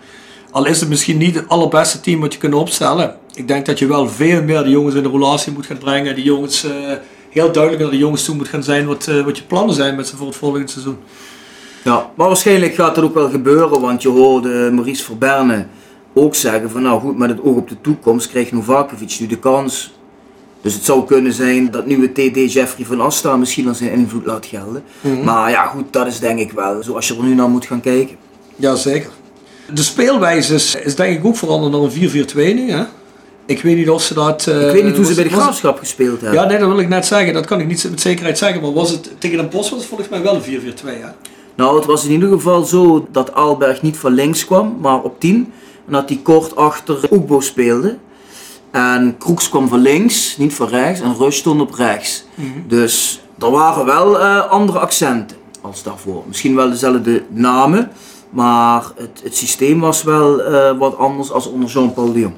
al 0.52 0.66
is 0.66 0.80
het 0.80 0.90
misschien 0.90 1.18
niet 1.18 1.36
het 1.36 1.48
allerbeste 1.48 2.00
team 2.00 2.20
wat 2.20 2.34
je 2.34 2.40
kunt 2.40 2.54
opstellen. 2.54 3.16
Ik 3.34 3.48
denk 3.48 3.66
dat 3.66 3.80
je 3.80 3.88
wel 3.88 4.10
veel 4.10 4.44
meer 4.44 4.64
de 4.64 4.70
jongens 4.70 4.96
in 4.96 5.04
de 5.04 5.10
relatie 5.10 5.54
moet 5.54 5.66
gaan 5.66 5.78
brengen. 5.78 6.16
Die 6.16 6.24
jongens 6.24 6.64
eh, 6.64 6.72
heel 7.30 7.52
duidelijk 7.52 7.84
naar 7.84 7.92
de 7.92 7.98
jongens 7.98 8.26
toe 8.26 8.36
moet 8.36 8.48
gaan 8.48 8.64
zijn 8.64 8.86
wat, 8.86 9.08
eh, 9.08 9.24
wat 9.24 9.38
je 9.38 9.44
plannen 9.44 9.76
zijn 9.76 9.96
met 9.96 10.08
ze 10.08 10.16
voor 10.16 10.28
het 10.28 10.36
volgende 10.36 10.68
seizoen. 10.68 10.98
Ja, 11.84 12.10
maar 12.16 12.28
waarschijnlijk 12.28 12.76
gaat 12.76 12.96
dat 12.96 13.04
ook 13.04 13.14
wel 13.14 13.30
gebeuren, 13.30 13.82
want 13.82 14.02
je 14.02 14.10
hoorde 14.10 14.72
Maurice 14.72 15.04
Verberne 15.04 15.66
ook 16.14 16.36
zeggen 16.36 16.70
van 16.70 16.82
nou 16.82 17.00
goed, 17.00 17.18
met 17.18 17.30
het 17.30 17.44
oog 17.44 17.56
op 17.56 17.70
de 17.70 17.82
toekomst 17.82 18.30
krijgt 18.30 18.52
Novakovic 18.52 19.18
nu 19.20 19.28
de 19.28 19.40
kans. 19.40 19.94
Dus 20.62 20.74
het 20.74 20.84
zou 20.86 21.06
kunnen 21.06 21.34
zijn 21.34 21.72
dat 21.72 21.86
nieuwe 21.86 22.12
TD 22.12 22.54
Jeffrey 22.54 22.86
van 22.86 23.02
Asta 23.02 23.36
misschien 23.36 23.68
al 23.68 23.74
zijn 23.74 23.92
invloed 23.92 24.26
laat 24.26 24.46
gelden. 24.46 24.84
Maar 25.24 25.50
ja 25.50 25.66
goed, 25.66 25.94
dat 25.94 26.08
is 26.08 26.20
denk 26.20 26.40
ik 26.40 26.52
wel 26.52 26.84
zoals 26.84 27.08
je 27.08 27.16
er 27.16 27.24
nu 27.24 27.36
naar 27.36 27.50
moet 27.50 27.66
gaan 27.66 27.82
kijken. 27.82 28.16
Ja, 28.56 28.76
zeker. 28.76 29.10
De 29.73 29.84
speelwijze 29.84 30.53
is, 30.53 30.75
is 30.75 30.95
denk 30.95 31.17
ik 31.17 31.25
ook 31.25 31.38
veranderd 31.38 31.71
naar 31.73 31.81
een 31.81 32.25
4-4-2 32.53 32.55
nu. 32.55 32.71
Hè? 32.71 32.84
Ik 33.45 33.62
weet 33.62 33.75
niet 33.77 33.89
of 33.89 34.01
ze 34.03 34.13
dat... 34.13 34.47
eh, 34.47 34.67
ik 34.67 34.73
weet 34.73 34.84
niet 34.84 34.95
hoe 34.95 35.05
ze 35.05 35.13
bij 35.13 35.23
de 35.23 35.29
graafschap 35.29 35.77
gespeeld 35.79 36.21
hebben. 36.21 36.39
Ja, 36.39 36.45
nee, 36.47 36.57
dat 36.57 36.67
wil 36.67 36.79
ik 36.79 36.88
net 36.89 37.05
zeggen. 37.05 37.34
Dat 37.34 37.45
kan 37.45 37.60
ik 37.60 37.67
niet 37.67 37.88
met 37.89 38.01
zekerheid 38.01 38.38
zeggen. 38.38 38.62
Maar 38.62 38.73
was 38.73 38.89
het 38.91 39.10
tegen 39.17 39.38
Den 39.38 39.49
Bosch 39.49 39.69
was 39.69 39.79
het 39.79 39.88
volgens 39.88 40.10
mij 40.10 40.21
wel 40.21 40.36
een 40.36 40.41
4-4-2, 40.41 40.86
hè? 40.86 41.07
Nou, 41.55 41.75
het 41.75 41.86
was 41.86 42.05
in 42.05 42.12
ieder 42.12 42.29
geval 42.29 42.63
zo 42.63 43.07
dat 43.12 43.34
Alberg 43.34 43.81
niet 43.81 43.97
van 43.97 44.13
links 44.13 44.45
kwam, 44.45 44.77
maar 44.81 45.01
op 45.01 45.19
10. 45.19 45.51
En 45.86 45.93
dat 45.93 46.10
hij 46.10 46.19
kort 46.23 46.55
achter 46.55 46.99
Oekbo 47.12 47.39
speelde. 47.39 47.97
En 48.71 49.15
Kroeks 49.17 49.49
kwam 49.49 49.67
van 49.67 49.79
links, 49.79 50.38
niet 50.38 50.53
van 50.53 50.67
rechts. 50.67 51.01
En 51.01 51.15
Rush 51.17 51.38
stond 51.38 51.62
op 51.62 51.73
rechts. 51.73 52.23
Dus 52.67 53.21
er 53.39 53.51
waren 53.51 53.86
wel 53.86 54.19
eh, 54.19 54.49
andere 54.49 54.79
accenten 54.79 55.38
als 55.62 55.84
daarvoor. 55.84 56.23
Misschien 56.27 56.55
wel 56.55 56.69
dezelfde 56.69 57.23
namen. 57.29 57.91
Maar 58.32 58.84
het, 58.96 59.22
het 59.24 59.36
systeem 59.36 59.80
was 59.80 60.04
wel 60.04 60.41
eh, 60.41 60.78
wat 60.78 60.98
anders 60.98 61.32
als 61.32 61.46
onder 61.48 61.70
Jean-Paul 61.70 62.13
de 62.13 62.20
Jong. 62.20 62.34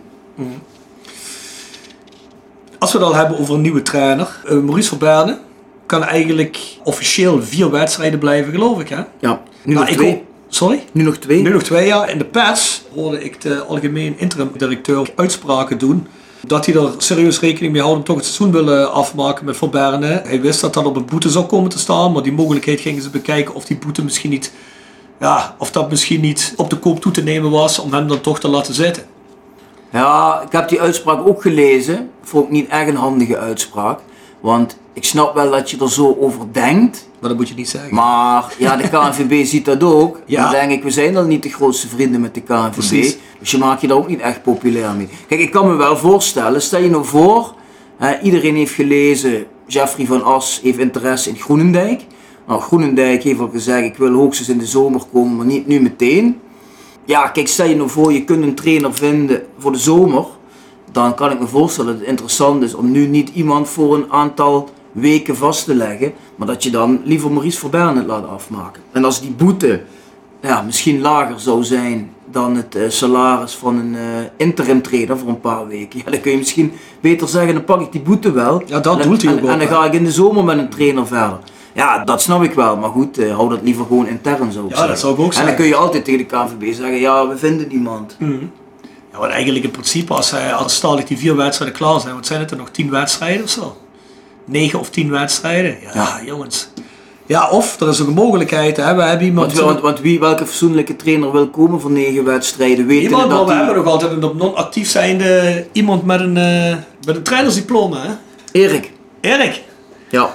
Als 2.80 2.92
we 2.92 2.98
het 2.98 3.08
al 3.08 3.16
hebben 3.16 3.40
over 3.40 3.54
een 3.56 3.62
nieuwe 3.62 3.82
trainer. 3.82 4.40
eh, 4.46 4.58
Maurice 4.58 4.88
Verberne 4.88 5.40
kan 5.86 6.04
eigenlijk 6.04 6.60
officieel 6.84 7.44
vier 7.44 7.70
wedstrijden 7.72 8.20
blijven, 8.20 8.52
geloof 8.54 8.80
ik, 8.80 8.90
hè? 8.90 9.02
Ja, 9.20 9.42
nu 9.64 9.74
nog 9.74 9.90
twee. 9.90 10.08
hoop- 10.12 10.24
Sorry? 10.48 10.84
Nu 10.92 11.04
nog 11.04 11.18
twee? 11.18 11.42
Nu 11.42 11.50
nog 11.54 11.64
twee 11.64 11.88
jaar. 11.88 12.10
In 12.10 12.18
de 12.18 12.26
pers 12.26 12.84
hoorde 12.96 13.24
ik 13.24 13.42
de 13.42 13.64
algemeen 13.64 14.14
interim 14.20 14.52
directeur 14.58 15.10
uitspraken 15.16 15.78
doen. 15.78 16.08
Dat 16.48 16.66
hij 16.66 16.76
er 16.76 16.90
serieus 16.98 17.40
rekening 17.40 17.74
mee 17.74 17.82
houdt 17.82 17.98
om 17.98 18.04
toch 18.04 18.16
het 18.16 18.26
seizoen 18.26 18.52
willen 18.52 18.92
afmaken 18.94 19.46
met 19.46 19.58
Van 19.58 19.70
Berne. 19.70 20.22
Hij 20.26 20.42
wist 20.42 20.62
dat 20.62 20.74
dat 20.74 20.86
op 20.86 20.96
een 20.96 21.06
boete 21.06 21.30
zou 21.30 21.46
komen 21.46 21.70
te 21.70 21.80
staan. 21.80 22.12
Maar 22.12 22.24
die 22.24 22.32
mogelijkheid 22.32 22.80
gingen 22.82 23.02
ze 23.02 23.10
bekijken 23.10 23.54
of 23.56 23.66
die 23.66 23.78
boete 23.78 24.04
misschien 24.04 24.30
niet... 24.30 24.52
Ja, 25.24 25.56
of 25.58 25.72
dat 25.72 25.90
misschien 25.90 26.22
niet 26.22 26.54
op 26.58 26.70
de 26.70 26.78
koop 26.78 27.02
toe 27.02 27.12
te 27.12 27.24
nemen 27.24 27.52
was 27.52 27.80
om 27.80 27.94
hem 27.94 28.08
dan 28.08 28.22
toch 28.22 28.40
te 28.40 28.48
laten 28.48 28.74
zitten. 28.74 29.04
Ja, 29.92 30.42
ik 30.46 30.52
heb 30.52 30.70
die 30.70 30.82
uitspraak 30.82 31.28
ook 31.28 31.42
gelezen. 31.42 32.10
Vond 32.24 32.46
ik 32.46 32.52
niet 32.52 32.68
echt 32.70 32.88
een 32.88 32.96
handige 32.96 33.38
uitspraak. 33.38 34.00
Want 34.40 34.78
ik 34.94 35.04
snap 35.04 35.34
wel 35.34 35.52
dat 35.52 35.72
je 35.72 35.78
er 35.80 35.92
zo 35.92 36.18
over 36.20 36.40
denkt. 36.52 37.10
Maar 37.20 37.30
dat 37.30 37.38
moet 37.38 37.50
je 37.50 37.56
niet 37.56 37.70
zeggen. 37.70 37.96
Maar 37.96 38.54
ja, 38.58 38.76
de 38.76 38.90
KNVB 38.94 39.46
ziet 39.46 39.66
dat 39.66 39.84
ook. 39.84 40.20
Ja. 40.26 40.42
Dan 40.42 40.52
denk 40.52 40.72
ik, 40.72 40.84
we 40.84 40.92
zijn 40.92 41.18
al 41.18 41.26
niet 41.26 41.44
de 41.44 41.50
grootste 41.50 41.88
vrienden 41.88 42.22
met 42.22 42.34
de 42.34 42.42
KNVB. 42.42 42.72
Precies. 42.72 43.18
Dus 43.40 43.52
je 43.52 43.58
maakt 43.58 43.82
je 43.82 43.88
daar 43.88 43.98
ook 43.98 44.08
niet 44.08 44.22
echt 44.22 44.44
populair 44.44 44.94
mee. 44.94 45.10
Kijk, 45.28 45.42
ik 45.42 45.52
kan 45.52 45.68
me 45.68 45.76
wel 45.76 45.98
voorstellen, 45.98 46.62
stel 46.62 46.82
je 46.82 46.90
nou 46.90 47.06
voor, 47.06 47.54
hè, 47.98 48.20
iedereen 48.20 48.56
heeft 48.56 48.74
gelezen, 48.74 49.46
Jeffrey 49.68 50.06
van 50.06 50.24
As 50.24 50.60
heeft 50.64 50.78
interesse 50.78 51.30
in 51.30 51.36
Groenendijk. 51.36 52.02
Nou, 52.48 52.62
Groenendijk 52.62 53.24
heeft 53.24 53.40
al 53.40 53.50
gezegd, 53.50 53.86
ik 53.86 53.98
wil 53.98 54.14
hoogstens 54.14 54.50
in 54.50 54.58
de 54.58 54.66
zomer 54.66 55.02
komen, 55.14 55.36
maar 55.36 55.46
niet 55.46 55.68
nu 55.68 55.82
meteen. 55.82 56.40
Ja, 57.06 57.28
kijk, 57.28 57.48
stel 57.48 57.66
je 57.68 57.76
nou 57.76 57.90
voor, 57.90 58.14
je 58.14 58.24
kunt 58.24 58.44
een 58.44 58.56
trainer 58.56 58.94
vinden 58.94 59.42
voor 59.58 59.72
de 59.72 59.78
zomer. 59.78 60.26
Dan 60.92 61.16
kan 61.16 61.32
ik 61.32 61.40
me 61.40 61.48
voorstellen 61.48 61.92
dat 61.92 62.00
het 62.00 62.10
interessant 62.10 62.64
is 62.64 62.74
om 62.76 62.92
nu 62.92 63.08
niet 63.08 63.30
iemand 63.34 63.70
voor 63.70 63.96
een 63.96 64.12
aantal 64.12 64.70
weken 64.92 65.36
vast 65.36 65.66
te 65.66 65.76
leggen. 65.76 66.14
Maar 66.36 66.48
dat 66.48 66.64
je 66.64 66.70
dan 66.70 67.02
liever 67.04 67.32
Maurice 67.32 67.60
Verberne 67.60 68.00
het 68.00 68.08
laat 68.08 68.28
afmaken. 68.28 68.82
En 68.92 69.06
als 69.06 69.22
die 69.22 69.32
boete 69.32 69.82
ja, 70.42 70.62
misschien 70.62 71.02
lager 71.02 71.40
zou 71.40 71.64
zijn 71.64 72.12
dan 72.32 72.56
het 72.56 72.76
eh, 72.76 72.90
salaris 72.90 73.54
van 73.54 73.78
een 73.78 73.96
eh, 73.96 74.02
interim 74.38 74.82
trainer 74.82 75.18
voor 75.18 75.30
een 75.30 75.40
paar 75.40 75.68
weken. 75.68 76.02
Ja, 76.06 76.12
dan 76.12 76.22
kun 76.22 76.32
je 76.32 76.38
misschien 76.38 76.72
beter 77.02 77.28
zeggen, 77.28 77.54
dan 77.54 77.64
pak 77.64 77.82
ik 77.82 77.92
die 77.92 78.02
boete 78.02 78.32
wel. 78.32 78.64
Ja, 78.66 78.80
dat 78.80 79.00
En- 79.00 79.08
doelt 79.08 79.22
hij 79.22 79.34
ook 79.34 79.40
En 79.40 79.60
dan 79.60 79.68
ga 79.68 79.86
ik 79.86 79.94
in 79.94 80.04
de 80.04 80.12
zomer 80.12 80.44
met 80.44 80.58
een 80.58 80.70
trainer 80.70 81.08
verder. 81.08 81.40
Ja, 81.74 82.04
dat 82.04 82.22
snap 82.22 82.44
ik 82.44 82.54
wel. 82.54 82.78
Maar 82.78 82.90
goed, 82.90 83.18
eh, 83.18 83.36
hou 83.36 83.50
dat 83.50 83.60
liever 83.64 83.86
gewoon 83.86 84.08
intern 84.08 84.52
zo. 84.52 84.66
Ja, 84.70 84.88
dat 84.88 85.00
zou 85.00 85.14
ik 85.14 85.20
ook 85.20 85.26
En 85.26 85.32
dan 85.32 85.40
zeggen. 85.40 85.56
kun 85.56 85.66
je 85.66 85.76
altijd 85.76 86.06
tegen 86.06 86.20
de 86.20 86.26
KNVB 86.26 86.74
zeggen, 86.74 87.00
ja, 87.00 87.28
we 87.28 87.38
vinden 87.38 87.68
niemand. 87.68 88.16
Ja, 89.12 89.20
want 89.20 89.32
eigenlijk 89.32 89.66
in 89.66 89.72
principe, 89.72 90.14
als, 90.14 90.32
hij, 90.32 90.54
als 90.54 90.82
dadelijk 90.82 91.08
die 91.08 91.18
vier 91.18 91.36
wedstrijden 91.36 91.78
klaar 91.78 92.00
zijn, 92.00 92.16
wat 92.16 92.26
zijn 92.26 92.40
het 92.40 92.52
er 92.52 92.58
nog? 92.58 92.70
Tien 92.70 92.90
wedstrijden 92.90 93.44
of 93.44 93.50
zo? 93.50 93.78
Negen 94.46 94.80
of 94.80 94.90
tien 94.90 95.10
wedstrijden? 95.12 95.78
Ja, 95.82 95.90
Ja. 95.94 96.20
jongens. 96.26 96.68
Ja, 97.26 97.50
of 97.50 97.80
er 97.80 97.88
is 97.90 98.02
ook 98.02 98.08
een 98.08 98.14
mogelijkheid, 98.14 98.78
hè? 98.78 98.96
we 98.96 99.02
hebben 99.02 99.26
iemand... 99.28 99.54
Want, 99.54 99.66
want, 99.66 99.82
want 99.82 100.00
wie, 100.00 100.20
welke 100.20 100.46
fatsoenlijke 100.46 100.96
trainer 100.96 101.32
wil 101.32 101.50
komen 101.50 101.82
voor 101.82 101.92
negen 101.92 102.24
wedstrijden? 102.24 102.86
Weten 102.86 103.04
iemand, 103.04 103.28
maar 103.30 103.40
we 103.40 103.46
die... 103.46 103.54
hebben 103.56 103.76
nog 103.76 103.86
altijd 103.86 104.12
een 104.12 104.24
op 104.24 104.36
non-actief 104.36 104.90
zijnde 104.90 105.66
iemand 105.72 106.06
met 106.06 106.20
een, 106.20 106.38
eh, 106.38 106.76
met 107.06 107.16
een 107.16 107.24
trainersdiploma, 107.24 107.98
hè? 108.02 108.10
Erik. 108.52 108.92
Erik. 109.22 109.62
Ja. 110.10 110.34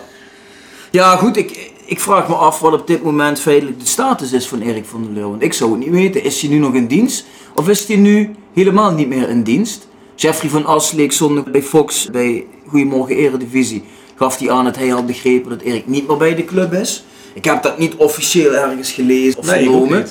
Ja, 0.90 1.16
goed, 1.16 1.37
ik, 1.37 1.70
ik 1.85 2.01
vraag 2.01 2.29
me 2.29 2.35
af 2.35 2.61
wat 2.61 2.72
op 2.72 2.87
dit 2.87 3.03
moment 3.03 3.40
feitelijk 3.40 3.81
de 3.81 3.87
status 3.87 4.33
is 4.33 4.48
van 4.48 4.61
Erik 4.61 4.85
van 4.85 5.03
der 5.05 5.12
Leur. 5.12 5.29
Want 5.31 5.42
ik 5.42 5.53
zou 5.53 5.70
het 5.70 5.81
niet 5.81 5.90
weten. 5.90 6.24
Is 6.24 6.40
hij 6.40 6.51
nu 6.51 6.59
nog 6.59 6.74
in 6.74 6.87
dienst? 6.87 7.24
Of 7.55 7.68
is 7.68 7.87
hij 7.87 7.96
nu 7.96 8.31
helemaal 8.55 8.92
niet 8.92 9.09
meer 9.09 9.29
in 9.29 9.42
dienst? 9.42 9.88
Jeffrey 10.14 10.51
van 10.51 10.66
As 10.66 10.92
leek 10.92 11.12
zondag 11.12 11.44
bij 11.44 11.62
Fox 11.62 12.09
bij 12.11 12.46
Goedemorgen 12.66 13.16
Eredivisie. 13.16 13.85
Gaf 14.14 14.38
hij 14.38 14.51
aan 14.51 14.64
dat 14.64 14.77
hij 14.77 14.88
had 14.88 15.07
begrepen 15.07 15.51
dat 15.51 15.61
Erik 15.61 15.87
niet 15.87 16.09
meer 16.09 16.16
bij 16.16 16.35
de 16.35 16.44
club 16.44 16.72
is. 16.72 17.05
Ik 17.33 17.44
heb 17.44 17.62
dat 17.62 17.79
niet 17.79 17.94
officieel 17.96 18.53
ergens 18.55 18.90
gelezen 18.90 19.38
of 19.38 19.46
Nee, 19.46 19.62
vernomen. 19.62 20.07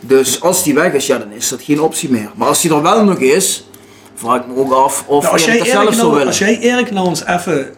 Dus 0.00 0.40
als 0.40 0.62
die 0.62 0.74
weg 0.74 0.92
is, 0.92 1.06
ja, 1.06 1.18
dan 1.18 1.30
is 1.32 1.48
dat 1.48 1.62
geen 1.62 1.80
optie 1.80 2.10
meer. 2.10 2.30
Maar 2.34 2.48
als 2.48 2.62
hij 2.62 2.76
er 2.76 2.82
wel 2.82 3.04
nog 3.04 3.18
is, 3.18 3.68
vraag 4.14 4.40
ik 4.40 4.46
me 4.46 4.56
ook 4.56 4.72
af 4.72 5.04
of 5.06 5.22
Nou, 5.22 5.32
als, 5.34 5.46
Erik 5.46 5.64
jij 5.64 5.74
dat 5.74 5.82
zelf 5.82 5.94
zou 5.94 5.96
nou, 5.96 6.10
willen. 6.10 6.26
als 6.26 6.38
jij 6.38 6.58
Erik 6.58 6.90
nou 6.90 7.08
eens 7.08 7.26
even 7.26 7.74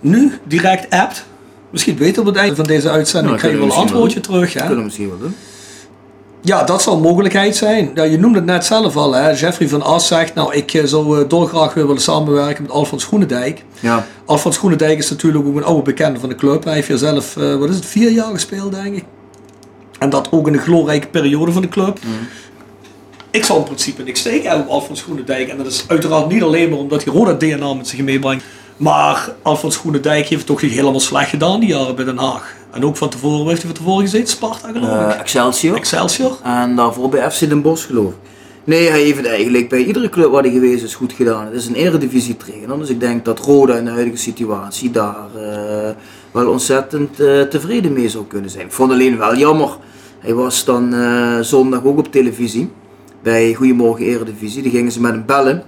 nu 0.00 0.32
direct 0.44 0.90
appt, 0.94 1.24
misschien 1.70 1.96
weten 1.96 2.14
we 2.14 2.20
op 2.20 2.34
het 2.34 2.36
einde 2.36 2.56
van 2.56 2.64
deze 2.64 2.90
uitzending, 2.90 3.32
Ja, 3.32 3.38
krijg 3.38 3.54
je 3.54 3.58
wel 3.58 3.68
we 3.68 3.74
een 3.74 3.80
antwoordje 3.80 4.20
terug. 4.20 4.52
Hè? 4.52 4.60
kunnen 4.60 4.78
we 4.78 4.84
misschien 4.84 5.08
wel 5.08 5.18
doen. 5.18 5.34
Ja, 6.42 6.64
dat 6.64 6.82
zal 6.82 6.94
een 6.94 7.00
mogelijkheid 7.00 7.56
zijn. 7.56 7.90
Ja, 7.94 8.02
je 8.02 8.18
noemde 8.18 8.38
het 8.38 8.46
net 8.46 8.64
zelf 8.64 8.96
al. 8.96 9.12
Hè? 9.12 9.30
Jeffrey 9.30 9.68
van 9.68 9.82
As 9.82 10.06
zegt, 10.06 10.34
nou 10.34 10.54
ik 10.54 10.74
eh, 10.74 10.84
zou 10.84 11.20
eh, 11.20 11.28
dolgraag 11.28 11.74
weer 11.74 11.86
willen 11.86 12.02
samenwerken 12.02 12.62
met 12.62 12.72
Alfons 12.72 13.04
Groenendijk. 13.04 13.64
Ja. 13.80 14.06
Alfons 14.24 14.58
Groenendijk 14.58 14.98
is 14.98 15.10
natuurlijk 15.10 15.46
ook 15.46 15.56
een 15.56 15.64
oude 15.64 15.82
bekende 15.82 16.20
van 16.20 16.28
de 16.28 16.34
club. 16.34 16.64
Hij 16.64 16.74
heeft 16.74 16.88
hier 16.88 16.96
zelf, 16.96 17.36
eh, 17.36 17.56
wat 17.56 17.68
is 17.68 17.74
het, 17.74 17.86
vier 17.86 18.10
jaar 18.10 18.32
gespeeld 18.32 18.72
denk 18.72 18.96
ik. 18.96 19.04
En 19.98 20.10
dat 20.10 20.28
ook 20.32 20.46
in 20.46 20.52
een 20.52 20.60
glorrijke 20.60 21.08
periode 21.08 21.52
van 21.52 21.62
de 21.62 21.68
club. 21.68 21.98
Ik 23.30 23.44
zal 23.44 23.56
in 23.56 23.64
principe 23.64 24.02
niks 24.02 24.20
steken 24.20 24.48
hebben 24.48 24.66
op 24.66 24.72
Alfons 24.72 25.02
Groenendijk. 25.02 25.48
En 25.48 25.56
dat 25.56 25.66
is 25.66 25.84
uiteraard 25.86 26.28
niet 26.28 26.42
alleen 26.42 26.70
maar 26.70 26.78
omdat 26.78 27.04
hij 27.04 27.12
Roda 27.12 27.32
DNA 27.34 27.74
met 27.74 27.88
zich 27.88 28.00
meebrengt. 28.00 28.44
Maar 28.80 29.34
Alfons 29.42 29.76
Groenendijk 29.76 30.26
heeft 30.26 30.40
het 30.40 30.46
toch 30.46 30.62
niet 30.62 30.72
helemaal 30.72 31.00
slecht 31.00 31.30
gedaan 31.30 31.60
die 31.60 31.68
jaren 31.68 31.94
bij 31.94 32.04
Den 32.04 32.18
Haag. 32.18 32.54
En 32.70 32.84
ook 32.84 32.96
van 32.96 33.08
tevoren, 33.08 33.46
heeft 33.46 33.62
hij 33.62 33.70
van 33.74 33.84
tevoren 33.84 34.04
gezeten? 34.04 34.28
Sparta 34.28 34.68
geloof 34.72 34.88
Eh, 34.90 35.08
ik. 35.14 35.20
Excelsior. 35.20 35.76
Excelsior. 35.76 36.36
En 36.42 36.76
daarvoor 36.76 37.08
bij 37.08 37.30
FC 37.30 37.38
Den 37.48 37.62
Bosch 37.62 37.86
geloof 37.86 38.10
ik. 38.10 38.16
Nee, 38.64 38.88
hij 38.88 39.00
heeft 39.02 39.16
het 39.16 39.26
eigenlijk 39.26 39.68
bij 39.68 39.84
iedere 39.84 40.08
club 40.08 40.30
waar 40.30 40.42
hij 40.42 40.52
geweest 40.52 40.82
is 40.84 40.94
goed 40.94 41.12
gedaan. 41.12 41.44
Het 41.46 41.54
is 41.54 41.66
een 41.66 41.74
eredivisie 41.74 42.36
trainer, 42.36 42.78
dus 42.78 42.88
ik 42.88 43.00
denk 43.00 43.24
dat 43.24 43.38
Roda 43.38 43.74
in 43.76 43.84
de 43.84 43.90
huidige 43.90 44.16
situatie 44.16 44.90
daar 44.90 45.26
eh, 45.36 45.90
wel 46.30 46.48
ontzettend 46.50 47.20
eh, 47.20 47.40
tevreden 47.40 47.92
mee 47.92 48.08
zou 48.08 48.24
kunnen 48.26 48.50
zijn. 48.50 48.66
Ik 48.66 48.72
vond 48.72 48.92
alleen 48.92 49.18
wel 49.18 49.36
jammer, 49.36 49.68
hij 50.18 50.34
was 50.34 50.64
dan 50.64 50.94
zondag 51.44 51.84
ook 51.84 51.98
op 51.98 52.12
televisie 52.12 52.70
bij 53.22 53.54
Goedemorgen 53.54 54.04
Eredivisie. 54.06 54.62
Die 54.62 54.70
gingen 54.70 54.92
ze 54.92 55.00
met 55.00 55.10
hem 55.12 55.26
bellen. 55.26 55.62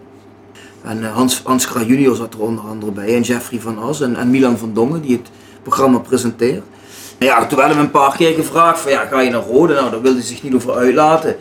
En 0.85 1.05
eh, 1.05 1.15
Hans, 1.15 1.41
Hans 1.45 1.67
Kraaij 1.67 2.15
zat 2.15 2.35
er 2.35 2.41
onder 2.41 2.65
andere 2.65 2.93
bij. 2.93 3.15
En 3.15 3.23
Jeffrey 3.23 3.61
van 3.61 3.79
As 3.79 4.01
en, 4.01 4.17
en 4.17 4.31
Milan 4.31 4.59
van 4.59 4.75
Dongen 4.75 5.03
die 5.03 5.17
het 5.17 5.31
programma 5.63 5.99
presenteert. 5.99 6.63
En 7.19 7.27
ja, 7.27 7.47
toen 7.47 7.59
werden 7.59 7.77
we 7.77 7.83
een 7.83 7.91
paar 7.91 8.17
keer 8.17 8.35
gevraagd 8.35 8.81
van 8.81 8.91
ja, 8.91 9.05
ga 9.05 9.21
je 9.21 9.31
naar 9.31 9.43
Rode? 9.43 9.75
Nou, 9.75 9.91
daar 9.91 10.03
wilde 10.03 10.19
hij 10.19 10.27
zich 10.27 10.43
niet 10.43 10.55
over 10.55 10.75
uitlaten. 10.75 11.37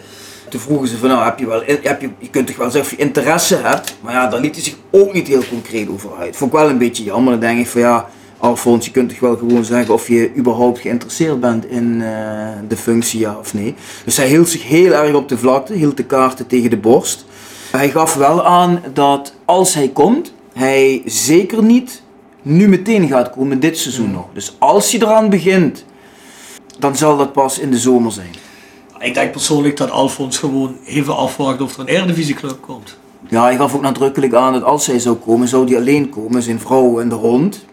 Toen 0.50 0.60
vroegen 0.60 0.88
ze 0.88 0.98
van 0.98 1.10
nou, 1.10 1.24
heb 1.24 1.40
je 1.40 1.48
wel, 1.48 1.64
heb 1.66 2.02
je, 2.02 2.10
je 2.18 2.30
kunt 2.30 2.48
toch 2.48 2.56
wel 2.56 2.72
zeggen 2.72 2.92
of 2.92 2.98
je 3.00 3.06
interesse 3.06 3.56
hebt? 3.56 3.96
Maar 4.02 4.14
ja, 4.14 4.28
daar 4.28 4.40
liet 4.40 4.56
hij 4.56 4.64
zich 4.64 4.76
ook 4.90 5.14
niet 5.14 5.28
heel 5.28 5.44
concreet 5.50 5.90
over 5.90 6.10
uit. 6.20 6.36
Vond 6.36 6.54
ik 6.54 6.60
wel 6.60 6.70
een 6.70 6.78
beetje 6.78 7.04
jammer. 7.04 7.32
Dan 7.32 7.42
denk 7.42 7.60
ik 7.60 7.68
van 7.68 7.82
ja, 7.82 8.10
Alfons, 8.38 8.86
je 8.86 8.92
kunt 8.92 9.10
toch 9.10 9.20
wel 9.20 9.38
gewoon 9.38 9.66
zeggen 9.66 9.94
of 9.94 10.08
je 10.08 10.32
überhaupt 10.38 10.80
geïnteresseerd 10.80 11.40
bent 11.40 11.66
in 11.66 12.02
eh, 12.02 12.48
de 12.68 12.78
functie, 12.78 13.20
ja 13.20 13.38
of 13.40 13.54
nee. 13.54 13.76
Dus 14.06 14.18
hij 14.18 14.28
hield 14.28 14.50
zich 14.50 14.68
heel 14.68 14.92
erg 14.92 15.14
op 15.14 15.30
de 15.30 15.38
vlakte, 15.38 15.74
hield 15.74 15.98
de 15.98 16.04
kaarten 16.04 16.48
tegen 16.48 16.70
de 16.70 16.78
borst. 16.78 17.26
Hij 17.72 17.90
gaf 17.90 18.14
wel 18.14 18.46
aan 18.46 18.84
dat 18.94 19.34
als 19.46 19.74
hij 19.74 19.88
komt, 19.88 20.34
hij 20.54 21.02
zeker 21.06 21.64
niet 21.64 22.02
nu 22.42 22.68
meteen 22.68 23.08
gaat 23.08 23.30
komen 23.30 23.60
dit 23.60 23.78
seizoen 23.78 24.12
nog. 24.12 24.26
Dus 24.34 24.56
als 24.60 24.92
hij 24.92 25.02
eraan 25.02 25.30
begint, 25.30 25.86
dan 26.80 26.96
zal 26.96 27.18
dat 27.18 27.34
pas 27.34 27.60
in 27.60 27.72
de 27.72 27.78
zomer 27.78 28.12
zijn. 28.12 28.32
Ik 29.00 29.14
denk 29.14 29.32
persoonlijk 29.32 29.78
dat 29.78 29.92
Alfons 29.92 30.38
gewoon 30.38 30.78
even 30.86 31.16
afwacht 31.16 31.62
of 31.62 31.74
er 31.74 31.80
een 31.80 31.88
Eredivisieclub 31.88 32.62
komt. 32.62 32.98
Ja, 33.30 33.44
hij 33.44 33.56
gaf 33.56 33.76
ook 33.76 33.82
nadrukkelijk 33.82 34.34
aan 34.34 34.54
dat 34.54 34.64
als 34.64 34.86
hij 34.86 35.00
zou 35.00 35.16
komen, 35.16 35.48
zou 35.48 35.68
hij 35.68 35.78
alleen 35.78 36.10
komen. 36.10 36.42
Zijn 36.42 36.60
vrouw 36.60 37.00
en 37.00 37.10
de 37.10 37.16
hond, 37.16 37.66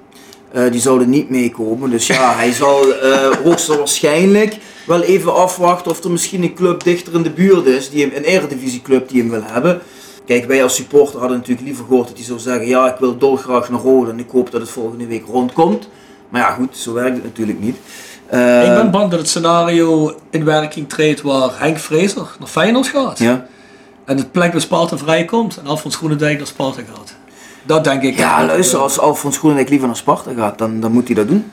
eh, 0.52 0.70
die 0.70 0.80
zouden 0.80 1.10
niet 1.10 1.30
meekomen. 1.30 1.90
Dus 1.90 2.06
ja, 2.06 2.34
hij 2.34 2.52
zal 2.52 2.92
eh 2.94 3.30
hoogstwaarschijnlijk 3.44 4.56
wel 4.88 5.02
even 5.02 5.34
afwachten 5.34 5.90
of 5.90 6.04
er 6.04 6.10
misschien 6.10 6.42
een 6.42 6.54
club 6.54 6.84
dichter 6.84 7.14
in 7.14 7.22
de 7.22 7.30
buurt 7.30 7.66
is, 7.66 7.90
die 7.90 8.02
hem, 8.02 8.10
een 8.14 8.22
eredivisieclub 8.22 9.08
die 9.08 9.20
hem 9.20 9.30
wil 9.30 9.42
hebben. 9.44 9.80
Kijk, 10.26 10.44
wij 10.44 10.62
als 10.62 10.74
supporter 10.74 11.18
hadden 11.18 11.36
natuurlijk 11.36 11.66
liever 11.66 11.84
gehoord 11.84 12.08
dat 12.08 12.16
hij 12.16 12.26
zou 12.26 12.38
zeggen, 12.38 12.66
ja, 12.66 12.92
ik 12.92 12.98
wil 12.98 13.18
dolgraag 13.18 13.70
naar 13.70 13.80
Rode 13.80 14.10
en 14.10 14.18
ik 14.18 14.30
hoop 14.30 14.50
dat 14.50 14.60
het 14.60 14.70
volgende 14.70 15.06
week 15.06 15.24
rondkomt. 15.26 15.88
Maar 16.28 16.40
ja, 16.40 16.50
goed, 16.50 16.76
zo 16.76 16.92
werkt 16.92 17.14
het 17.14 17.24
natuurlijk 17.24 17.60
niet. 17.60 17.76
Eh, 18.26 18.66
ik 18.66 18.74
ben 18.74 18.90
bang 18.90 19.10
dat 19.10 19.18
het 19.18 19.28
scenario 19.28 20.14
in 20.30 20.44
werking 20.44 20.88
treedt 20.88 21.22
waar 21.22 21.50
Henk 21.58 21.78
Vrezer 21.78 22.36
naar 22.38 22.48
Feyenoord 22.48 22.86
gaat. 22.86 23.18
Ja. 23.18 23.46
En 24.04 24.16
het 24.16 24.32
plek 24.32 24.50
bij 24.50 24.60
Sparta 24.60 24.98
vrijkomt 24.98 25.56
en 25.56 25.66
Alfons 25.66 25.96
Groenendijk 25.96 26.38
naar 26.38 26.46
Sparta 26.46 26.82
gaat. 26.94 27.14
Dat 27.62 27.84
denk 27.84 28.02
ik. 28.02 28.16
Ja, 28.16 28.46
luister, 28.46 28.78
als 28.78 28.98
Alfons 28.98 29.38
Groenendijk 29.38 29.70
liever 29.70 29.86
naar 29.86 29.96
Sparta 29.96 30.32
gaat, 30.36 30.58
dan, 30.58 30.80
dan 30.80 30.92
moet 30.92 31.06
hij 31.06 31.14
dat 31.14 31.28
doen. 31.28 31.50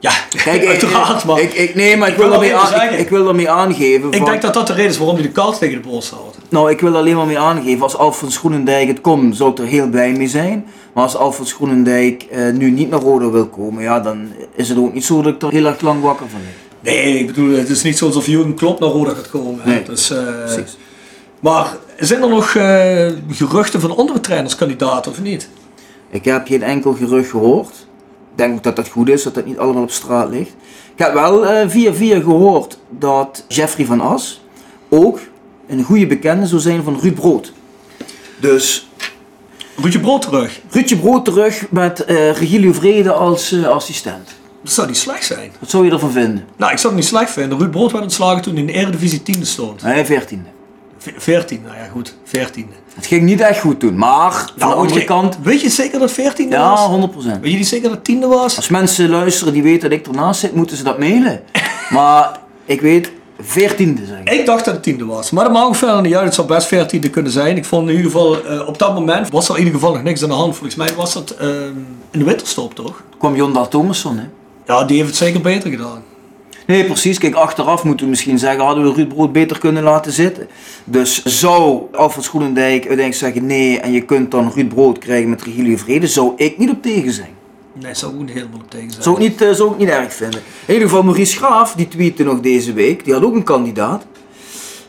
Ja, 0.00 0.10
Kijk, 0.44 0.62
ik, 0.62 0.68
uiteraard. 0.74 1.24
Maar 1.24 1.40
ik, 1.40 1.52
ik, 1.54 1.74
nee, 1.74 1.96
maar 1.96 2.08
ik, 2.08 2.14
Ik 2.14 2.20
wil 2.20 2.30
wil 2.30 2.40
daarmee 2.40 2.56
wel 2.56 2.60
aan, 2.74 2.80
even 2.80 2.98
ik, 2.98 3.08
wil 3.08 3.24
daarmee 3.24 3.50
aangeven. 3.50 4.08
ik 4.10 4.16
van- 4.16 4.24
denk 4.26 4.42
dat 4.42 4.54
dat 4.54 4.66
de 4.66 4.72
reden 4.72 4.90
is 4.90 4.98
waarom 4.98 5.14
hij 5.16 5.24
de 5.24 5.30
kaart 5.32 5.58
tegen 5.58 5.82
de 5.82 5.88
borst 5.88 6.10
houdt. 6.10 6.36
Nou, 6.50 6.70
ik 6.70 6.80
wil 6.80 6.96
alleen 6.96 7.16
maar 7.16 7.26
mee 7.26 7.38
aangeven. 7.38 7.82
Als 7.82 7.96
Alfons 7.96 8.36
Groenendijk 8.36 8.88
het 8.88 9.00
komt, 9.00 9.36
zou 9.36 9.50
ik 9.50 9.58
er 9.58 9.64
heel 9.66 9.88
blij 9.88 10.12
mee 10.12 10.28
zijn. 10.28 10.66
Maar 10.92 11.02
als 11.04 11.16
Alfons 11.16 11.52
Groenendijk 11.52 12.22
eh, 12.22 12.50
nu 12.52 12.70
niet 12.70 12.90
naar 12.90 13.00
Roda 13.00 13.30
wil 13.30 13.46
komen, 13.46 13.82
ja, 13.82 14.00
dan 14.00 14.28
is 14.54 14.68
het 14.68 14.78
ook 14.78 14.92
niet 14.94 15.04
zo 15.04 15.22
dat 15.22 15.34
ik 15.34 15.42
er 15.42 15.50
heel 15.50 15.66
erg 15.66 15.80
lang 15.80 16.02
wakker 16.02 16.26
van 16.28 16.40
lig. 16.40 16.92
Nee, 16.94 17.18
ik 17.18 17.26
bedoel, 17.26 17.56
het 17.56 17.68
is 17.68 17.82
niet 17.82 17.98
zo 17.98 18.06
alsof 18.06 18.26
Jurgen 18.26 18.54
Klopp 18.54 18.80
naar 18.80 18.88
Roda 18.88 19.10
gaat 19.14 19.30
komen. 19.30 19.60
Nee, 19.64 19.82
dus, 19.82 20.10
eh, 20.10 20.18
Precies. 20.44 20.76
maar 21.40 21.76
zijn 21.98 22.22
er 22.22 22.28
nog 22.28 22.54
eh, 22.54 23.06
geruchten 23.30 23.80
van 23.80 23.96
andere 23.96 24.20
trainerskandidaten 24.20 25.10
of 25.10 25.20
niet? 25.20 25.48
Ik 26.10 26.24
heb 26.24 26.46
geen 26.46 26.62
enkel 26.62 26.92
gerucht 26.92 27.30
gehoord. 27.30 27.86
Denk 28.38 28.54
ook 28.56 28.62
dat 28.62 28.76
dat 28.76 28.88
goed 28.88 29.08
is, 29.08 29.22
dat 29.22 29.34
dat 29.34 29.44
niet 29.46 29.58
allemaal 29.58 29.82
op 29.82 29.90
straat 29.90 30.28
ligt. 30.30 30.50
Ik 30.94 31.04
heb 31.04 31.12
wel 31.12 31.46
eh, 31.46 31.68
via 31.68 31.94
via 31.94 32.20
gehoord 32.20 32.78
dat 32.90 33.44
Jeffrey 33.48 33.86
van 33.86 34.00
As 34.00 34.40
ook 34.88 35.20
een 35.66 35.84
goede 35.84 36.06
bekende 36.06 36.46
zou 36.46 36.60
zijn 36.60 36.82
van 36.82 36.98
Ruud 37.00 37.14
Brood. 37.14 37.52
Dus 38.40 38.88
Ruudje 39.76 40.00
Brood 40.00 40.22
terug. 40.22 40.60
Ruudje 40.70 40.96
Brood 40.96 41.24
terug 41.24 41.70
met 41.70 42.04
eh 42.04 42.32
Regilio 42.32 42.72
Vrede 42.72 43.12
als 43.12 43.52
eh, 43.52 43.64
assistent. 43.68 44.28
Dat 44.62 44.72
zou 44.72 44.86
niet 44.86 44.96
slecht 44.96 45.24
zijn. 45.24 45.52
Wat 45.60 45.70
zou 45.70 45.84
je 45.84 45.90
ervan 45.90 46.12
vinden? 46.12 46.44
Nou, 46.56 46.72
ik 46.72 46.78
zou 46.78 46.92
het 46.92 47.02
niet 47.02 47.10
slecht 47.10 47.30
vinden. 47.30 47.58
Ruud 47.58 47.70
Brood 47.70 47.92
werd 47.92 48.04
ontslagen 48.04 48.42
toen 48.42 48.52
hij 48.52 48.62
in 48.62 48.66
de 48.66 48.72
Eredivisie 48.72 49.22
10 49.22 49.46
stond. 49.46 49.82
Hij 49.82 50.06
14. 50.06 50.46
Ve- 50.98 51.12
14, 51.16 51.60
nou 51.64 51.76
ja 51.76 51.88
goed, 51.92 52.14
14. 52.24 52.70
Het 52.98 53.06
ging 53.06 53.22
niet 53.22 53.40
echt 53.40 53.60
goed 53.60 53.80
toen, 53.80 53.96
maar 53.96 54.32
van 54.56 54.68
de 54.68 54.74
andere 54.74 54.98
je- 55.00 55.04
kant, 55.04 55.38
Weet 55.42 55.60
je 55.60 55.68
zeker 55.68 55.98
dat 55.98 56.10
14 56.10 56.48
ja, 56.48 56.70
was? 56.70 56.88
100%. 56.88 57.40
Weet 57.40 57.52
je 57.58 57.64
zeker 57.64 57.88
dat 57.88 58.04
10 58.04 58.20
was? 58.28 58.56
Als 58.56 58.68
mensen 58.68 59.08
luisteren 59.08 59.52
die 59.52 59.62
weten 59.62 59.90
dat 59.90 59.98
ik 59.98 60.06
ernaast 60.06 60.40
zit, 60.40 60.54
moeten 60.54 60.76
ze 60.76 60.82
dat 60.82 60.98
mailen. 60.98 61.40
Maar 61.90 62.38
ik 62.64 62.80
weet 62.80 63.10
14e 63.42 64.06
zeg 64.06 64.18
ik. 64.24 64.30
Ik 64.30 64.46
dacht 64.46 64.64
dat 64.64 64.74
het 64.74 64.82
tiende 64.82 65.04
was. 65.04 65.30
Maar 65.30 65.44
dat 65.44 65.52
maakt 65.52 65.76
verder 65.76 66.02
niet 66.02 66.14
uit. 66.14 66.24
Het 66.24 66.34
zou 66.34 66.46
best 66.46 66.66
veertiende 66.66 67.10
kunnen 67.10 67.32
zijn. 67.32 67.56
Ik 67.56 67.64
vond 67.64 67.88
in 67.88 67.96
ieder 67.96 68.10
geval, 68.10 68.44
eh, 68.44 68.66
op 68.68 68.78
dat 68.78 68.94
moment 68.94 69.30
was 69.30 69.48
er 69.48 69.54
in 69.58 69.64
ieder 69.64 69.74
geval 69.80 69.92
nog 69.94 70.02
niks 70.02 70.22
aan 70.22 70.28
de 70.28 70.34
hand. 70.34 70.54
Volgens 70.56 70.74
mij 70.76 70.88
was 70.96 71.12
dat 71.12 71.30
eh, 71.30 71.48
in 72.10 72.18
de 72.18 72.24
winterstop 72.24 72.74
toch? 72.74 73.02
kwam 73.18 73.36
Jon 73.36 73.52
Dahl 73.52 73.68
Thomasson, 73.68 74.18
hè? 74.18 74.24
Ja, 74.66 74.84
die 74.84 74.96
heeft 74.96 75.08
het 75.08 75.18
zeker 75.18 75.40
beter 75.40 75.70
gedaan. 75.70 76.02
Nee, 76.68 76.84
precies. 76.84 77.18
Kijk, 77.18 77.34
achteraf 77.34 77.84
moeten 77.84 78.04
we 78.04 78.10
misschien 78.10 78.38
zeggen, 78.38 78.64
hadden 78.64 78.84
we 78.84 78.92
Ruud 78.92 79.08
Brood 79.08 79.32
beter 79.32 79.58
kunnen 79.58 79.82
laten 79.82 80.12
zitten. 80.12 80.48
Dus 80.84 81.24
zou 81.24 81.82
Alfred 81.92 82.24
Schoenendijk 82.24 82.72
uiteindelijk 82.72 83.14
zeggen 83.14 83.46
nee 83.46 83.80
en 83.80 83.92
je 83.92 84.00
kunt 84.04 84.30
dan 84.30 84.52
Ruud 84.54 84.68
Brood 84.68 84.98
krijgen 84.98 85.30
met 85.30 85.42
Regilio 85.42 85.76
Vrede, 85.76 86.06
zou 86.06 86.32
ik 86.36 86.58
niet 86.58 86.70
op 86.70 86.82
tegen 86.82 87.12
zijn. 87.12 87.28
Nee, 87.72 87.94
zou 87.94 88.12
ook 88.12 88.18
niet 88.20 88.30
helemaal 88.30 88.58
op 88.58 88.70
tegen 88.70 88.90
zijn. 88.90 89.02
Zou 89.02 89.16
ik 89.16 89.22
niet, 89.22 89.42
eh, 89.42 89.50
zou 89.50 89.72
ik 89.72 89.78
niet 89.78 89.88
erg 89.88 90.12
vinden. 90.14 90.40
In 90.66 90.72
ieder 90.74 90.88
geval, 90.88 91.02
Maurice 91.04 91.36
Graaf, 91.36 91.72
die 91.74 91.88
tweette 91.88 92.24
nog 92.24 92.40
deze 92.40 92.72
week, 92.72 93.04
die 93.04 93.12
had 93.14 93.22
ook 93.22 93.34
een 93.34 93.42
kandidaat. 93.42 94.06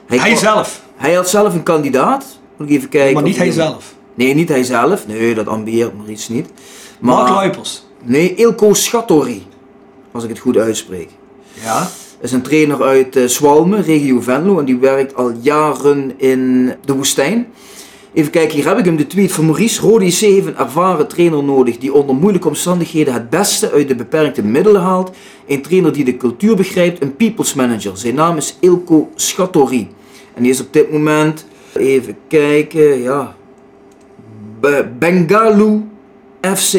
Hij 0.06 0.18
kwam- 0.18 0.36
zelf, 0.38 0.82
Hij 0.96 1.14
had 1.14 1.30
zelf 1.30 1.54
een 1.54 1.64
kandidaat. 1.64 2.26
Moet 2.58 2.70
ik 2.70 2.76
even 2.76 2.90
kijken. 2.90 3.14
maar 3.14 3.24
niet 3.24 3.38
hij 3.38 3.52
zelf. 3.52 3.94
Nee, 4.14 4.34
niet 4.36 4.50
hij 4.50 4.64
zelf. 4.64 5.08
Nee, 5.08 5.34
dat 5.36 5.48
ambieert 5.48 5.96
Maurice 5.98 6.32
niet. 6.32 6.50
Maar, 7.00 7.16
Mark 7.16 7.30
Luipers. 7.30 7.84
Nee, 8.04 8.36
Ilko 8.36 8.74
Schattori. 8.74 9.46
Als 10.12 10.24
ik 10.24 10.30
het 10.30 10.40
goed 10.40 10.58
uitspreek. 10.58 11.10
Ja. 11.64 11.90
is 12.22 12.32
een 12.32 12.42
trainer 12.42 12.84
uit 12.84 13.16
eh, 13.16 13.26
Zwalmen, 13.26 13.84
regio 13.84 14.22
Venlo. 14.22 14.60
En 14.60 14.66
die 14.66 14.78
werkt 14.78 15.16
al 15.16 15.32
jaren 15.42 16.14
in 16.18 16.74
de 16.86 16.94
woestijn. 16.94 17.48
Even 18.14 18.32
kijken, 18.32 18.56
hier 18.56 18.68
heb 18.68 18.78
ik 18.78 18.86
hem 18.86 18.96
de 18.96 19.08
tweet 19.08 19.32
van 19.32 19.46
Maurice. 19.46 19.82
Rode 19.82 20.06
IC 20.06 20.14
heeft 20.14 20.46
een 20.48 20.58
ervaren 20.58 21.08
trainer 21.08 21.44
nodig 21.44 21.78
die 21.78 21.94
onder 21.94 22.16
moeilijke 22.16 22.48
omstandigheden 22.48 23.14
het 23.14 23.30
beste 23.30 23.72
uit 23.72 23.88
de 23.88 23.96
beperkte 23.96 24.44
middelen 24.44 24.82
haalt. 24.82 25.12
Een 25.48 25.62
trainer 25.62 25.94
die 25.94 26.04
de 26.06 26.18
cultuur 26.18 26.56
begrijpt, 26.56 27.02
een 27.02 27.16
people's 27.16 27.54
manager. 27.54 27.98
Zijn 27.98 28.16
naam 28.16 28.38
is 28.38 28.58
Ilko 28.60 29.10
Schattori. 29.16 29.88
En 30.34 30.42
die 30.44 30.52
is 30.52 30.62
op 30.62 30.74
dit 30.74 30.92
moment, 30.92 31.46
even 31.74 32.18
kijken, 32.28 33.02
ja, 33.02 33.36
Be- 34.60 34.90
Bengaluru 35.00 35.82
FC. 36.56 36.78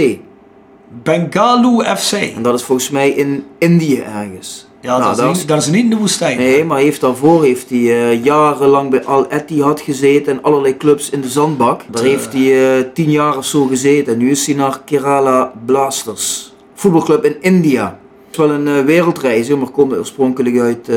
Bengaluru 1.03 1.97
FC. 1.97 2.13
En 2.13 2.43
dat 2.43 2.55
is 2.55 2.63
volgens 2.63 2.91
mij 2.91 3.11
in 3.11 3.45
Indië 3.59 3.99
ergens. 4.01 4.69
Ja, 4.81 4.99
Nou, 4.99 5.17
dat, 5.17 5.37
is 5.37 5.47
dat 5.47 5.59
is 5.59 5.67
niet 5.67 5.85
in 5.85 5.91
de 5.91 5.97
woestijn. 5.97 6.39
Nee, 6.39 6.65
maar 6.65 6.79
heeft 6.79 7.01
daarvoor 7.01 7.43
heeft 7.43 7.71
hij 7.71 7.79
eh, 7.79 8.25
jarenlang 8.25 8.91
bij 8.91 9.05
Al 9.05 9.27
Ittihad 9.33 9.81
gezeten 9.81 10.33
en 10.33 10.43
allerlei 10.43 10.77
clubs 10.77 11.11
in 11.11 11.21
de 11.21 11.29
zandbak. 11.29 11.83
Daar 11.91 12.03
heeft 12.03 12.33
hij 12.33 12.77
eh, 12.79 12.85
tien 12.95 13.11
jaar 13.11 13.37
of 13.37 13.45
zo 13.45 13.65
gezeten. 13.67 14.13
En 14.13 14.19
nu 14.19 14.31
is 14.31 14.47
hij 14.47 14.55
naar 14.55 14.81
Kerala 14.85 15.53
Blasters, 15.65 16.53
voetbalclub 16.75 17.25
in 17.25 17.37
India. 17.41 17.85
Het 17.85 18.31
is 18.31 18.37
wel 18.37 18.51
een 18.51 18.69
eh, 18.69 18.85
wereldreis, 18.85 19.49
maar 19.49 19.69
komt 19.69 19.97
oorspronkelijk 19.97 20.59
uit 20.59 20.89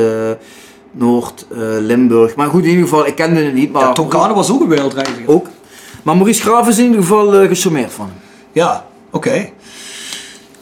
Noord-Limburg. 0.92 2.34
maar 2.34 2.48
goed, 2.48 2.62
in 2.62 2.68
ieder 2.68 2.82
geval, 2.82 3.06
ik 3.06 3.14
kende 3.14 3.40
het 3.40 3.54
niet. 3.54 3.72
Maar 3.72 3.82
Ja, 3.82 3.92
Tonkane 3.92 4.34
was 4.34 4.50
ook 4.50 4.60
een 4.60 4.68
wereldreiziger. 4.68 5.28
ook. 5.28 5.46
Maar 6.02 6.16
Maurice 6.16 6.42
Graaf 6.42 6.68
is 6.68 6.78
in 6.78 6.84
ieder 6.84 7.00
geval 7.00 7.42
uh, 7.44 7.54
van 7.88 8.06
hem. 8.06 8.14
Ja, 8.52 8.86
oké. 9.10 9.48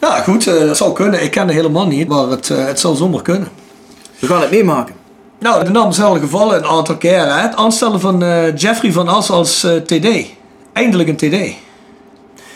Ja, 0.03 0.21
goed, 0.21 0.47
eh, 0.47 0.59
dat 0.59 0.77
zou 0.77 0.93
kunnen. 0.93 1.23
Ik 1.23 1.31
ken 1.31 1.47
het 1.47 1.55
helemaal 1.55 1.87
niet, 1.87 2.07
maar 2.07 2.27
het, 2.27 2.49
eh, 2.49 2.65
het 2.65 2.79
zou 2.79 2.95
zomaar 2.95 3.21
kunnen. 3.21 3.47
We 4.19 4.27
gaan 4.27 4.41
het 4.41 4.51
meemaken. 4.51 4.95
Nou, 5.39 5.63
de 5.63 5.69
naam 5.69 5.89
is 5.89 6.01
al 6.01 6.19
gevallen 6.19 6.57
een 6.57 6.65
aantal 6.65 6.97
keren. 6.97 7.35
Hè? 7.35 7.41
Het 7.41 7.55
aanstellen 7.55 7.99
van 7.99 8.23
eh, 8.23 8.55
Jeffrey 8.55 8.91
van 8.91 9.07
As 9.07 9.29
als 9.29 9.67
TD. 9.85 10.07
Eindelijk 10.73 11.09
een 11.09 11.15
TD. 11.15 11.55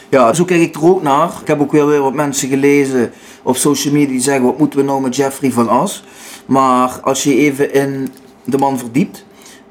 Ja, 0.09 0.33
zo 0.33 0.45
kijk 0.45 0.61
ik 0.61 0.75
er 0.75 0.85
ook 0.85 1.01
naar. 1.01 1.29
Ik 1.41 1.47
heb 1.47 1.61
ook 1.61 1.71
weer 1.71 1.87
weer 1.87 2.01
wat 2.01 2.13
mensen 2.13 2.49
gelezen 2.49 3.11
op 3.43 3.57
social 3.57 3.93
media 3.93 4.09
die 4.09 4.21
zeggen: 4.21 4.43
wat 4.43 4.57
moeten 4.57 4.79
we 4.79 4.85
nou 4.85 5.01
met 5.01 5.15
Jeffrey 5.15 5.51
van 5.51 5.69
As? 5.69 6.03
Maar 6.45 6.99
als 7.01 7.23
je 7.23 7.35
even 7.35 7.73
in 7.73 8.09
de 8.43 8.57
man 8.57 8.77
verdiept, 8.77 9.25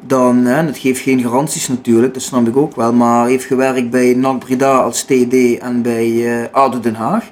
dan, 0.07 0.45
hè, 0.45 0.63
het 0.63 0.79
geeft 0.79 1.01
geen 1.01 1.21
garanties 1.23 1.69
natuurlijk, 1.69 2.15
dat 2.15 2.23
snap 2.23 2.47
ik 2.47 2.57
ook 2.57 2.77
wel, 2.77 2.93
maar 2.93 3.21
hij 3.21 3.31
heeft 3.31 3.45
gewerkt 3.45 3.91
bij 3.91 4.15
NAC 4.15 4.39
Breda 4.39 4.77
als 4.77 5.03
TD 5.03 5.59
en 5.59 5.83
bij 5.83 6.41
eh 6.41 6.53
ADO 6.53 6.81
Den 6.81 6.95
Haag. 6.95 7.25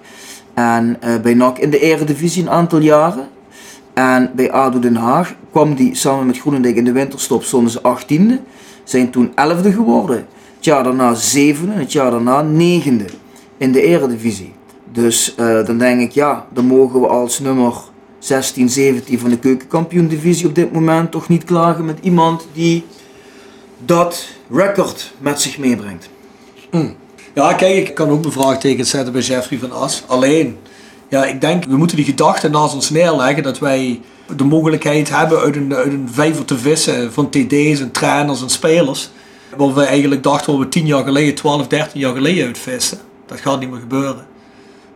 En 0.55 0.97
eh, 1.01 1.21
bij 1.21 1.35
NAC 1.35 1.59
in 1.59 1.71
de 1.71 1.79
eredivisie 1.79 2.43
een 2.43 2.51
aantal 2.51 2.79
jaren. 2.79 3.29
En 3.95 4.31
bij 4.35 4.53
ADO 4.53 4.79
Den 4.79 4.97
Haag 4.97 5.35
kwam 5.51 5.75
die 5.75 5.95
samen 5.95 6.27
met 6.27 6.38
Groenendijk 6.38 6.77
in 6.77 6.85
de 6.85 6.93
winterstop, 6.93 7.43
stonden 7.43 7.71
ze 7.71 7.81
18e. 7.81 8.40
Zijn 8.85 9.11
toen 9.11 9.31
11e 9.31 9.73
geworden. 9.73 10.27
Het 10.55 10.64
jaar 10.64 10.85
daarna 10.85 11.14
7e 11.14 11.73
en 11.73 11.79
het 11.79 11.93
jaar 11.93 12.11
daarna 12.11 12.45
9e 12.45 13.05
in 13.57 13.73
de 13.73 13.83
eredivisie. 13.83 14.53
Dus 14.93 15.35
eh, 15.35 15.64
dan 15.64 15.79
denk 15.79 16.01
ik, 16.01 16.12
ja, 16.12 16.47
dan 16.53 16.64
mogen 16.64 17.01
we 17.01 17.07
als 17.07 17.38
nummer 17.38 17.75
16, 18.19 18.69
17 18.69 19.19
van 19.19 19.31
de 19.31 19.38
keukenkampioen-divisie 19.38 20.47
op 20.47 20.55
dit 20.55 20.73
moment 20.73 21.11
toch 21.11 21.29
niet 21.29 21.45
klagen 21.45 21.85
met 21.85 21.99
iemand 22.03 22.47
die 22.53 22.85
dat 23.85 24.29
record 24.51 25.14
met 25.19 25.40
zich 25.40 25.59
meebrengt. 25.59 26.09
Ja, 27.35 27.53
kijk, 27.53 27.88
ik 27.88 27.94
kan 27.94 28.09
ook 28.09 28.20
mijn 28.20 28.33
vraagtekens 28.33 28.90
zetten 28.90 29.12
bij 29.12 29.23
Jeffrey 29.23 29.59
van 29.59 29.73
As. 29.73 30.03
Alleen, 30.07 30.59
ja, 31.09 31.25
ik 31.25 31.40
denk, 31.40 31.64
we 31.64 31.77
moeten 31.77 31.97
die 31.97 32.05
gedachte 32.05 32.49
naast 32.49 32.75
ons 32.75 32.90
neerleggen 32.90 33.42
dat 33.42 33.59
wij 33.59 34.01
de 34.37 34.44
mogelijkheid 34.44 35.11
hebben 35.11 35.40
uit 35.40 35.57
een, 35.57 35.75
uit 35.75 35.92
een 35.92 36.09
vijver 36.12 36.44
te 36.44 36.59
vissen 36.59 37.12
van 37.12 37.31
TD's 37.31 37.81
en 37.81 37.90
trainers 37.90 38.42
en 38.42 38.51
spelers. 38.51 39.11
Wat 39.57 39.73
we 39.73 39.83
eigenlijk 39.83 40.23
dachten 40.23 40.53
wat 40.53 40.62
we 40.62 40.68
10 40.68 40.87
jaar 40.87 41.05
geleden, 41.05 41.35
12, 41.35 41.66
13 41.66 42.01
jaar 42.01 42.14
geleden 42.14 42.47
uitvissen. 42.47 42.99
Dat 43.27 43.40
gaat 43.40 43.61
niet 43.61 43.70
meer 43.70 43.81
gebeuren. 43.81 44.27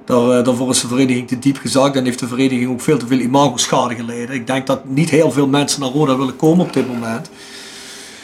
Daar, 0.04 0.30
eh, 0.30 0.44
daarvoor 0.44 0.70
is 0.70 0.80
de 0.80 0.88
vereniging 0.88 1.28
te 1.28 1.38
diep 1.38 1.56
gezakt 1.56 1.96
en 1.96 2.04
heeft 2.04 2.18
de 2.18 2.28
vereniging 2.28 2.70
ook 2.70 2.80
veel 2.80 2.98
te 2.98 3.06
veel 3.06 3.18
imago-schade 3.18 3.94
geleden. 3.94 4.34
Ik 4.34 4.46
denk 4.46 4.66
dat 4.66 4.84
niet 4.84 5.10
heel 5.10 5.30
veel 5.30 5.46
mensen 5.46 5.80
naar 5.80 5.90
Roda 5.90 6.16
willen 6.16 6.36
komen 6.36 6.66
op 6.66 6.72
dit 6.72 6.88
moment. 6.88 7.30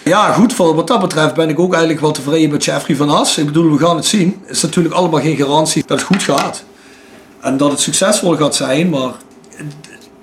Ja, 0.05 0.33
goed, 0.33 0.57
wat 0.57 0.87
dat 0.87 1.01
betreft 1.01 1.35
ben 1.35 1.49
ik 1.49 1.59
ook 1.59 1.73
eigenlijk 1.73 2.01
wel 2.01 2.13
tevreden 2.13 2.51
met 2.51 2.65
Jeffrey 2.65 2.97
van 2.97 3.11
As. 3.11 3.39
Ik 3.39 3.47
bedoel, 3.47 3.71
we 3.71 3.85
gaan 3.87 3.97
het 3.97 4.05
zien. 4.05 4.41
Het 4.41 4.57
is 4.57 4.63
natuurlijk 4.63 4.95
allemaal 4.95 5.21
geen 5.21 5.37
garantie 5.37 5.85
dat 5.87 5.99
het 5.99 6.07
goed 6.07 6.23
gaat. 6.23 6.65
En 7.41 7.57
dat 7.57 7.71
het 7.71 7.81
succesvol 7.81 8.37
gaat 8.37 8.55
zijn, 8.55 8.89
maar 8.89 9.13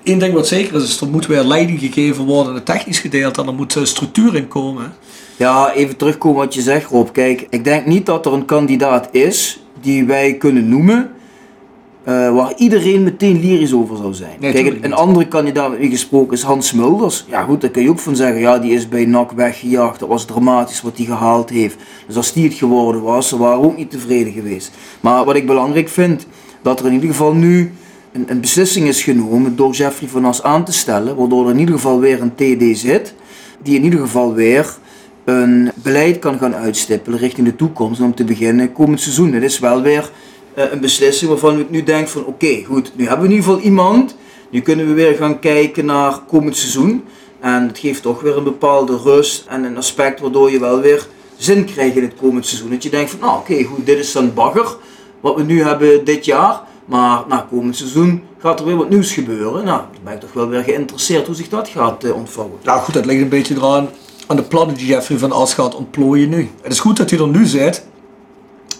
één 0.02 0.18
ding 0.18 0.34
wat 0.34 0.46
zeker 0.46 0.74
is, 0.74 0.82
is 0.82 1.00
er 1.00 1.08
moet 1.08 1.26
weer 1.26 1.42
leiding 1.42 1.78
gegeven 1.78 2.24
worden 2.24 2.48
in 2.48 2.54
het 2.54 2.66
technisch 2.66 2.98
gedeelte 2.98 3.40
en 3.40 3.46
er 3.46 3.54
moet 3.54 3.76
eh, 3.76 3.84
structuur 3.84 4.34
in 4.34 4.48
komen. 4.48 4.92
Ja, 5.36 5.72
even 5.72 5.96
terugkomen 5.96 6.38
wat 6.38 6.54
je 6.54 6.62
zegt 6.62 6.90
Rob. 6.90 7.08
Kijk, 7.12 7.46
ik 7.50 7.64
denk 7.64 7.86
niet 7.86 8.06
dat 8.06 8.26
er 8.26 8.32
een 8.32 8.44
kandidaat 8.44 9.08
is 9.10 9.60
die 9.80 10.04
wij 10.04 10.34
kunnen 10.34 10.68
noemen 10.68 11.10
eh, 12.04 12.34
waar 12.34 12.52
iedereen 12.56 13.02
meteen 13.02 13.40
lyrisch 13.40 13.72
over 13.72 13.96
zou 13.96 14.14
zijn. 14.14 14.36
Nee, 14.40 14.52
Kijk, 14.52 14.84
een 14.84 14.92
andere 14.92 15.28
kandidaat 15.28 15.70
met 15.70 15.78
wie 15.78 15.90
gesproken 15.90 16.32
is 16.32 16.42
Hans 16.42 16.72
Mulders. 16.72 17.24
Ja 17.28 17.42
goed, 17.42 17.60
daar 17.60 17.70
kun 17.70 17.82
je 17.82 17.90
ook 17.90 17.98
van 17.98 18.16
zeggen, 18.16 18.40
ja 18.40 18.58
die 18.58 18.72
is 18.72 18.88
bij 18.88 19.04
NAC 19.04 19.32
weggejaagd. 19.32 20.00
Dat 20.00 20.08
was 20.08 20.24
dramatisch 20.24 20.82
wat 20.82 20.96
hij 20.96 21.06
gehaald 21.06 21.50
heeft. 21.50 21.76
Dus 22.06 22.16
als 22.16 22.32
die 22.32 22.44
het 22.44 22.54
geworden 22.54 23.02
was, 23.02 23.28
ze 23.28 23.38
waren 23.38 23.64
ook 23.64 23.76
niet 23.76 23.90
tevreden 23.90 24.32
geweest. 24.32 24.70
Maar 25.00 25.24
wat 25.24 25.36
ik 25.36 25.46
belangrijk 25.46 25.88
vind, 25.88 26.26
dat 26.62 26.80
er 26.80 26.86
in 26.86 26.92
ieder 26.92 27.08
geval 27.08 27.34
nu 27.34 27.72
een, 28.12 28.24
een 28.26 28.40
beslissing 28.40 28.86
is 28.88 29.02
genomen 29.02 29.56
door 29.56 29.72
Jeffrey 29.72 30.08
van 30.08 30.24
As 30.24 30.42
aan 30.42 30.64
te 30.64 30.72
stellen. 30.72 31.16
Waardoor 31.16 31.44
er 31.44 31.52
in 31.52 31.58
ieder 31.58 31.74
geval 31.74 32.00
weer 32.00 32.20
een 32.20 32.34
TD 32.34 32.78
zit. 32.78 33.14
Die 33.62 33.76
in 33.76 33.84
ieder 33.84 34.00
geval 34.00 34.34
weer 34.34 34.76
een 35.24 35.70
beleid 35.74 36.18
kan 36.18 36.38
gaan 36.38 36.54
uitstippelen 36.54 37.18
richting 37.18 37.46
de 37.46 37.56
toekomst. 37.56 38.00
En 38.00 38.06
om 38.06 38.14
te 38.14 38.24
beginnen 38.24 38.72
komend 38.72 39.00
seizoen. 39.00 39.32
Het 39.32 39.42
is 39.42 39.58
wel 39.58 39.82
weer 39.82 40.10
een 40.54 40.80
beslissing 40.80 41.30
waarvan 41.30 41.56
we 41.56 41.66
nu 41.68 41.82
denken 41.82 42.10
van 42.10 42.24
oké, 42.24 42.64
goed, 42.64 42.92
nu 42.96 43.06
hebben 43.06 43.26
we 43.26 43.32
in 43.32 43.38
ieder 43.38 43.50
geval 43.50 43.64
iemand. 43.64 44.16
Nu 44.50 44.60
kunnen 44.60 44.86
we 44.86 44.92
weer 44.92 45.14
gaan 45.14 45.38
kijken 45.38 45.84
naar 45.84 46.18
komend 46.28 46.56
seizoen. 46.56 47.04
En 47.40 47.66
het 47.66 47.78
geeft 47.78 48.02
toch 48.02 48.20
weer 48.20 48.36
een 48.36 48.44
bepaalde 48.44 48.96
rust 48.96 49.44
en 49.48 49.64
een 49.64 49.76
aspect 49.76 50.20
waardoor 50.20 50.50
je 50.50 50.60
wel 50.60 50.80
weer 50.80 51.06
zin 51.36 51.64
krijgt 51.64 51.96
in 51.96 52.02
het 52.02 52.14
komend 52.20 52.46
seizoen. 52.46 52.70
Dat 52.70 52.82
je 52.82 52.90
denkt 52.90 53.10
van 53.10 53.20
nou 53.20 53.38
oké, 53.38 53.64
goed, 53.64 53.86
dit 53.86 53.98
is 53.98 54.12
dan 54.12 54.34
bagger 54.34 54.76
wat 55.20 55.36
we 55.36 55.42
nu 55.42 55.62
hebben 55.62 56.04
dit 56.04 56.24
jaar. 56.24 56.60
Maar 56.84 57.24
na 57.28 57.46
komend 57.50 57.76
seizoen 57.76 58.22
gaat 58.38 58.60
er 58.60 58.66
weer 58.66 58.76
wat 58.76 58.88
nieuws 58.88 59.12
gebeuren. 59.12 59.64
Nou, 59.64 59.80
dan 59.92 60.00
ben 60.04 60.12
ik 60.12 60.20
toch 60.20 60.32
wel 60.32 60.48
weer 60.48 60.62
geïnteresseerd 60.62 61.26
hoe 61.26 61.34
zich 61.34 61.48
dat 61.48 61.68
gaat 61.68 62.04
eh, 62.04 62.14
ontvouwen. 62.14 62.58
Nou 62.62 62.80
goed, 62.80 62.94
dat 62.94 63.06
ligt 63.06 63.22
een 63.22 63.28
beetje 63.28 63.54
eraan 63.54 63.88
aan 64.26 64.36
de 64.36 64.42
plannen 64.42 64.76
die 64.76 64.86
Jeffrey 64.86 65.18
van 65.18 65.32
As 65.32 65.54
gaat 65.54 65.74
ontplooien 65.74 66.28
nu. 66.28 66.50
Het 66.62 66.72
is 66.72 66.80
goed 66.80 66.96
dat 66.96 67.10
hij 67.10 67.18
er 67.18 67.28
nu 67.28 67.44
zit. 67.44 67.86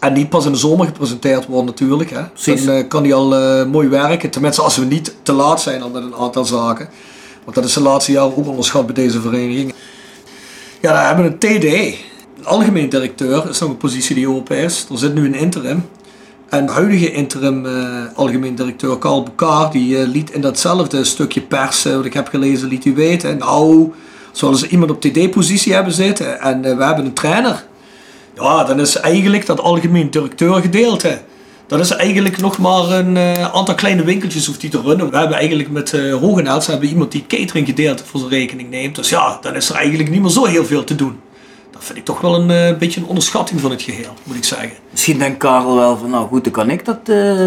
En 0.02 0.12
niet 0.12 0.28
pas 0.28 0.46
in 0.46 0.52
de 0.52 0.58
zomer 0.58 0.86
gepresenteerd 0.86 1.46
worden 1.46 1.66
natuurlijk. 1.66 2.10
Hè. 2.10 2.22
Precies. 2.24 2.64
Dan 2.64 2.74
eh, 2.74 2.88
kan 2.88 3.02
hij 3.02 3.14
al 3.14 3.36
eh, 3.36 3.66
mooi 3.66 3.88
werken. 3.88 4.30
Tenminste 4.30 4.62
als 4.62 4.76
we 4.76 4.84
niet 4.84 5.14
te 5.22 5.32
laat 5.32 5.60
zijn 5.60 5.82
al 5.82 5.88
met 5.88 6.02
een 6.02 6.14
aantal 6.14 6.44
zaken. 6.44 6.88
Want 7.44 7.56
dat 7.56 7.64
is 7.64 7.72
de 7.72 7.80
laatste 7.80 8.12
jaren 8.12 8.36
ook 8.36 8.46
onderschat 8.46 8.86
bij 8.86 8.94
deze 8.94 9.20
vereniging. 9.20 9.74
Ja, 10.80 10.92
dan 10.92 11.02
hebben 11.02 11.24
we 11.24 11.30
een 11.30 11.58
TD. 11.58 11.98
Een 12.38 12.46
algemeen 12.46 12.88
directeur 12.88 13.48
is 13.48 13.58
nog 13.58 13.70
een 13.70 13.76
positie 13.76 14.14
die 14.14 14.28
open 14.28 14.56
is. 14.56 14.86
Er 14.90 14.98
zit 14.98 15.14
nu 15.14 15.26
een 15.26 15.34
interim. 15.34 15.88
En 16.48 16.66
de 16.66 16.72
huidige 16.72 17.12
interim 17.12 17.66
eh, 17.66 17.72
algemeen 18.14 18.54
directeur 18.54 18.98
Karl 18.98 19.22
Boucard, 19.22 19.72
die 19.72 20.08
liet 20.08 20.30
in 20.30 20.40
datzelfde 20.40 21.04
stukje 21.04 21.40
pers, 21.40 21.82
wat 21.82 22.04
ik 22.04 22.14
heb 22.14 22.28
gelezen, 22.28 22.68
liet 22.68 22.84
u 22.84 22.94
weten. 22.94 23.38
Nou, 23.38 23.92
zouden 24.32 24.60
ze 24.60 24.68
iemand 24.68 24.90
op 24.90 25.00
TD-positie 25.00 25.72
hebben 25.72 25.92
zitten 25.92 26.40
en 26.40 26.62
we 26.62 26.84
hebben 26.84 27.04
een 27.04 27.12
trainer. 27.12 27.70
Ja, 28.34 28.64
dan 28.64 28.80
is 28.80 28.96
eigenlijk 28.96 29.46
dat 29.46 29.60
algemeen 29.60 30.10
directeur 30.10 30.60
gedeelte. 30.60 31.20
Dat 31.66 31.80
is 31.80 31.90
eigenlijk 31.90 32.38
nog 32.38 32.58
maar 32.58 32.90
een 32.90 33.16
eh, 33.16 33.54
aantal 33.54 33.74
kleine 33.74 34.04
winkeltjes 34.04 34.46
hoeft 34.46 34.60
die 34.60 34.70
te 34.70 34.80
runnen. 34.80 35.10
We 35.10 35.16
hebben 35.16 35.36
eigenlijk 35.36 35.70
met 35.70 35.92
uh, 35.92 36.66
hebben 36.66 36.88
iemand 36.88 37.12
die 37.12 37.24
catering 37.26 37.66
gedeelte 37.66 38.04
voor 38.04 38.20
zijn 38.20 38.32
rekening 38.32 38.70
neemt. 38.70 38.94
Dus 38.94 39.08
ja, 39.08 39.38
dan 39.40 39.54
is 39.54 39.68
er 39.68 39.74
eigenlijk 39.74 40.10
niet 40.10 40.20
meer 40.20 40.30
zo 40.30 40.44
heel 40.44 40.64
veel 40.64 40.84
te 40.84 40.94
doen. 40.94 41.20
Dat 41.70 41.84
vind 41.84 41.98
ik 41.98 42.04
toch 42.04 42.20
wel 42.20 42.34
een 42.34 42.50
eh, 42.50 42.78
beetje 42.78 43.00
een 43.00 43.06
onderschatting 43.06 43.60
van 43.60 43.70
het 43.70 43.82
geheel, 43.82 44.14
moet 44.22 44.36
ik 44.36 44.44
zeggen. 44.44 44.72
Misschien 44.90 45.18
denkt 45.18 45.38
Karel 45.38 45.74
wel 45.74 45.96
van, 45.96 46.10
nou 46.10 46.28
goed, 46.28 46.44
dan 46.44 46.52
kan 46.52 46.70
ik 46.70 46.84
dat 46.84 47.04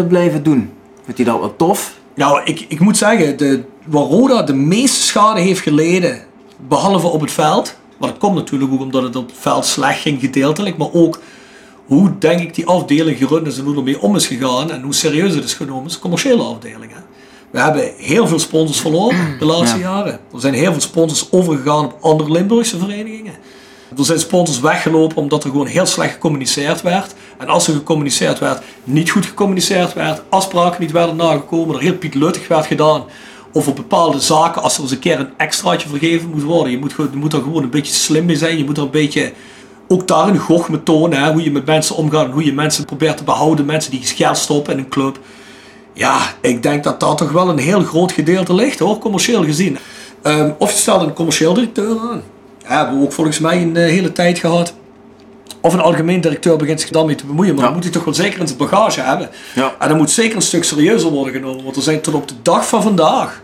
blijven 0.08 0.42
doen. 0.42 0.72
Vindt 1.04 1.20
hij 1.20 1.30
dat 1.32 1.40
wel 1.40 1.56
tof? 1.56 1.94
Nou, 2.14 2.40
ik, 2.44 2.64
ik 2.68 2.80
moet 2.80 2.96
zeggen, 2.96 3.36
de, 3.36 3.64
waar 3.84 4.02
Roda 4.02 4.42
de 4.42 4.54
meeste 4.54 5.02
schade 5.02 5.40
heeft 5.40 5.60
geleden, 5.60 6.22
behalve 6.68 7.06
op 7.06 7.20
het 7.20 7.32
veld. 7.32 7.76
Maar 7.98 8.08
dat 8.08 8.18
komt 8.18 8.34
natuurlijk 8.34 8.72
ook 8.72 8.80
omdat 8.80 9.02
het 9.02 9.16
op 9.16 9.26
het 9.26 9.36
veld 9.38 9.66
slecht 9.66 10.00
ging 10.00 10.20
gedeeltelijk. 10.20 10.76
Maar 10.76 10.92
ook 10.92 11.20
hoe, 11.86 12.18
denk 12.18 12.40
ik, 12.40 12.54
die 12.54 12.66
afdeling 12.66 13.18
gerund 13.18 13.46
is 13.46 13.58
en 13.58 13.64
hoe 13.64 13.76
ermee 13.76 14.00
om 14.00 14.16
is 14.16 14.26
gegaan. 14.26 14.70
En 14.70 14.82
hoe 14.82 14.94
serieus 14.94 15.34
het 15.34 15.44
is 15.44 15.54
genomen, 15.54 15.86
is 15.86 15.98
commerciële 15.98 16.42
afdeling. 16.42 16.92
Hè. 16.92 17.00
We 17.50 17.60
hebben 17.60 17.92
heel 17.96 18.26
veel 18.26 18.38
sponsors 18.38 18.80
verloren 18.80 19.38
de 19.38 19.44
laatste 19.44 19.78
jaren. 19.78 20.12
Er 20.12 20.40
zijn 20.40 20.54
heel 20.54 20.72
veel 20.72 20.80
sponsors 20.80 21.32
overgegaan 21.32 21.84
op 21.84 21.96
andere 22.00 22.30
Limburgse 22.30 22.78
verenigingen. 22.78 23.34
Er 23.98 24.04
zijn 24.04 24.18
sponsors 24.18 24.60
weggelopen 24.60 25.16
omdat 25.16 25.44
er 25.44 25.50
gewoon 25.50 25.66
heel 25.66 25.86
slecht 25.86 26.12
gecommuniceerd 26.12 26.82
werd. 26.82 27.14
En 27.38 27.48
als 27.48 27.68
er 27.68 27.74
gecommuniceerd 27.74 28.38
werd, 28.38 28.62
niet 28.84 29.10
goed 29.10 29.26
gecommuniceerd 29.26 29.92
werd, 29.92 30.22
afspraken 30.28 30.80
niet 30.80 30.90
werden 30.90 31.16
nagekomen, 31.16 31.74
er 31.74 31.80
heel 31.80 31.96
pietluttig 31.96 32.48
werd 32.48 32.66
gedaan. 32.66 33.04
Of 33.56 33.68
op 33.68 33.76
bepaalde 33.76 34.20
zaken, 34.20 34.62
als 34.62 34.76
er 34.76 34.82
eens 34.82 34.90
een 34.90 34.98
keer 34.98 35.20
een 35.20 35.28
extraatje 35.36 35.88
vergeven 35.88 36.30
moet 36.30 36.42
worden. 36.42 36.72
Je 36.72 36.78
moet, 36.78 36.94
je 36.96 37.16
moet 37.16 37.32
er 37.32 37.42
gewoon 37.42 37.62
een 37.62 37.70
beetje 37.70 37.92
slim 37.94 38.24
mee 38.24 38.36
zijn. 38.36 38.58
Je 38.58 38.64
moet 38.64 38.76
er 38.76 38.82
een 38.82 38.90
beetje 38.90 39.32
ook 39.88 40.08
daar 40.08 40.28
een 40.28 40.38
gochme 40.38 40.82
tonen. 40.82 41.22
Hè, 41.22 41.32
hoe 41.32 41.42
je 41.42 41.50
met 41.50 41.66
mensen 41.66 41.96
omgaat 41.96 42.24
en 42.24 42.30
hoe 42.30 42.44
je 42.44 42.52
mensen 42.52 42.84
probeert 42.84 43.16
te 43.16 43.24
behouden. 43.24 43.66
Mensen 43.66 43.90
die 43.90 44.00
geld 44.02 44.36
stoppen 44.38 44.72
in 44.72 44.78
een 44.78 44.88
club. 44.88 45.18
Ja, 45.92 46.18
ik 46.40 46.62
denk 46.62 46.84
dat 46.84 47.00
dat 47.00 47.18
toch 47.18 47.30
wel 47.32 47.48
een 47.48 47.58
heel 47.58 47.82
groot 47.82 48.12
gedeelte 48.12 48.54
ligt 48.54 48.78
hoor, 48.78 48.98
commercieel 48.98 49.44
gezien. 49.44 49.78
Ehm, 50.22 50.50
of 50.58 50.70
je 50.70 50.76
stelt 50.78 51.02
een 51.02 51.12
commercieel 51.12 51.54
directeur 51.54 51.98
aan. 51.98 52.22
Ja, 52.68 52.76
hebben 52.76 52.98
we 52.98 53.04
ook 53.04 53.12
volgens 53.12 53.38
mij 53.38 53.62
een 53.62 53.76
eh, 53.76 53.84
hele 53.84 54.12
tijd 54.12 54.38
gehad. 54.38 54.74
Of 55.60 55.72
een 55.72 55.80
algemeen 55.80 56.20
directeur 56.20 56.56
begint 56.56 56.80
zich 56.80 56.90
dan 56.90 57.06
mee 57.06 57.14
te 57.14 57.26
bemoeien, 57.26 57.50
maar 57.54 57.60
Ja. 57.60 57.64
dan 57.66 57.74
moet 57.74 57.84
hij 57.84 57.92
toch 57.92 58.04
wel 58.04 58.14
zeker 58.14 58.40
in 58.40 58.46
zijn 58.46 58.58
bagage 58.58 59.00
hebben. 59.00 59.28
Ja. 59.54 59.74
En 59.78 59.88
dan 59.88 59.96
moet 59.96 60.10
zeker 60.10 60.36
een 60.36 60.42
stuk 60.42 60.64
serieuzer 60.64 61.10
worden 61.10 61.32
genomen, 61.32 61.64
want 61.64 61.76
er 61.76 61.82
zijn 61.82 62.00
tot 62.00 62.14
op 62.14 62.28
de 62.28 62.34
dag 62.42 62.68
van 62.68 62.82
vandaag 62.82 63.42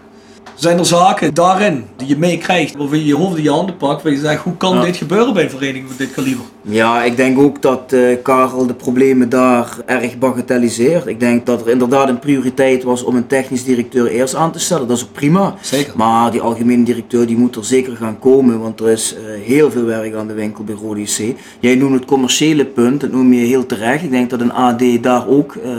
zijn 0.54 0.78
er 0.78 0.86
zaken 0.86 1.34
daarin 1.34 1.84
die 1.96 2.08
je 2.08 2.16
meekrijgt, 2.16 2.76
waarvan 2.76 2.98
je 2.98 3.04
je 3.04 3.14
hoofd 3.16 3.36
in 3.36 3.42
je 3.42 3.50
handen 3.50 3.76
pakt, 3.76 4.02
waar 4.02 4.12
je 4.12 4.18
zegt, 4.18 4.42
hoe 4.42 4.56
kan 4.56 4.74
Ja. 4.76 4.82
dit 4.84 4.96
gebeuren 4.96 5.34
bij 5.34 5.42
een 5.42 5.50
vereniging 5.50 5.86
van 5.88 5.96
dit 5.96 6.12
kaliber? 6.12 6.44
Ja, 6.62 7.02
ik 7.02 7.16
denk 7.16 7.38
ook 7.38 7.62
dat 7.62 7.92
eh, 7.92 8.00
Karel 8.22 8.66
de 8.66 8.74
problemen 8.74 9.28
daar 9.28 9.76
erg 9.86 10.18
bagatelliseert. 10.18 11.06
Ik 11.06 11.20
denk 11.20 11.46
dat 11.46 11.60
er 11.60 11.68
inderdaad 11.68 12.08
een 12.08 12.18
prioriteit 12.18 12.82
was 12.82 13.02
om 13.02 13.16
een 13.16 13.26
technisch 13.26 13.64
directeur 13.64 14.06
eerst 14.06 14.34
aan 14.34 14.52
te 14.52 14.58
stellen. 14.58 14.88
Dat 14.88 14.96
is 14.96 15.02
ook 15.02 15.12
prima. 15.12 15.54
Zeker. 15.60 15.92
Maar 15.96 16.30
die 16.30 16.40
algemene 16.40 16.82
directeur 16.84 17.26
die 17.26 17.36
moet 17.36 17.56
er 17.56 17.64
zeker 17.64 17.96
gaan 17.96 18.18
komen, 18.18 18.60
want 18.60 18.80
er 18.80 18.88
is 18.88 19.14
eh, 19.14 19.22
heel 19.46 19.70
veel 19.70 19.84
werk 19.84 20.14
aan 20.14 20.26
de 20.26 20.32
winkel 20.34 20.64
bij 20.64 20.74
Rode 20.74 21.00
JC. 21.00 21.34
Jij 21.60 21.74
noemt 21.74 21.94
het 21.94 22.04
commerciële 22.04 22.64
punt, 22.64 23.00
dat 23.00 23.12
noem 23.12 23.32
je 23.32 23.46
heel 23.46 23.66
terecht. 23.66 24.02
Ik 24.04 24.10
denk 24.10 24.30
dat 24.30 24.40
een 24.40 24.52
AD 24.52 24.82
daar 25.00 25.26
ook 25.28 25.54
eh, 25.64 25.70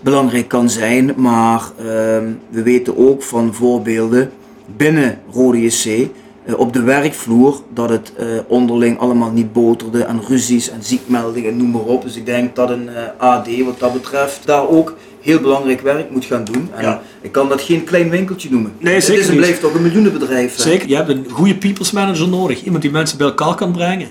belangrijk 0.00 0.48
kan 0.48 0.70
zijn. 0.70 1.12
Maar 1.16 1.62
ehm, 1.78 2.24
we 2.48 2.62
weten 2.62 2.96
ook 2.96 3.22
van 3.22 3.54
voorbeelden 3.54 4.30
binnen 4.76 5.18
Rode 5.32 5.62
JC 5.62 6.08
eh, 6.44 6.58
op 6.58 6.72
de 6.72 6.82
werkvloer 6.82 7.60
dat 7.74 7.88
het 7.88 8.12
eh, 8.16 8.26
onderling 8.46 8.98
allemaal 8.98 9.30
niet 9.30 9.52
boterde 9.52 10.02
en 10.04 10.20
ruzies 10.28 10.70
en 10.70 10.82
ziekmeldingen, 10.82 11.56
noem 11.56 11.70
maar 11.70 11.80
op. 11.82 12.02
Dus 12.02 12.16
ik 12.16 12.26
denk 12.26 12.56
dat 12.56 12.70
een 12.70 12.88
eh, 12.88 13.02
AD 13.18 13.48
wat 13.64 13.78
dat 13.78 13.92
betreft 13.92 14.46
daar 14.46 14.68
ook 14.68 14.94
heel 15.20 15.40
belangrijk 15.40 15.80
werk 15.80 16.10
moet 16.10 16.24
gaan 16.24 16.44
doen. 16.44 16.68
En 16.74 16.82
Ja. 16.82 17.02
ik 17.20 17.32
kan 17.32 17.48
dat 17.48 17.60
geen 17.60 17.84
klein 17.84 18.10
winkeltje 18.10 18.50
noemen. 18.50 18.72
Nee, 18.78 18.94
het 18.94 19.04
zeker 19.04 19.22
is 19.22 19.28
en 19.28 19.36
blijft 19.36 19.60
toch 19.60 19.74
een 19.74 19.82
miljoenenbedrijf. 19.82 20.58
Zeker, 20.58 20.88
je 20.88 20.96
hebt 20.96 21.08
een 21.08 21.26
goede 21.30 21.54
people's 21.56 21.90
manager 21.90 22.28
nodig. 22.28 22.64
Iemand 22.64 22.82
die 22.82 22.90
mensen 22.90 23.18
bij 23.18 23.26
elkaar 23.26 23.54
kan 23.54 23.72
brengen. 23.72 24.08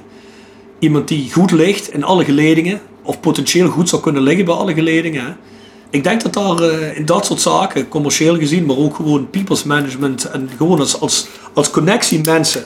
Iemand 0.80 1.08
die 1.08 1.32
goed 1.32 1.52
ligt 1.52 1.94
in 1.94 2.04
alle 2.04 2.24
geledingen. 2.24 2.80
Of 3.04 3.20
potentieel 3.20 3.68
goed 3.70 3.90
zou 3.90 4.02
kunnen 4.02 4.22
liggen 4.22 4.46
bij 4.46 4.54
alle 4.54 4.74
geledingen. 4.74 5.38
Ik 5.90 6.04
denk 6.04 6.22
dat 6.22 6.34
daar 6.34 6.70
eh, 6.70 6.98
in 6.98 7.06
dat 7.06 7.26
soort 7.26 7.42
zaken, 7.42 7.88
commercieel 7.88 8.38
gezien, 8.38 8.66
maar 8.66 8.78
ook 8.78 8.96
gewoon 8.96 9.30
people's 9.30 9.64
management 9.64 10.30
en 10.30 10.50
gewoon 10.58 10.80
als, 10.80 11.00
als, 11.00 11.28
als 11.54 11.70
connectie 11.70 12.22
mensen, 12.24 12.64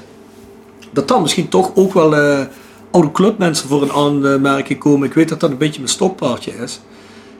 dat 0.91 1.07
dan 1.07 1.22
misschien 1.22 1.49
toch 1.49 1.72
ook 1.76 1.93
wel 1.93 2.15
eh, 2.15 2.45
oude 2.91 3.11
clubmensen 3.11 3.67
voor 3.67 3.82
een 3.82 3.91
aanmerking 3.91 4.80
komen. 4.80 5.07
Ik 5.07 5.13
weet 5.13 5.30
dat 5.30 5.39
dat 5.39 5.51
een 5.51 5.57
beetje 5.57 5.80
mijn 5.80 5.93
stokpaardje 5.93 6.51
is. 6.51 6.82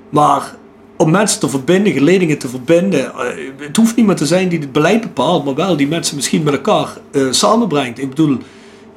Maar 0.10 0.56
om 0.98 1.12
mensen 1.12 1.40
te 1.40 1.50
verbinden, 1.50 1.94
geledingen 1.94 2.38
te 2.38 2.50
verbinden. 2.50 3.14
eh, 3.14 3.26
het 3.58 3.78
hoeft 3.78 3.96
niemand 3.96 4.18
te 4.18 4.26
zijn 4.26 4.50
die 4.50 4.60
het 4.60 4.72
beleid 4.72 5.02
bepaalt, 5.02 5.46
maar 5.46 5.56
wel 5.56 5.78
die 5.78 5.88
mensen 5.88 6.16
misschien 6.16 6.44
met 6.44 6.54
elkaar 6.54 6.98
samenbrengt. 7.32 8.00
Ik 8.00 8.10
bedoel, 8.10 8.38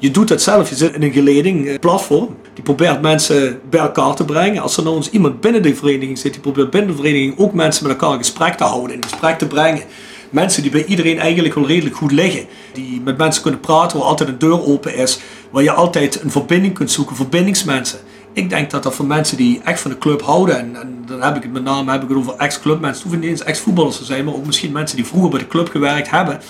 je 0.05 0.11
doet 0.11 0.29
het 0.29 0.43
zelf, 0.43 0.69
je 0.69 0.75
zit 0.75 0.95
in 0.95 1.03
een 1.03 1.13
geleding, 1.13 1.67
eh, 1.67 1.79
platform. 1.79 2.37
Die 2.55 2.63
probeert 2.63 3.03
mensen 3.03 3.61
bij 3.71 3.81
elkaar 3.81 4.15
te 4.15 4.25
brengen. 4.25 4.63
Als 4.63 4.77
er 4.77 4.83
nou 4.83 4.97
eens 4.97 5.11
iemand 5.11 5.41
binnen 5.41 5.63
de 5.63 5.75
vereniging 5.75 6.19
zit, 6.19 6.33
die 6.33 6.41
probeert 6.41 6.71
binnen 6.71 6.91
de 6.91 6.97
vereniging 6.97 7.39
ook 7.39 7.53
mensen 7.53 7.87
met 7.87 7.93
elkaar 7.93 8.13
in 8.13 8.19
gesprek 8.19 8.55
te 8.55 8.65
houden, 8.65 8.97
in 8.97 9.03
gesprek 9.03 9.39
te 9.39 9.47
brengen. 9.47 9.83
Mensen 10.31 10.63
die 10.63 10.71
bij 10.71 10.85
iedereen 10.85 11.19
eigenlijk 11.19 11.55
wel 11.55 11.67
redelijk 11.67 11.97
goed 11.97 12.13
liggen. 12.13 12.45
Die 12.73 13.01
met 13.05 13.17
mensen 13.17 13.43
kunnen 13.43 13.61
praten, 13.61 13.99
waar 13.99 14.07
altijd 14.07 14.29
een 14.29 14.39
deur 14.39 14.67
open 14.67 14.95
is. 14.97 15.21
Waar 15.51 15.63
je 15.63 15.73
altijd 15.73 16.23
een 16.23 16.31
verbinding 16.31 16.75
kunt 16.75 16.91
zoeken, 16.91 17.17
verbindingsmensen. 17.17 17.99
Ik 18.33 18.51
denk 18.51 18.71
dat 18.71 18.83
dat 18.83 18.95
voor 18.95 19.07
mensen 19.07 19.37
die 19.37 19.61
echt 19.65 19.81
van 19.81 19.91
de 19.91 19.99
club 19.99 20.23
houden, 20.23 20.59
en, 20.59 21.05
dan 21.07 21.23
heb 21.23 21.37
ik 21.37 21.43
het 21.43 21.53
met 21.53 21.65
name 21.65 21.93
heb 21.93 22.03
ik 22.03 22.09
het 22.09 22.19
over 22.19 22.35
ex-clubmensen, 22.37 23.03
het 23.03 23.03
hoeven 23.03 23.21
niet 23.21 23.31
eens 23.31 23.49
ex-voetballers 23.49 23.97
te 23.97 24.05
zijn, 24.05 24.25
maar 24.25 24.35
ook 24.35 24.47
misschien 24.47 24.73
mensen 24.73 24.97
die 24.97 25.07
vroeger 25.07 25.31
bij 25.31 25.39
de 25.39 25.47
club 25.47 25.69
gewerkt 25.69 26.11
hebben, 26.11 26.41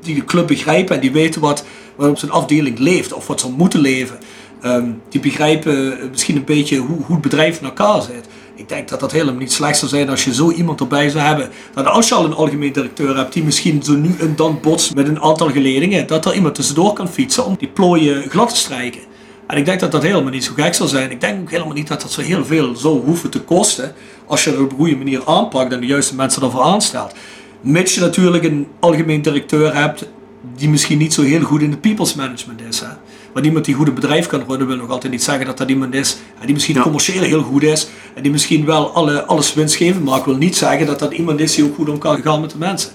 die 0.00 0.14
de 0.14 0.24
club 0.24 0.46
begrijpen 0.46 0.94
en 0.94 1.00
die 1.00 1.12
weten 1.12 1.40
wat, 1.40 1.64
wat 1.96 2.08
op 2.08 2.18
zijn 2.18 2.30
afdeling 2.30 2.78
leeft 2.78 3.12
of 3.12 3.26
wat 3.26 3.40
ze 3.40 3.50
moeten 3.50 3.80
leven. 3.80 4.18
Ehm, 4.60 4.90
die 5.08 5.20
begrijpen 5.20 6.00
eh, 6.00 6.08
misschien 6.10 6.36
een 6.36 6.44
beetje 6.44 6.76
hoe, 6.76 6.96
hoe 6.96 7.12
het 7.12 7.20
bedrijf 7.20 7.58
in 7.58 7.66
elkaar 7.66 8.02
zit. 8.02 8.26
Ik 8.54 8.68
denk 8.68 8.88
dat 8.88 9.00
dat 9.00 9.12
helemaal 9.12 9.40
niet 9.40 9.52
slecht 9.52 9.78
zou 9.78 9.90
zijn 9.90 10.08
als 10.08 10.24
je 10.24 10.34
zo 10.34 10.50
iemand 10.50 10.80
erbij 10.80 11.08
zou 11.08 11.24
hebben. 11.24 11.50
Dat 11.74 11.86
als 11.86 12.08
je 12.08 12.14
al 12.14 12.24
een 12.24 12.34
algemeen 12.34 12.72
directeur 12.72 13.16
hebt 13.16 13.32
die 13.32 13.44
misschien 13.44 13.82
zo 13.82 13.92
nu 13.92 14.14
en 14.18 14.36
dan 14.36 14.58
botst 14.62 14.94
met 14.94 15.08
een 15.08 15.20
aantal 15.20 15.50
geledingen, 15.50 16.06
dat 16.06 16.24
er 16.24 16.34
iemand 16.34 16.54
tussendoor 16.54 16.92
kan 16.92 17.08
fietsen 17.08 17.44
om 17.44 17.56
die 17.58 17.68
plooien 17.68 18.30
glad 18.30 18.48
te 18.48 18.56
strijken. 18.56 19.00
En 19.46 19.56
ik 19.56 19.64
denk 19.64 19.80
dat 19.80 19.92
dat 19.92 20.02
helemaal 20.02 20.30
niet 20.30 20.44
zo 20.44 20.52
gek 20.56 20.74
zal 20.74 20.86
zijn. 20.86 21.10
Ik 21.10 21.20
denk 21.20 21.40
ook 21.40 21.50
helemaal 21.50 21.74
niet 21.74 21.88
dat 21.88 22.00
dat 22.02 22.12
zo 22.12 22.20
heel 22.20 22.44
veel 22.44 22.76
zou 22.76 23.04
hoeven 23.04 23.30
te 23.30 23.40
kosten. 23.40 23.94
Als 24.26 24.44
je 24.44 24.50
het 24.50 24.58
op 24.58 24.70
een 24.70 24.76
goede 24.76 24.96
manier 24.96 25.22
aanpakt 25.26 25.72
en 25.72 25.80
de 25.80 25.86
juiste 25.86 26.14
mensen 26.14 26.42
ervoor 26.42 26.62
aanstelt. 26.62 27.14
Mits 27.60 27.94
je 27.94 28.00
natuurlijk 28.00 28.44
een 28.44 28.66
algemeen 28.80 29.22
directeur 29.22 29.74
hebt 29.74 30.08
die 30.56 30.68
misschien 30.68 30.98
niet 30.98 31.14
zo 31.14 31.22
heel 31.22 31.42
goed 31.42 31.60
in 31.62 31.70
de 31.70 31.76
people's 31.76 32.14
management 32.14 32.60
is. 32.68 32.80
Hè? 32.80 32.86
Maar 33.34 33.44
iemand 33.44 33.64
die 33.64 33.74
goed 33.74 33.88
een 33.88 33.94
bedrijf 33.94 34.26
kan 34.26 34.44
runnen 34.48 34.66
wil 34.66 34.76
nog 34.76 34.90
altijd 34.90 35.12
niet 35.12 35.22
zeggen 35.22 35.46
dat 35.46 35.58
dat 35.58 35.68
iemand 35.68 35.94
is 35.94 36.16
hè, 36.38 36.44
die 36.44 36.54
misschien 36.54 36.74
Ja. 36.76 36.82
commercieel 36.82 37.22
heel 37.22 37.42
goed 37.42 37.62
is. 37.62 37.88
En 38.14 38.22
die 38.22 38.32
misschien 38.32 38.64
wel 38.64 38.90
alle, 38.94 39.24
alles 39.24 39.54
winstgevend 39.54 40.04
maakt. 40.04 40.24
wil 40.24 40.36
niet 40.36 40.56
zeggen 40.56 40.86
dat 40.86 40.98
dat 40.98 41.12
iemand 41.12 41.40
is 41.40 41.54
die 41.54 41.64
ook 41.64 41.74
goed 41.74 41.88
om 41.88 41.98
kan 41.98 42.22
gaan 42.22 42.40
met 42.40 42.50
de 42.50 42.58
mensen. 42.58 42.90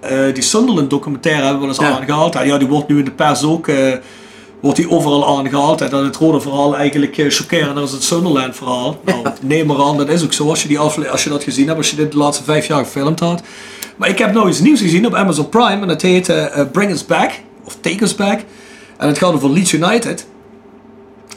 Eh, 0.00 0.34
die 0.34 0.42
Sunderland 0.42 0.90
documentaire 0.90 1.42
hebben 1.42 1.60
we 1.60 1.66
wel 1.66 1.76
eens 1.76 1.86
Ja. 1.92 1.98
aangehaald. 2.00 2.34
hè. 2.34 2.42
Ja, 2.42 2.58
die 2.58 2.68
wordt 2.68 2.88
nu 2.88 2.98
in 2.98 3.04
de 3.04 3.10
pers 3.10 3.42
ook 3.42 3.68
eh, 3.68 3.92
wordt 4.64 4.78
die 4.78 4.90
overal 4.90 5.38
aangehaald. 5.38 5.80
En 5.80 5.90
dat 5.90 6.04
het 6.04 6.16
rode 6.16 6.40
verhaal 6.40 6.76
eigenlijk 6.76 7.18
eh, 7.18 7.30
chockerender 7.30 7.82
is 7.82 7.92
het 7.92 8.02
Sunderland 8.02 8.56
verhaal. 8.56 9.00
Nou, 9.04 9.26
neem 9.40 9.66
maar 9.66 9.82
aan, 9.82 9.96
dat 9.96 10.08
is 10.08 10.24
ook 10.24 10.32
zo 10.32 10.48
als 10.48 10.62
je, 10.62 10.68
die 10.68 10.78
afle- 10.78 11.08
als 11.08 11.24
je 11.24 11.30
dat 11.30 11.42
gezien 11.44 11.66
hebt, 11.66 11.78
als 11.78 11.90
je 11.90 11.96
dit 11.96 12.12
de 12.12 12.18
laatste 12.18 12.44
vijf 12.44 12.66
jaar 12.66 12.84
gefilmd 12.84 13.20
had. 13.20 13.42
Maar 13.96 14.08
ik 14.08 14.18
heb 14.18 14.32
nou 14.32 14.48
iets 14.48 14.60
nieuws 14.60 14.80
gezien 14.80 15.06
op 15.06 15.14
Amazon 15.14 15.48
Prime 15.48 15.80
en 15.80 15.88
dat 15.88 16.02
heet 16.02 16.28
eh, 16.28 16.60
eh, 16.60 16.70
Bring 16.72 16.90
Us 16.90 17.06
Back, 17.06 17.30
of 17.64 17.76
Take 17.80 18.02
Us 18.04 18.14
Back. 18.14 18.40
En 18.96 19.08
het 19.08 19.18
gaat 19.18 19.32
over 19.32 19.50
Leeds 19.50 19.72
United. 19.72 20.26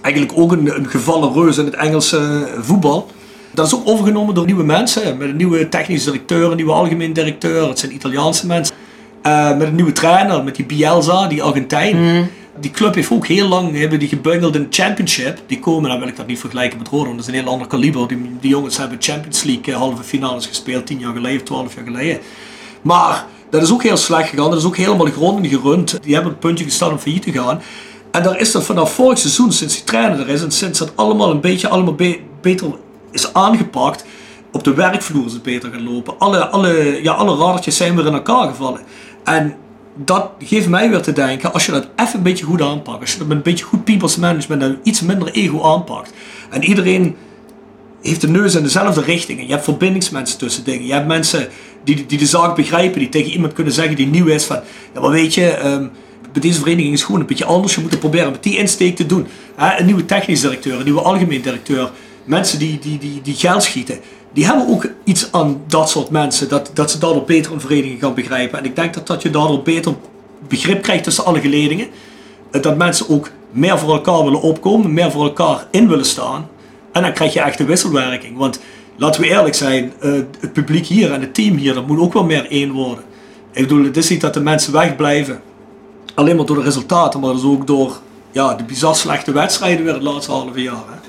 Eigenlijk 0.02 0.38
ook 0.38 0.52
een, 0.52 0.76
een 0.76 0.90
gevallen 0.90 1.34
reus 1.34 1.58
in 1.58 1.66
het 1.66 1.76
Engelse 1.76 2.48
voetbal. 2.60 3.08
Dat 3.54 3.66
is 3.66 3.76
ook 3.76 3.88
overgenomen 3.88 4.36
door 4.36 4.46
nieuwe 4.46 4.64
mensen, 4.64 5.18
met 5.18 5.30
een 5.30 5.36
nieuwe 5.36 5.70
technisch 5.70 6.04
directeur, 6.04 6.50
een 6.50 6.56
nieuwe 6.56 6.72
algemeen 6.72 7.14
directeur. 7.14 7.68
Het 7.68 7.80
zijn 7.80 7.94
Italiaanse 7.94 8.48
mensen. 8.48 8.76
Met 9.58 9.68
een 9.68 9.76
nieuwe 9.76 9.92
trainer, 9.92 10.44
met 10.44 10.56
die 10.56 10.66
Bielsa, 10.66 11.28
die 11.28 11.44
Argentijn. 11.44 12.30
Die 12.60 12.72
club 12.72 12.96
heeft 12.96 13.12
ook 13.12 13.28
heel 13.28 13.48
lang 13.48 13.78
hebben 13.78 14.00
die 14.00 14.08
gebungeld 14.08 14.56
in 14.56 14.68
championship. 14.70 15.40
Die 15.48 15.60
komen, 15.60 15.90
dan 15.90 16.00
wil 16.00 16.08
ik 16.08 16.16
dat 16.16 16.28
niet 16.28 16.40
vergelijken 16.40 16.78
met 16.78 16.90
want 16.90 17.06
dat 17.06 17.20
is 17.20 17.28
een 17.28 17.34
heel 17.34 17.52
ander 17.52 17.68
kaliber. 17.68 18.08
Die, 18.08 18.38
jongens 18.42 18.78
hebben 18.78 18.98
Champions 19.02 19.44
League 19.44 19.74
eh, 19.74 19.80
halve 19.80 20.04
finales 20.04 20.46
gespeeld, 20.46 20.86
10 20.86 21.00
jaar 21.00 21.14
geleden 21.14 21.38
of 21.38 21.44
12 21.44 21.76
jaar 21.76 21.86
geleden. 21.86 22.20
Maar 22.82 23.26
dat 23.50 23.62
is 23.62 23.72
ook 23.72 23.84
heel 23.84 23.98
slecht 23.98 24.30
gegaan. 24.30 24.50
Dat 24.50 24.60
is 24.60 24.66
ook 24.66 24.78
helemaal 24.78 25.06
de 25.06 25.12
gronden 25.12 25.52
gerund. 25.52 26.04
Die 26.04 26.14
hebben 26.14 26.32
het 26.32 26.40
puntje 26.40 26.64
gestaan 26.64 26.92
om 26.92 26.98
failliet 26.98 27.22
te 27.22 27.32
gaan. 27.32 27.62
En 28.12 28.24
daar 28.24 28.40
is 28.40 28.52
dat 28.52 28.64
vanaf 28.64 28.94
vorig 28.94 29.18
seizoen, 29.18 29.52
sinds 29.52 29.76
die 29.76 29.84
trainer 29.84 30.20
er 30.20 30.30
is 30.30 30.44
en 30.44 30.52
sinds 30.52 30.80
dat 30.80 30.92
allemaal 30.96 31.32
een 31.32 31.42
beetje 31.42 31.68
allemaal 31.68 31.96
be- 31.96 32.20
beter 32.42 32.68
is 33.12 33.34
aangepakt, 33.34 34.06
op 34.52 34.64
de 34.64 34.74
werkvloer 34.74 35.26
is 35.26 35.34
het 35.34 35.44
beter 35.44 35.72
gaan 35.72 35.94
lopen. 35.94 36.20
Alle, 36.20 36.48
alle, 36.48 37.00
ja, 37.04 37.12
alle 37.12 37.38
radertjes 37.38 37.78
zijn 37.78 37.96
weer 37.96 38.06
in 38.06 38.14
elkaar 38.14 38.48
gevallen. 38.48 38.82
En 39.24 39.56
dat 40.06 40.30
geeft 40.40 40.68
mij 40.68 40.90
weer 40.90 41.02
te 41.02 41.14
denken, 41.14 41.54
als 41.54 41.66
je 41.66 41.72
dat 41.72 41.88
even 41.96 42.18
een 42.18 42.24
beetje 42.24 42.46
goed 42.46 42.62
aanpakt, 42.62 43.02
als 43.02 43.12
je 43.12 43.18
dat 43.18 43.28
met 43.28 43.38
een 43.38 43.44
beetje 43.44 43.66
goed 43.66 43.84
people's 43.84 44.16
management 44.16 44.62
en 44.62 44.80
iets 44.84 45.02
minder 45.02 45.32
ego 45.32 45.64
aanpakt, 45.64 46.14
en 46.50 46.64
iedereen 46.64 47.16
heeft 48.02 48.22
de 48.22 48.28
neus 48.28 48.56
in 48.56 48.64
dezelfde 48.64 49.02
richtingen. 49.02 49.46
Je 49.46 49.52
hebt 49.52 49.64
verbindingsmensen 49.64 50.38
tussen 50.38 50.64
dingen. 50.64 50.86
Je 50.86 50.94
hebt 50.94 51.08
mensen 51.08 51.48
die, 51.84 52.06
die 52.06 52.18
de 52.18 52.26
zaak 52.26 52.56
begrijpen, 52.56 53.00
die 53.00 53.10
tegen 53.10 53.32
iemand 53.32 53.54
kunnen 53.54 53.74
zeggen 53.74 53.96
die 53.96 54.08
nieuw 54.08 54.28
is 54.28 54.44
van, 54.44 54.60
ja 54.94 55.02
maar 55.02 55.10
weet 55.10 55.34
je, 55.34 55.50
ehm, 55.50 55.88
bij 56.32 56.42
deze 56.42 56.60
vereniging 56.60 56.94
is 56.94 57.00
het 57.00 57.06
gewoon 57.06 57.22
een 57.22 57.28
beetje 57.28 57.46
anders. 57.46 57.76
Je 57.76 57.82
moet 57.82 57.92
het 57.92 58.00
proberen 58.00 58.32
met 58.32 58.44
die 58.44 58.58
insteek 58.58 58.96
te 58.96 59.06
doen. 59.06 59.28
Een 59.78 59.86
nieuwe 59.86 60.06
technisch 60.06 60.42
directeur, 60.42 60.78
een 60.78 60.84
nieuwe 60.84 61.02
algemeen 61.02 61.42
directeur, 61.42 61.92
mensen 62.24 62.60
die, 62.60 62.80
die, 62.80 62.98
die, 62.98 63.22
die 63.22 63.36
geld 63.36 63.64
schieten, 63.64 64.00
die 64.34 64.46
hebben 64.46 64.68
ook 64.68 64.90
iets 65.04 65.32
aan 65.32 65.62
dat 65.68 65.90
soort 65.90 66.10
mensen, 66.10 66.50
dat, 66.50 66.72
dat 66.74 66.92
ze 66.92 67.00
daardoor 67.00 67.24
beter 67.24 67.52
een 67.52 67.62
vereniging 67.62 68.00
gaan 68.00 68.14
begrijpen. 68.14 68.60
En 68.60 68.66
ik 68.66 68.76
denk 68.76 68.94
dat, 68.94 69.08
dat 69.08 69.22
je 69.22 69.30
daardoor 69.30 69.62
beter 69.62 69.94
begrip 70.48 70.82
krijgt 70.82 71.04
tussen 71.04 71.26
alle 71.26 71.40
geledingen. 71.40 71.88
Eh, 72.52 72.62
Dat 72.62 72.78
mensen 72.78 73.10
ook 73.10 73.32
meer 73.52 73.78
voor 73.78 73.94
elkaar 73.94 74.24
willen 74.24 74.42
opkomen, 74.42 74.94
meer 74.94 75.12
voor 75.12 75.24
elkaar 75.24 75.68
in 75.72 75.88
willen 75.88 76.06
staan. 76.06 76.48
En 76.92 77.02
dan 77.02 77.14
krijg 77.14 77.34
je 77.34 77.42
echt 77.42 77.58
de 77.58 77.66
wisselwerking. 77.66 78.38
Want 78.38 78.60
laten 78.96 79.22
we 79.22 79.28
eerlijk 79.28 79.56
zijn, 79.56 79.94
eh, 80.00 80.12
het 80.40 80.54
publiek 80.54 80.86
hier 80.86 81.12
en 81.12 81.22
het 81.22 81.34
team 81.34 81.58
hier, 81.58 81.74
dat 81.74 81.88
moet 81.88 82.00
ook 82.00 82.14
wel 82.14 82.24
meer 82.24 82.48
één 82.50 82.72
worden. 82.72 83.04
Ik 83.52 83.68
bedoel, 83.68 83.84
het 83.84 83.98
is 83.98 84.10
niet 84.10 84.22
dat 84.22 84.34
de 84.34 84.40
mensen 84.40 84.74
wegblijven. 84.74 85.42
Alleen 86.16 86.36
maar 86.36 86.46
door 86.46 86.56
de 86.56 86.62
resultaten, 86.64 87.20
maar 87.20 87.34
dus 87.34 87.44
ook 87.44 87.68
door 87.68 88.00
ja, 88.32 88.54
de 88.54 88.64
bizar 88.64 88.96
slechte 88.96 89.32
wedstrijden 89.32 89.86
weer 89.86 89.94
het 89.94 90.04
laatste 90.04 90.32
halve 90.32 90.62
jaar. 90.62 91.00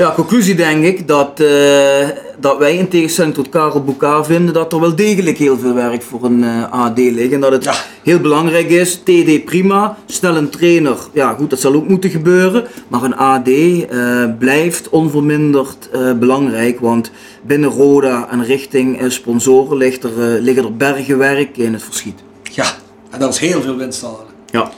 Ja, 0.00 0.12
conclusie 0.14 0.54
denk 0.54 0.84
ik 0.84 1.08
dat, 1.08 1.40
eh, 1.40 2.08
dat 2.38 2.58
wij 2.58 2.76
in 2.76 2.88
tegenstelling 2.88 3.34
tot 3.34 3.48
Karel 3.48 3.84
Boekaar 3.84 4.24
vinden 4.24 4.54
dat 4.54 4.72
er 4.72 4.80
wel 4.80 4.94
degelijk 4.96 5.38
heel 5.38 5.58
veel 5.58 5.74
werk 5.74 6.02
voor 6.02 6.24
een 6.24 6.44
eh, 6.44 6.72
AD 6.72 6.98
ligt. 6.98 7.32
En 7.32 7.40
dat 7.40 7.52
het 7.52 7.64
Ja. 7.64 7.74
heel 8.02 8.18
belangrijk 8.20 8.70
is. 8.70 8.94
TD 9.04 9.44
prima, 9.44 9.96
snel 10.06 10.36
een 10.36 10.50
trainer, 10.50 10.96
ja 11.12 11.34
goed, 11.38 11.50
dat 11.50 11.60
zal 11.60 11.74
ook 11.74 11.88
moeten 11.88 12.10
gebeuren. 12.10 12.64
Maar 12.88 13.02
een 13.02 13.16
AD 13.16 13.48
eh, 13.48 14.24
blijft 14.38 14.88
onverminderd 14.88 15.88
eh, 15.92 16.12
belangrijk. 16.12 16.80
Want 16.80 17.10
binnen 17.42 17.70
Roda 17.70 18.28
en 18.30 18.44
richting 18.44 19.04
sponsoren 19.12 19.76
ligt 19.76 20.04
er, 20.04 20.34
eh, 20.34 20.42
liggen 20.42 20.64
er 20.64 20.76
bergen 20.76 21.18
werk 21.18 21.56
in 21.56 21.72
het 21.72 21.82
verschiet. 21.82 22.18
Ja, 22.42 22.66
en 23.10 23.18
dat 23.18 23.32
is 23.32 23.38
heel 23.38 23.60
veel 23.62 23.76
winst 23.76 24.00
te 24.00 24.06
halen. 24.06 24.26
Ja. 24.50 24.70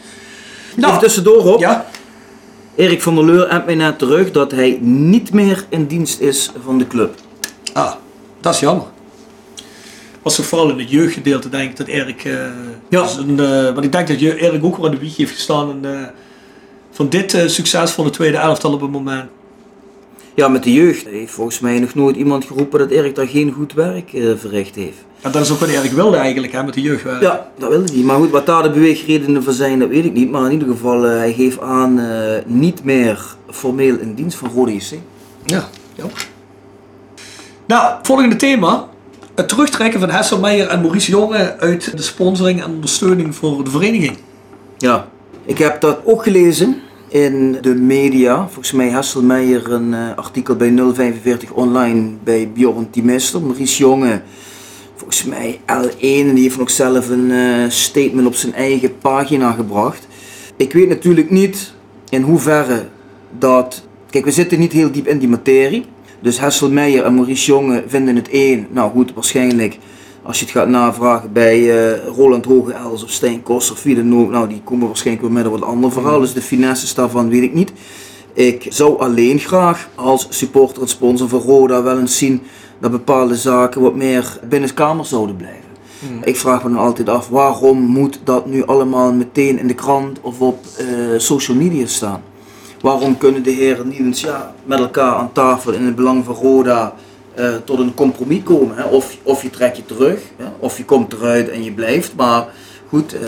Nou, 0.77 0.89
Even 0.93 1.03
tussendoor 1.05 1.55
op. 1.55 1.61
ja, 1.61 1.87
Erik 2.77 3.03
van 3.03 3.15
der 3.15 3.25
Leur 3.25 3.51
hebt 3.51 3.67
mij 3.67 3.75
net 3.75 3.99
terug 3.99 4.31
dat 4.31 4.51
hij 4.51 4.79
niet 4.81 5.33
meer 5.33 5.65
in 5.69 5.87
dienst 5.87 6.21
is 6.21 6.51
van 6.65 6.79
de 6.79 6.87
club. 6.87 7.15
ah, 7.73 7.93
dat 8.41 8.55
is 8.55 8.61
jammer. 8.61 8.85
Was 10.23 10.37
toch 10.37 10.47
vooral 10.47 10.71
in 10.71 10.79
het 10.79 10.91
jeugdgedeelte 10.91 11.49
denk 11.49 11.71
ik 11.71 11.77
dat 11.77 11.87
Erik, 11.87 12.25
eh 12.25 12.35
Ja. 12.89 13.07
zijn, 13.07 13.41
eh, 13.41 13.65
want 13.65 13.85
ik 13.85 13.93
denk 13.93 14.09
dat 14.09 14.21
je- 14.21 14.41
Erik 14.41 14.65
ook 14.65 14.77
wel 14.77 14.87
in 14.87 14.91
de 14.93 14.99
wieg 14.99 15.17
heeft 15.17 15.33
gestaan 15.33 15.71
en, 15.71 15.95
eh, 16.01 16.07
van 16.91 17.09
dit 17.09 17.35
eh, 17.35 17.47
succesvolle 17.49 18.11
tweede 18.11 18.37
elftal 18.37 18.73
op 18.73 18.81
het 18.81 18.91
moment. 18.91 19.31
Ja, 20.35 20.49
met 20.49 20.63
de 20.63 20.73
jeugd 20.73 21.07
heeft 21.07 21.33
volgens 21.33 21.61
mij 21.61 21.79
nog 21.79 21.95
nooit 21.95 22.17
iemand 22.17 22.45
geroepen 22.45 22.79
dat 22.79 22.91
Erik 22.91 23.15
daar 23.15 23.27
geen 23.27 23.53
goed 23.53 23.73
werk 23.73 24.13
eh, 24.13 24.31
verricht 24.37 24.75
heeft. 24.75 24.97
En 25.21 25.33
dat 25.33 25.43
is 25.43 25.51
ook 25.51 25.59
wat 25.59 25.69
Erik 25.69 25.91
wilde 25.91 26.17
eigenlijk, 26.17 26.53
hè, 26.53 26.63
met 26.63 26.75
de 26.75 26.81
jeugdwerk. 26.81 27.23
Ja, 27.23 27.51
dat 27.59 27.71
wilde 27.71 27.93
hij. 27.93 28.03
Maar 28.03 28.17
goed, 28.17 28.31
wat 28.31 28.47
daar 28.47 28.63
de 28.63 28.71
beweegredenen 28.71 29.43
van 29.43 29.53
zijn, 29.53 29.79
dat 29.79 29.89
weet 29.89 30.05
ik 30.05 30.13
niet. 30.13 30.31
Maar 30.31 30.45
in 30.45 30.53
ieder 30.53 30.69
geval, 30.69 31.07
eh, 31.07 31.17
hij 31.17 31.33
geeft 31.33 31.61
aan 31.61 31.99
eh, 31.99 32.45
niet 32.47 32.85
meer 32.85 33.37
formeel 33.51 33.99
in 33.99 34.15
dienst 34.15 34.39
van 34.39 34.51
Rode 34.55 34.75
JC. 34.75 34.99
Ja, 35.45 35.69
jammer. 35.95 36.27
Nou, 37.67 37.95
volgende 38.03 38.37
thema. 38.37 38.89
Het 39.35 39.49
terugtrekken 39.49 40.01
van 40.01 40.11
Hesselmeijer 40.11 40.69
en 40.69 40.81
Maurice 40.81 41.11
Jonge 41.11 41.59
uit 41.59 41.97
de 41.97 42.03
sponsoring 42.03 42.63
en 42.63 42.71
ondersteuning 42.71 43.35
voor 43.35 43.65
de 43.65 43.71
vereniging. 43.71 44.17
Ja, 44.79 45.09
ik 45.45 45.59
heb 45.59 45.81
dat 45.81 45.99
ook 46.05 46.23
gelezen 46.23 46.81
in 47.13 47.59
de 47.61 47.75
media. 47.75 48.47
Volgens 48.47 48.73
mij 48.73 48.91
Hasselmeijer 48.91 49.73
een 49.73 49.95
eh, 49.95 50.17
artikel 50.17 50.57
bij 50.57 50.75
045 50.95 51.51
online 51.53 52.11
bij 52.25 52.51
Bjorn 52.55 52.91
Timester. 52.91 53.43
Maurice 53.43 53.79
Jonge, 53.79 54.23
volgens 54.95 55.25
mij 55.25 55.61
L1, 55.61 56.01
en 56.01 56.35
die 56.35 56.43
heeft 56.43 56.59
nog 56.59 56.71
zelf 56.71 57.09
een 57.09 57.31
eh, 57.31 57.69
statement 57.69 58.27
op 58.27 58.35
zijn 58.35 58.55
eigen 58.55 58.99
pagina 58.99 59.53
gebracht. 59.53 60.07
Ik 60.57 60.73
weet 60.73 60.89
natuurlijk 60.89 61.31
niet 61.31 61.75
in 62.09 62.23
hoeverre 62.23 62.89
dat... 63.39 63.87
Kijk, 64.11 64.25
we 64.25 64.31
zitten 64.31 64.59
niet 64.59 64.73
heel 64.73 64.91
diep 64.91 65.07
in 65.07 65.19
die 65.19 65.29
materie. 65.29 65.85
Dus 66.21 66.39
Hasselmeijer 66.39 67.05
en 67.05 67.15
Maurice 67.15 67.47
Jonge 67.47 67.85
vinden 67.87 68.17
het 68.17 68.29
één. 68.29 68.67
Nou 68.71 68.91
goed, 68.91 69.15
waarschijnlijk 69.15 69.79
als 70.23 70.39
je 70.39 70.45
het 70.45 70.55
gaat 70.55 70.69
navragen 70.69 71.33
bij 71.33 71.59
eh, 71.59 72.07
Roland 72.07 72.45
Hogeels 72.45 73.05
of 73.05 73.11
Stijn 73.11 73.43
Kos 73.43 73.71
of 73.71 73.83
wie 73.83 73.95
dan 73.95 74.21
ook, 74.21 74.31
nou 74.31 74.49
die 74.49 74.63
komen 74.65 74.87
waarschijnlijk 74.87 75.27
weer 75.27 75.35
met 75.35 75.45
een 75.45 75.51
wat 75.51 75.63
ander 75.63 75.93
verhaal. 75.93 76.21
Dus 76.21 76.33
de 76.33 76.43
finesses 76.43 76.95
daarvan 76.95 77.29
weet 77.29 77.43
ik 77.43 77.55
niet. 77.55 77.73
Ik 78.33 78.67
zou 78.69 78.99
alleen 79.01 79.39
graag 79.39 79.89
als 79.95 80.27
supporter 80.31 80.83
en 80.83 80.89
sponsor 80.89 81.29
van 81.29 81.41
Roda 81.41 81.83
wel 81.83 81.99
eens 81.99 82.19
zien 82.19 82.43
dat 82.79 82.91
bepaalde 82.91 83.37
zaken 83.37 83.81
wat 83.81 83.95
meer 83.95 84.39
binnen 84.49 84.75
kamer 84.75 85.05
zouden 85.05 85.37
blijven. 85.37 85.71
Ik 86.25 86.37
vraag 86.37 86.63
me 86.65 86.71
dan 86.71 86.79
altijd 86.79 87.09
af, 87.09 87.29
waarom 87.29 87.79
moet 87.79 88.21
dat 88.25 88.47
nu 88.47 88.67
allemaal 88.67 89.13
meteen 89.13 89.59
in 89.59 89.67
de 89.67 89.75
krant 89.75 90.21
of 90.21 90.41
op 90.41 90.65
eh, 90.79 90.87
social 91.17 91.57
media 91.57 91.87
staan? 91.87 92.23
Waarom 92.81 93.19
kunnen 93.19 93.43
de 93.43 93.51
heren 93.51 93.89
niet 93.89 93.99
eens 93.99 94.21
ja, 94.21 94.55
met 94.65 94.79
elkaar 94.79 95.15
aan 95.15 95.33
tafel 95.33 95.73
in 95.73 95.85
het 95.85 95.95
belang 95.95 96.25
van 96.25 96.35
Roda 96.35 96.95
eh, 97.35 97.55
tot 97.65 97.79
een 97.79 97.95
compromis 97.95 98.43
komen? 98.43 98.77
Hè? 98.77 98.85
Of, 98.85 99.17
of 99.23 99.43
je 99.43 99.51
trekt 99.51 99.77
je 99.77 99.85
terug, 99.85 100.21
hè? 100.37 100.45
of 100.59 100.77
je 100.77 100.85
komt 100.85 101.13
eruit 101.13 101.49
en 101.49 101.65
je 101.65 101.73
blijft. 101.73 102.13
Maar 102.17 102.47
goed, 102.89 103.15
eh, 103.15 103.21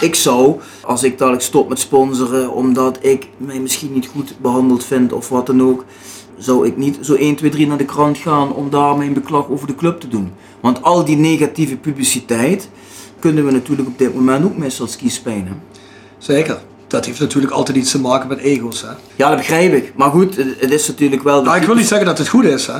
ik 0.00 0.14
zou, 0.14 0.60
als 0.82 1.02
ik 1.02 1.18
dadelijk 1.18 1.42
stop 1.42 1.68
met 1.68 1.78
sponsoren 1.78 2.52
omdat 2.52 2.98
ik 3.00 3.28
mij 3.36 3.60
misschien 3.60 3.92
niet 3.92 4.06
goed 4.06 4.34
behandeld 4.40 4.84
vind 4.84 5.12
of 5.12 5.28
wat 5.28 5.46
dan 5.46 5.62
ook, 5.62 5.84
zou 6.38 6.66
ik 6.66 6.76
niet 6.76 6.98
zo 7.00 7.14
1, 7.14 7.36
2, 7.36 7.50
3 7.50 7.66
naar 7.66 7.78
de 7.78 7.84
krant 7.84 8.18
gaan 8.18 8.54
om 8.54 8.70
daar 8.70 8.96
mijn 8.96 9.12
beklag 9.12 9.48
over 9.48 9.66
de 9.66 9.74
club 9.74 10.00
te 10.00 10.08
doen. 10.08 10.32
Want 10.60 10.82
al 10.82 11.04
die 11.04 11.16
negatieve 11.16 11.76
publiciteit 11.76 12.68
kunnen 13.18 13.44
we 13.44 13.50
natuurlijk 13.50 13.88
op 13.88 13.98
dit 13.98 14.14
moment 14.14 14.44
ook 14.44 14.56
missen 14.56 14.84
als 14.84 14.96
kiespijn. 14.96 15.46
Hè? 15.46 15.52
Zeker. 16.18 16.58
Dat 16.86 17.04
heeft 17.04 17.20
natuurlijk 17.20 17.52
altijd 17.52 17.76
iets 17.76 17.90
te 17.90 18.00
maken 18.00 18.28
met 18.28 18.38
ego's. 18.38 18.82
Hè? 18.82 18.88
Ja, 19.16 19.28
dat 19.28 19.38
begrijp 19.38 19.72
ik. 19.72 19.92
Maar 19.96 20.10
goed, 20.10 20.36
het, 20.36 20.70
is 20.70 20.88
natuurlijk 20.88 21.22
wel... 21.22 21.42
Nou, 21.42 21.56
ik 21.56 21.66
wil 21.66 21.74
niet 21.74 21.86
zeggen 21.86 22.06
dat 22.06 22.18
het 22.18 22.28
goed 22.28 22.44
is. 22.44 22.66
Hè? 22.66 22.78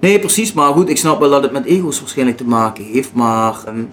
Nee, 0.00 0.18
precies. 0.18 0.52
Maar 0.52 0.72
goed, 0.72 0.88
ik 0.88 0.96
snap 0.96 1.20
wel 1.20 1.30
dat 1.30 1.42
het 1.42 1.52
met 1.52 1.64
ego's 1.64 2.00
waarschijnlijk 2.00 2.38
te 2.38 2.44
maken 2.44 2.84
heeft. 2.84 3.12
Maar 3.12 3.54
ehm, 3.66 3.84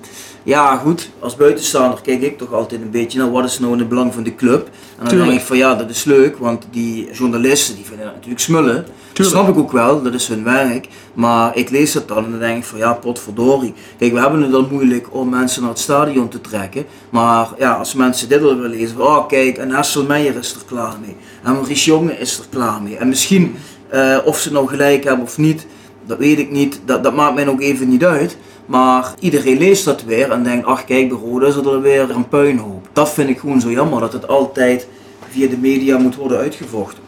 ja, 0.43 0.77
goed, 0.77 1.09
als 1.19 1.35
buitenstaander 1.35 2.01
kijk 2.01 2.21
ik 2.21 2.37
toch 2.37 2.53
altijd 2.53 2.81
een 2.81 2.91
beetje 2.91 3.19
naar 3.19 3.31
wat 3.31 3.43
is 3.43 3.59
nou 3.59 3.73
in 3.73 3.79
het 3.79 3.89
belang 3.89 4.13
van 4.13 4.23
de 4.23 4.35
club. 4.35 4.69
En 4.99 5.05
dan 5.07 5.17
denk 5.17 5.39
ik 5.39 5.45
van 5.45 5.57
ja, 5.57 5.75
dat 5.75 5.89
is 5.89 6.03
leuk, 6.03 6.37
want 6.37 6.67
die 6.71 7.11
journalisten 7.11 7.75
die 7.75 7.85
vinden 7.85 8.05
dat 8.05 8.13
natuurlijk 8.13 8.41
smullen. 8.41 8.85
Dat 9.13 9.25
snap 9.25 9.49
ik 9.49 9.57
ook 9.57 9.71
wel, 9.71 10.01
dat 10.01 10.13
is 10.13 10.27
hun 10.27 10.43
werk. 10.43 10.87
Maar 11.13 11.57
ik 11.57 11.69
lees 11.69 11.91
dat 11.91 12.07
dan 12.07 12.25
en 12.25 12.31
dan 12.31 12.39
denk 12.39 12.57
ik 12.57 12.63
van 12.63 12.77
ja, 12.77 12.93
potverdorie. 12.93 13.73
Kijk, 13.97 14.13
we 14.13 14.19
hebben 14.19 14.41
het 14.41 14.51
dan 14.51 14.67
moeilijk 14.71 15.07
om 15.13 15.29
mensen 15.29 15.61
naar 15.61 15.69
het 15.69 15.79
stadion 15.79 16.27
te 16.27 16.41
trekken. 16.41 16.85
Maar 17.09 17.49
ja, 17.57 17.73
als 17.73 17.93
mensen 17.93 18.29
dit 18.29 18.41
al 18.41 18.55
willen 18.55 18.69
lezen, 18.69 18.95
van, 18.95 19.05
oh 19.05 19.27
kijk, 19.27 19.57
en 19.57 19.71
Hasselmeijer 19.71 20.35
is 20.35 20.53
er 20.53 20.61
klaar 20.65 20.95
mee. 21.01 21.15
En 21.43 21.53
Maurice 21.53 21.85
Jonge 21.85 22.17
is 22.17 22.37
er 22.37 22.45
klaar 22.49 22.81
mee. 22.81 22.97
En 22.97 23.07
misschien, 23.07 23.55
eh, 23.89 24.17
of 24.25 24.39
ze 24.39 24.51
nou 24.51 24.67
gelijk 24.67 25.03
hebben 25.03 25.25
of 25.25 25.37
niet, 25.37 25.65
dat 26.05 26.17
weet 26.17 26.39
ik 26.39 26.51
niet. 26.51 26.79
Dat, 26.85 27.03
dat 27.03 27.15
maakt 27.15 27.35
mij 27.35 27.47
ook 27.47 27.61
even 27.61 27.89
niet 27.89 28.05
uit. 28.05 28.37
Maar 28.65 29.13
iedereen 29.19 29.57
leest 29.57 29.85
dat 29.85 30.03
weer 30.03 30.31
en 30.31 30.43
denkt, 30.43 30.65
ach 30.65 30.85
kijk, 30.85 31.09
bij 31.09 31.17
Roda 31.17 31.47
is 31.47 31.55
er 31.55 31.81
weer 31.81 32.09
een 32.09 32.27
puinhoop. 32.27 32.87
Dat 32.93 33.09
vind 33.09 33.29
ik 33.29 33.39
gewoon 33.39 33.61
zo 33.61 33.71
jammer, 33.71 33.99
dat 33.99 34.13
het 34.13 34.27
altijd 34.27 34.87
via 35.29 35.47
de 35.47 35.57
media 35.57 35.97
moet 35.97 36.15
worden 36.15 36.37
uitgevochten. 36.37 37.03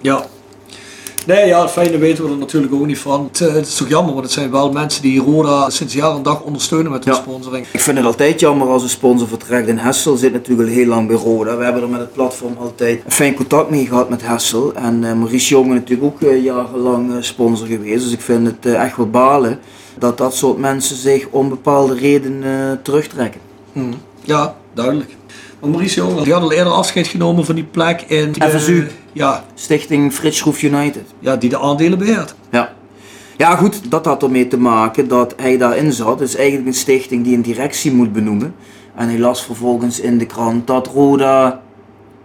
Ja. 0.00 0.24
Nee, 1.26 1.46
ja, 1.46 1.62
het 1.62 1.70
fijne 1.70 1.98
weten 1.98 2.24
we 2.24 2.30
er 2.30 2.36
natuurlijk 2.36 2.74
ook 2.74 2.86
niet 2.86 2.98
van. 2.98 3.28
Het, 3.32 3.40
eh, 3.40 3.54
het 3.54 3.66
is 3.66 3.74
toch 3.74 3.88
jammer, 3.88 4.12
want 4.12 4.24
het 4.24 4.34
zijn 4.34 4.50
wel 4.50 4.72
mensen 4.72 5.02
die 5.02 5.20
Roda 5.20 5.70
sinds 5.70 5.94
jaar 5.94 6.14
en 6.14 6.22
dag 6.22 6.40
ondersteunen 6.42 6.92
met 6.92 7.04
hun 7.04 7.14
Ja. 7.14 7.20
sponsoring. 7.20 7.66
Ik 7.72 7.80
vind 7.80 7.96
het 7.96 8.06
altijd 8.06 8.40
jammer 8.40 8.68
als 8.68 8.82
een 8.82 8.88
sponsor 8.88 9.28
vertrekt. 9.28 9.68
En 9.68 9.78
Hessel 9.78 10.16
zit 10.16 10.32
natuurlijk 10.32 10.68
al 10.68 10.74
heel 10.74 10.86
lang 10.86 11.06
bij 11.08 11.16
Roda. 11.16 11.56
We 11.56 11.64
hebben 11.64 11.82
er 11.82 11.88
met 11.88 12.00
het 12.00 12.12
platform 12.12 12.56
altijd 12.60 13.00
een 13.04 13.10
fijn 13.12 13.34
contact 13.34 13.70
mee 13.70 13.86
gehad 13.86 14.08
met 14.08 14.22
Hessel. 14.26 14.72
En 14.74 15.04
eh, 15.04 15.12
Maurice 15.12 15.48
Jonge 15.48 15.74
natuurlijk 15.74 16.14
ook 16.14 16.28
eh, 16.30 16.42
jarenlang 16.44 17.12
sponsor 17.24 17.66
geweest. 17.66 18.04
Dus 18.04 18.12
ik 18.12 18.20
vind 18.20 18.46
het 18.46 18.74
echt 18.74 18.96
wel 18.96 19.10
balen 19.10 19.58
dat 19.98 20.18
dat 20.18 20.34
soort 20.34 20.58
mensen 20.58 20.96
zich 20.96 21.26
om 21.30 21.48
bepaalde 21.48 21.94
redenen 21.94 22.82
terugtrekken. 22.82 23.40
Hm. 23.72 23.80
Ja, 24.24 24.54
duidelijk. 24.74 25.16
Jonge, 25.70 26.22
die 26.24 26.32
had 26.32 26.42
al 26.42 26.52
eerder 26.52 26.72
afscheid 26.72 27.06
genomen 27.06 27.44
van 27.44 27.54
die 27.54 27.64
plek 27.64 28.00
in... 28.06 28.34
eh, 28.38 28.48
FSU. 28.48 28.86
ja, 29.12 29.44
Stichting 29.54 30.12
Frits 30.12 30.38
Schroef 30.38 30.62
United. 30.62 31.02
ja, 31.18 31.36
die 31.36 31.48
de 31.50 31.58
aandelen 31.58 31.98
beheert. 31.98 32.34
Ja. 32.50 32.72
Ja 33.36 33.56
goed, 33.56 33.90
dat 33.90 34.04
had 34.04 34.22
ermee 34.22 34.48
te 34.48 34.58
maken 34.58 35.08
dat 35.08 35.34
hij 35.36 35.56
daarin 35.58 35.92
zat. 35.92 36.18
Het 36.20 36.28
is 36.28 36.36
eigenlijk 36.36 36.66
een 36.66 36.74
stichting 36.74 37.24
die 37.24 37.34
een 37.34 37.42
directie 37.42 37.92
moet 37.92 38.12
benoemen. 38.12 38.54
En 38.96 39.08
hij 39.08 39.18
las 39.18 39.44
vervolgens 39.44 40.00
in 40.00 40.18
de 40.18 40.26
krant 40.26 40.66
dat 40.66 40.86
Roda 40.86 41.60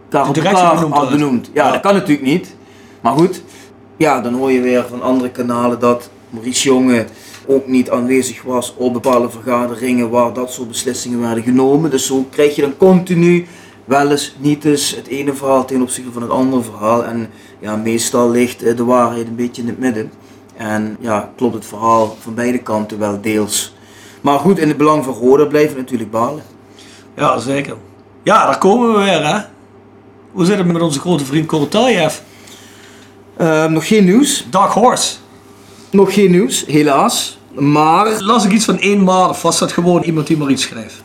Karel 0.10 0.34
De 0.34 0.40
Klaar 0.42 0.76
had. 0.76 1.10
benoemd. 1.10 1.50
Ja, 1.54 1.66
Ja. 1.66 1.72
dat 1.72 1.82
kan 1.82 1.94
natuurlijk 1.94 2.28
niet. 2.28 2.56
Maar 3.02 3.14
goed, 3.14 3.42
ja, 3.98 4.22
dan 4.22 4.34
hoor 4.34 4.52
je 4.52 4.62
weer 4.62 4.86
van 4.90 5.02
andere 5.02 5.30
kanalen 5.30 5.80
dat 5.80 6.10
Maurice 6.30 6.64
Jonge 6.68 7.06
ook 7.48 7.68
niet 7.68 7.89
aanwezig 7.89 8.41
was 8.41 8.74
op 8.78 8.93
bepaalde 8.93 9.30
vergaderingen 9.30 10.10
waar 10.10 10.34
dat 10.34 10.52
soort 10.52 10.68
beslissingen 10.68 11.20
werden 11.20 11.43
genomen. 11.43 11.89
Dus 11.89 12.06
zo 12.06 12.26
krijg 12.30 12.56
je 12.56 12.62
dan 12.62 12.78
continu 12.78 13.48
wel 13.86 14.12
eens, 14.12 14.36
niet 14.39 14.66
eens 14.66 14.95
het 14.95 15.08
ene 15.08 15.34
verhaal 15.34 15.66
ten 15.66 15.82
opzichte 15.82 16.12
van 16.12 16.22
het 16.22 16.32
andere 16.32 16.62
verhaal. 16.64 17.06
En 17.06 17.30
ja, 17.60 17.76
meestal 17.76 18.30
ligt 18.30 18.64
eh, 18.64 18.76
de 18.76 18.84
waarheid 18.84 19.28
een 19.28 19.36
beetje 19.36 19.62
in 19.62 19.68
het 19.68 19.80
midden. 19.80 20.12
En 20.58 20.98
ja, 21.00 21.32
klopt 21.36 21.54
het 21.54 21.66
verhaal 21.66 22.18
van 22.20 22.34
beide 22.34 22.58
kanten 22.58 23.00
wel 23.00 23.22
deels. 23.22 23.76
Maar 24.22 24.39
goed, 24.39 24.60
in 24.60 24.68
het 24.68 24.78
belang 24.78 25.04
van 25.04 25.14
Roda 25.14 25.45
blijven 25.45 25.76
we 25.76 25.82
natuurlijk 25.82 26.12
balen. 26.12 26.43
Ja, 27.16 27.39
zeker. 27.39 27.76
Ja, 28.24 28.45
daar 28.45 28.58
komen 28.58 28.91
we 28.91 28.98
weer, 29.04 29.28
hè. 29.28 29.39
Hoe 30.32 30.45
zit 30.45 30.58
het 30.58 30.68
met 30.68 30.82
onze 30.82 31.00
grote 31.00 31.26
vriend 31.26 31.45
Korotayev? 31.45 32.20
Ehm, 33.38 33.74
nog 33.74 33.88
geen 33.88 34.06
nieuws. 34.06 34.48
Dark 34.50 34.72
Horse. 34.72 35.16
Nog 35.89 36.14
geen 36.14 36.32
nieuws, 36.32 36.66
helaas. 36.66 37.37
Maar, 37.58 38.22
Las 38.24 38.45
ik 38.45 38.51
iets 38.51 38.66
van 38.66 38.80
één 38.80 39.08
of 39.10 39.41
was 39.41 39.60
dat 39.60 39.72
gewoon 39.72 40.03
iemand 40.03 40.28
die 40.28 40.38
maar 40.38 40.49
iets 40.49 40.64
schreef? 40.64 41.01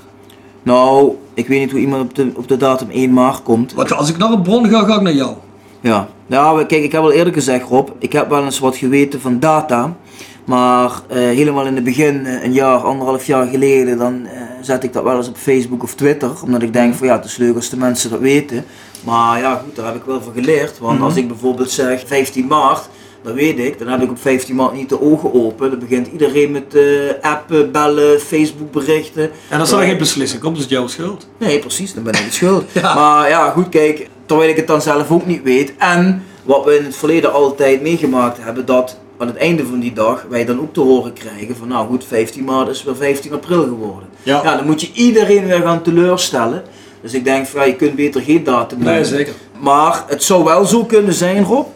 nou, 0.63 1.17
ik 1.35 1.49
weet 1.49 1.61
niet 1.61 1.71
hoe 1.71 1.81
iemand 1.81 2.03
op 2.03 2.15
de, 2.15 2.31
op 2.35 2.49
de 2.49 2.57
datum 2.57 2.91
1 2.91 3.13
maart 3.13 3.43
komt. 3.43 3.73
Want 3.73 3.93
als 3.93 4.09
ik 4.11 4.17
naar 4.17 4.31
een 4.31 4.43
bron 4.43 4.69
ga, 4.69 4.85
ga 4.85 4.95
ik 4.95 5.01
naar 5.01 5.13
jou. 5.13 5.35
Ja, 5.81 6.55
we- 6.55 6.67
kijk, 6.67 6.83
ik 6.83 6.93
heb 6.93 7.03
al 7.03 7.13
eerder 7.13 7.33
gezegd, 7.33 7.69
Rob, 7.69 7.89
ik 7.99 8.13
heb 8.13 8.29
wel 8.29 8.45
eens 8.45 8.59
wat 8.59 8.77
geweten 8.77 9.21
van 9.21 9.39
data. 9.41 9.97
Maar 10.45 10.91
eh, 11.09 11.17
helemaal 11.19 11.67
in 11.67 11.75
het 11.75 11.85
begin, 11.85 12.27
eh, 12.27 12.45
een 12.45 12.53
jaar, 12.53 12.79
anderhalf 12.79 13.27
jaar 13.27 13.47
geleden, 13.47 13.99
dan 13.99 14.27
eh, 14.27 14.41
zet 14.61 14.85
ik 14.85 14.93
dat 14.93 15.03
wel 15.05 15.17
eens 15.17 15.29
op 15.29 15.37
Facebook 15.37 15.83
of 15.83 15.95
Twitter. 15.95 16.31
Omdat 16.45 16.63
ik 16.63 16.73
denk 16.73 16.95
van 16.95 17.07
ja, 17.07 17.17
het 17.17 17.25
is 17.25 17.37
leuk 17.37 17.55
als 17.55 17.69
de 17.69 17.77
mensen 17.77 18.11
dat 18.11 18.21
weten. 18.21 18.65
Maar 19.05 19.39
ja, 19.39 19.63
goed, 19.65 19.77
daar 19.77 19.87
heb 19.87 19.95
ik 19.95 20.05
wel 20.05 20.23
van 20.23 20.33
geleerd. 20.33 20.79
Want 20.79 21.01
als 21.01 21.17
ik 21.17 21.29
bijvoorbeeld 21.29 21.71
zeg 21.71 22.03
15 22.07 22.47
maart, 22.47 22.89
dan 23.23 23.35
weet 23.35 23.59
ik, 23.59 23.79
dan 23.79 23.89
heb 23.89 24.03
ik 24.03 24.11
op 24.11 24.19
15 24.21 24.55
maart 24.55 24.73
niet 24.73 24.89
de 24.89 25.01
ogen 25.01 25.35
open. 25.35 25.71
Dan 25.71 25.79
begint 25.79 26.07
iedereen 26.13 26.51
met 26.51 26.75
eh, 26.75 27.31
appen, 27.31 27.73
bellen, 27.73 28.21
Facebook 28.21 28.73
berichten. 28.73 29.31
En 29.49 29.61
als 29.61 29.71
er 29.71 29.77
dan 29.79 29.87
geen 29.87 29.99
beslissing 29.99 30.43
komt, 30.43 30.57
is 30.57 30.63
het 30.63 30.71
jouw 30.71 30.87
schuld. 30.87 31.27
Nee, 31.39 31.59
precies, 31.59 31.95
dan 31.95 32.03
ben 32.03 32.13
ik 32.15 32.21
het 32.25 32.35
schuld. 32.35 32.65
Ja. 32.73 32.95
Maar 32.95 33.29
ja, 33.29 33.51
goed, 33.51 33.69
kijk, 33.69 34.09
terwijl 34.27 34.51
ik 34.51 34.57
het 34.57 34.67
dan 34.67 34.83
zelf 34.83 35.11
ook 35.11 35.27
niet 35.27 35.43
weet. 35.43 35.73
En 35.79 36.25
wat 36.43 36.65
we 36.65 36.79
in 36.79 36.85
het 36.85 36.97
verleden 36.97 37.33
altijd 37.33 37.83
meegemaakt 37.83 38.39
hebben, 38.41 38.67
dat 38.67 38.99
aan 39.19 39.27
het 39.27 39.37
einde 39.37 39.67
van 39.67 39.81
die 39.81 39.93
dag 39.93 40.27
wij 40.29 40.45
dan 40.45 40.61
ook 40.61 40.73
te 40.75 40.81
horen 40.81 41.13
krijgen 41.13 41.57
van 41.57 41.69
nou 41.69 41.87
goed, 41.87 42.05
15 42.05 42.45
maart 42.45 42.69
is 42.69 42.85
weer 42.85 42.97
15 42.97 43.33
april 43.33 43.63
geworden. 43.63 44.09
Ja. 44.23 44.43
dan 44.57 44.67
moet 44.67 44.81
je 44.81 44.91
iedereen 44.93 45.47
weer 45.47 45.61
gaan 45.63 45.83
teleurstellen. 45.83 46.63
Dus 47.03 47.15
ik 47.15 47.25
denk 47.25 47.47
van 47.47 47.61
ja, 47.61 47.67
je 47.67 47.77
kunt 47.77 47.95
beter 47.95 48.21
geen 48.21 48.45
datum 48.45 48.79
Nee, 48.79 48.87
noemen. 48.87 49.07
zeker. 49.07 49.33
Maar 49.61 50.05
het 50.09 50.23
zou 50.23 50.45
wel 50.45 50.65
zo 50.65 50.85
kunnen 50.85 51.13
zijn, 51.15 51.45
Rob, 51.45 51.67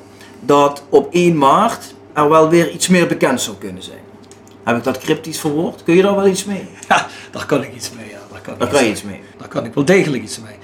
dat 0.46 0.82
op 0.88 1.08
1 1.12 1.38
maart 1.38 1.94
er 2.12 2.28
wel 2.28 2.48
weer 2.48 2.70
iets 2.70 2.88
meer 2.88 3.06
bekend 3.06 3.40
zou 3.40 3.56
kunnen 3.56 3.82
zijn. 3.82 3.98
Heb 4.64 4.76
ik 4.76 4.84
dat 4.84 4.98
cryptisch 4.98 5.40
verwoord? 5.40 5.82
Kun 5.84 5.94
je 5.96 6.02
daar 6.02 6.16
wel 6.16 6.26
iets 6.26 6.44
mee? 6.44 6.68
Ja, 6.88 7.06
daar 7.30 7.46
kan 7.46 7.62
ik 7.62 7.74
iets 7.74 7.90
mee. 7.96 8.08
Ja. 8.08 8.18
Daar, 8.32 8.40
kan 8.40 8.52
ik 8.54 8.60
Daar 8.60 8.68
kan 8.68 8.84
je 8.84 8.90
iets 8.90 9.02
mee. 9.02 9.20
Daar 9.38 9.48
kan 9.48 9.64
ik 9.64 9.74
wel 9.74 9.84
degelijk 9.84 10.22
iets 10.22 10.40
mee. 10.40 10.56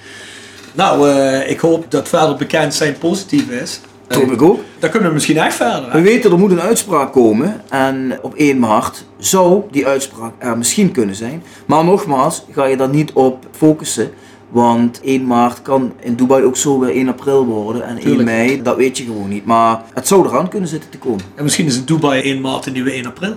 Nou, 0.73 1.09
eh, 1.09 1.49
ik 1.49 1.59
hoop 1.59 1.85
dat 1.91 2.07
verder 2.07 2.35
bekend 2.35 2.73
zijn 2.73 2.97
positief 2.97 3.49
is. 3.49 3.79
Dat 4.07 4.17
hoop 4.21 4.31
ik 4.31 4.41
ook. 4.41 4.59
Dan 4.79 4.89
kunnen 4.89 5.07
we 5.07 5.13
misschien 5.13 5.37
echt 5.37 5.55
verder. 5.55 5.85
We 5.91 5.97
Hè? 5.97 6.01
weten 6.01 6.31
er 6.31 6.39
moet 6.39 6.51
een 6.51 6.61
uitspraak 6.61 7.13
komen 7.13 7.61
en 7.69 8.19
op 8.21 8.33
1 8.35 8.59
maart 8.59 9.05
zou 9.17 9.63
die 9.71 9.87
uitspraak 9.87 10.33
er 10.37 10.57
misschien 10.57 10.91
kunnen 10.91 11.15
zijn. 11.15 11.43
Maar 11.65 11.83
nogmaals, 11.85 12.45
ga 12.51 12.65
je 12.65 12.77
daar 12.77 12.89
niet 12.89 13.11
op 13.13 13.45
focussen. 13.51 14.11
Want 14.53 15.01
1 15.01 15.25
maart 15.27 15.61
kan 15.61 15.93
in 15.99 16.15
Dubai 16.15 16.43
ook 16.43 16.57
zo 16.57 16.79
weer 16.79 16.95
1 16.95 17.07
april 17.07 17.45
worden 17.45 17.83
en 17.83 17.95
1 17.95 17.99
Tuurlijk. 17.99 18.23
mei, 18.23 18.61
dat 18.61 18.75
weet 18.75 18.97
je 18.97 19.03
gewoon 19.03 19.29
niet. 19.29 19.45
Maar 19.45 19.81
het 19.93 20.07
zou 20.07 20.27
eraan 20.27 20.49
kunnen 20.49 20.69
zitten 20.69 20.89
te 20.89 20.97
komen. 20.97 21.21
En 21.35 21.43
misschien 21.43 21.65
is 21.65 21.75
het 21.75 21.87
Dubai 21.87 22.21
1 22.21 22.41
maart 22.41 22.65
en 22.65 22.73
nieuwe 22.73 22.91
1 22.91 23.05
april. 23.05 23.35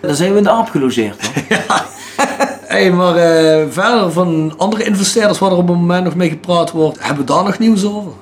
Dan 0.00 0.14
zijn 0.14 0.32
we 0.32 0.38
in 0.38 0.42
de 0.44 0.50
aap 0.50 0.68
gelogeerd. 0.68 1.26
Hoor. 1.26 1.64
Hey, 2.66 2.92
maar 2.92 3.16
eh, 3.16 3.66
verder 3.70 4.12
van 4.12 4.54
andere 4.56 4.84
investeerders 4.84 5.38
waar 5.38 5.50
er 5.50 5.56
op 5.56 5.68
het 5.68 5.76
moment 5.76 6.04
nog 6.04 6.14
mee 6.14 6.28
gepraat 6.28 6.70
wordt, 6.70 6.98
hebben 7.00 7.26
we 7.26 7.32
daar 7.32 7.44
nog 7.44 7.58
nieuws 7.58 7.84
over? 7.84 8.12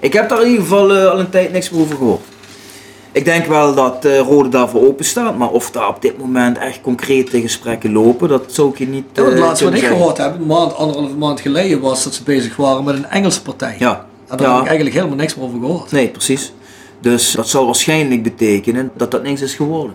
Ik 0.00 0.12
heb 0.12 0.28
daar 0.28 0.40
in 0.40 0.46
ieder 0.46 0.62
geval 0.62 0.94
eh, 0.94 1.10
al 1.10 1.18
een 1.20 1.30
tijd 1.30 1.52
niks 1.52 1.70
meer 1.70 1.80
over 1.80 1.96
gehoord. 1.96 2.20
Ik 3.16 3.24
denk 3.24 3.46
wel 3.46 3.74
dat 3.74 4.04
eh 4.04 4.18
Rode 4.18 4.48
daarvoor 4.48 4.86
open 4.86 5.04
staat, 5.04 5.36
maar 5.38 5.50
of 5.50 5.70
daar 5.70 5.88
op 5.88 6.02
dit 6.02 6.18
moment 6.18 6.58
echt 6.58 6.80
concrete 6.80 7.40
gesprekken 7.40 7.92
lopen, 7.92 8.28
dat 8.28 8.42
zou 8.52 8.70
ik 8.70 8.78
je 8.78 8.88
niet. 8.88 9.04
Ja, 9.12 9.24
het 9.24 9.32
eh, 9.32 9.38
laatste 9.38 9.64
wat 9.64 9.74
ik 9.74 9.78
zeggen. 9.78 9.96
gehoord 9.98 10.16
heb, 10.18 10.34
een 10.34 10.46
maand, 10.46 10.74
anderhalve 10.74 11.16
maand 11.16 11.40
geleden, 11.40 11.80
was 11.80 12.04
dat 12.04 12.14
ze 12.14 12.22
bezig 12.22 12.56
waren 12.56 12.84
met 12.84 12.94
een 12.94 13.06
Engelse 13.06 13.42
partij. 13.42 13.76
Ja. 13.78 14.06
En 14.28 14.36
daar 14.36 14.46
Ja. 14.46 14.52
heb 14.52 14.60
ik 14.62 14.66
eigenlijk 14.68 14.96
helemaal 14.96 15.16
niks 15.16 15.34
meer 15.34 15.44
over 15.44 15.58
gehoord. 15.60 15.92
Nee, 15.92 16.08
precies. 16.08 16.52
Dus 17.00 17.32
dat 17.32 17.48
zal 17.48 17.64
waarschijnlijk 17.64 18.22
betekenen 18.22 18.90
dat 18.96 19.10
dat 19.10 19.22
niks 19.22 19.40
is 19.40 19.54
geworden. 19.54 19.94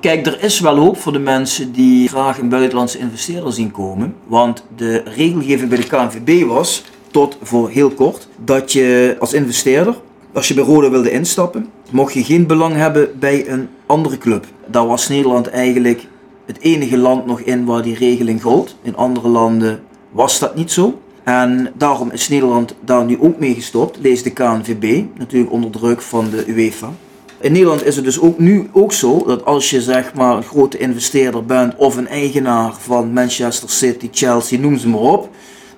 Kijk, 0.00 0.26
er 0.26 0.42
is 0.42 0.60
wel 0.60 0.76
hoop 0.76 0.98
voor 1.00 1.12
de 1.12 1.18
mensen 1.18 1.72
die 1.72 2.08
graag 2.08 2.38
een 2.38 2.48
buitenlandse 2.48 2.98
investeerder 2.98 3.52
zien 3.52 3.70
komen. 3.70 4.14
Want 4.26 4.62
de 4.76 5.02
regelgeving 5.04 5.68
bij 5.68 5.78
de 5.78 5.86
KNVB 5.86 6.46
was, 6.46 6.84
tot 7.10 7.36
voor 7.42 7.68
heel 7.70 7.90
kort, 7.90 8.28
dat 8.44 8.72
je 8.72 9.16
als 9.20 9.32
investeerder, 9.32 9.94
als 10.32 10.48
je 10.48 10.54
bij 10.54 10.64
Roda 10.64 10.90
wilde 10.90 11.10
instappen, 11.10 11.66
mocht 11.90 12.14
je 12.14 12.24
geen 12.24 12.46
belang 12.46 12.74
hebben 12.74 13.18
bij 13.18 13.48
een 13.48 13.68
andere 13.86 14.18
club. 14.18 14.46
Daar 14.66 14.86
was 14.86 15.08
Nederland 15.08 15.48
eigenlijk 15.48 16.06
het 16.46 16.60
enige 16.60 16.96
land 16.96 17.26
nog 17.26 17.40
in 17.40 17.64
waar 17.64 17.82
die 17.82 17.96
regeling 17.96 18.42
gold. 18.42 18.76
In 18.82 18.96
andere 18.96 19.28
landen 19.28 19.80
was 20.10 20.38
dat 20.38 20.54
niet 20.56 20.70
zo. 20.70 20.98
En 21.24 21.72
daarom 21.76 22.10
is 22.10 22.28
Nederland 22.28 22.74
daar 22.84 23.04
nu 23.04 23.18
ook 23.20 23.38
mee 23.38 23.54
gestopt, 23.54 23.98
lees 24.00 24.22
de 24.22 24.30
KNVB, 24.30 25.04
natuurlijk 25.18 25.52
onder 25.52 25.70
druk 25.70 26.00
van 26.00 26.30
de 26.30 26.44
UEFA. 26.46 26.92
In 27.40 27.52
Nederland 27.52 27.84
is 27.84 27.96
het 27.96 28.04
dus 28.04 28.20
ook 28.20 28.38
nu 28.38 28.68
ook 28.72 28.92
zo 28.92 29.24
dat 29.26 29.44
als 29.44 29.70
je 29.70 29.82
zeg 29.82 30.14
maar 30.14 30.36
een 30.36 30.42
grote 30.42 30.78
investeerder 30.78 31.44
bent 31.44 31.76
of 31.76 31.96
een 31.96 32.08
eigenaar 32.08 32.72
van 32.78 33.12
Manchester 33.12 33.70
City, 33.70 34.08
Chelsea, 34.12 34.58
noem 34.58 34.78
ze 34.78 34.88
maar 34.88 35.00
op, 35.00 35.28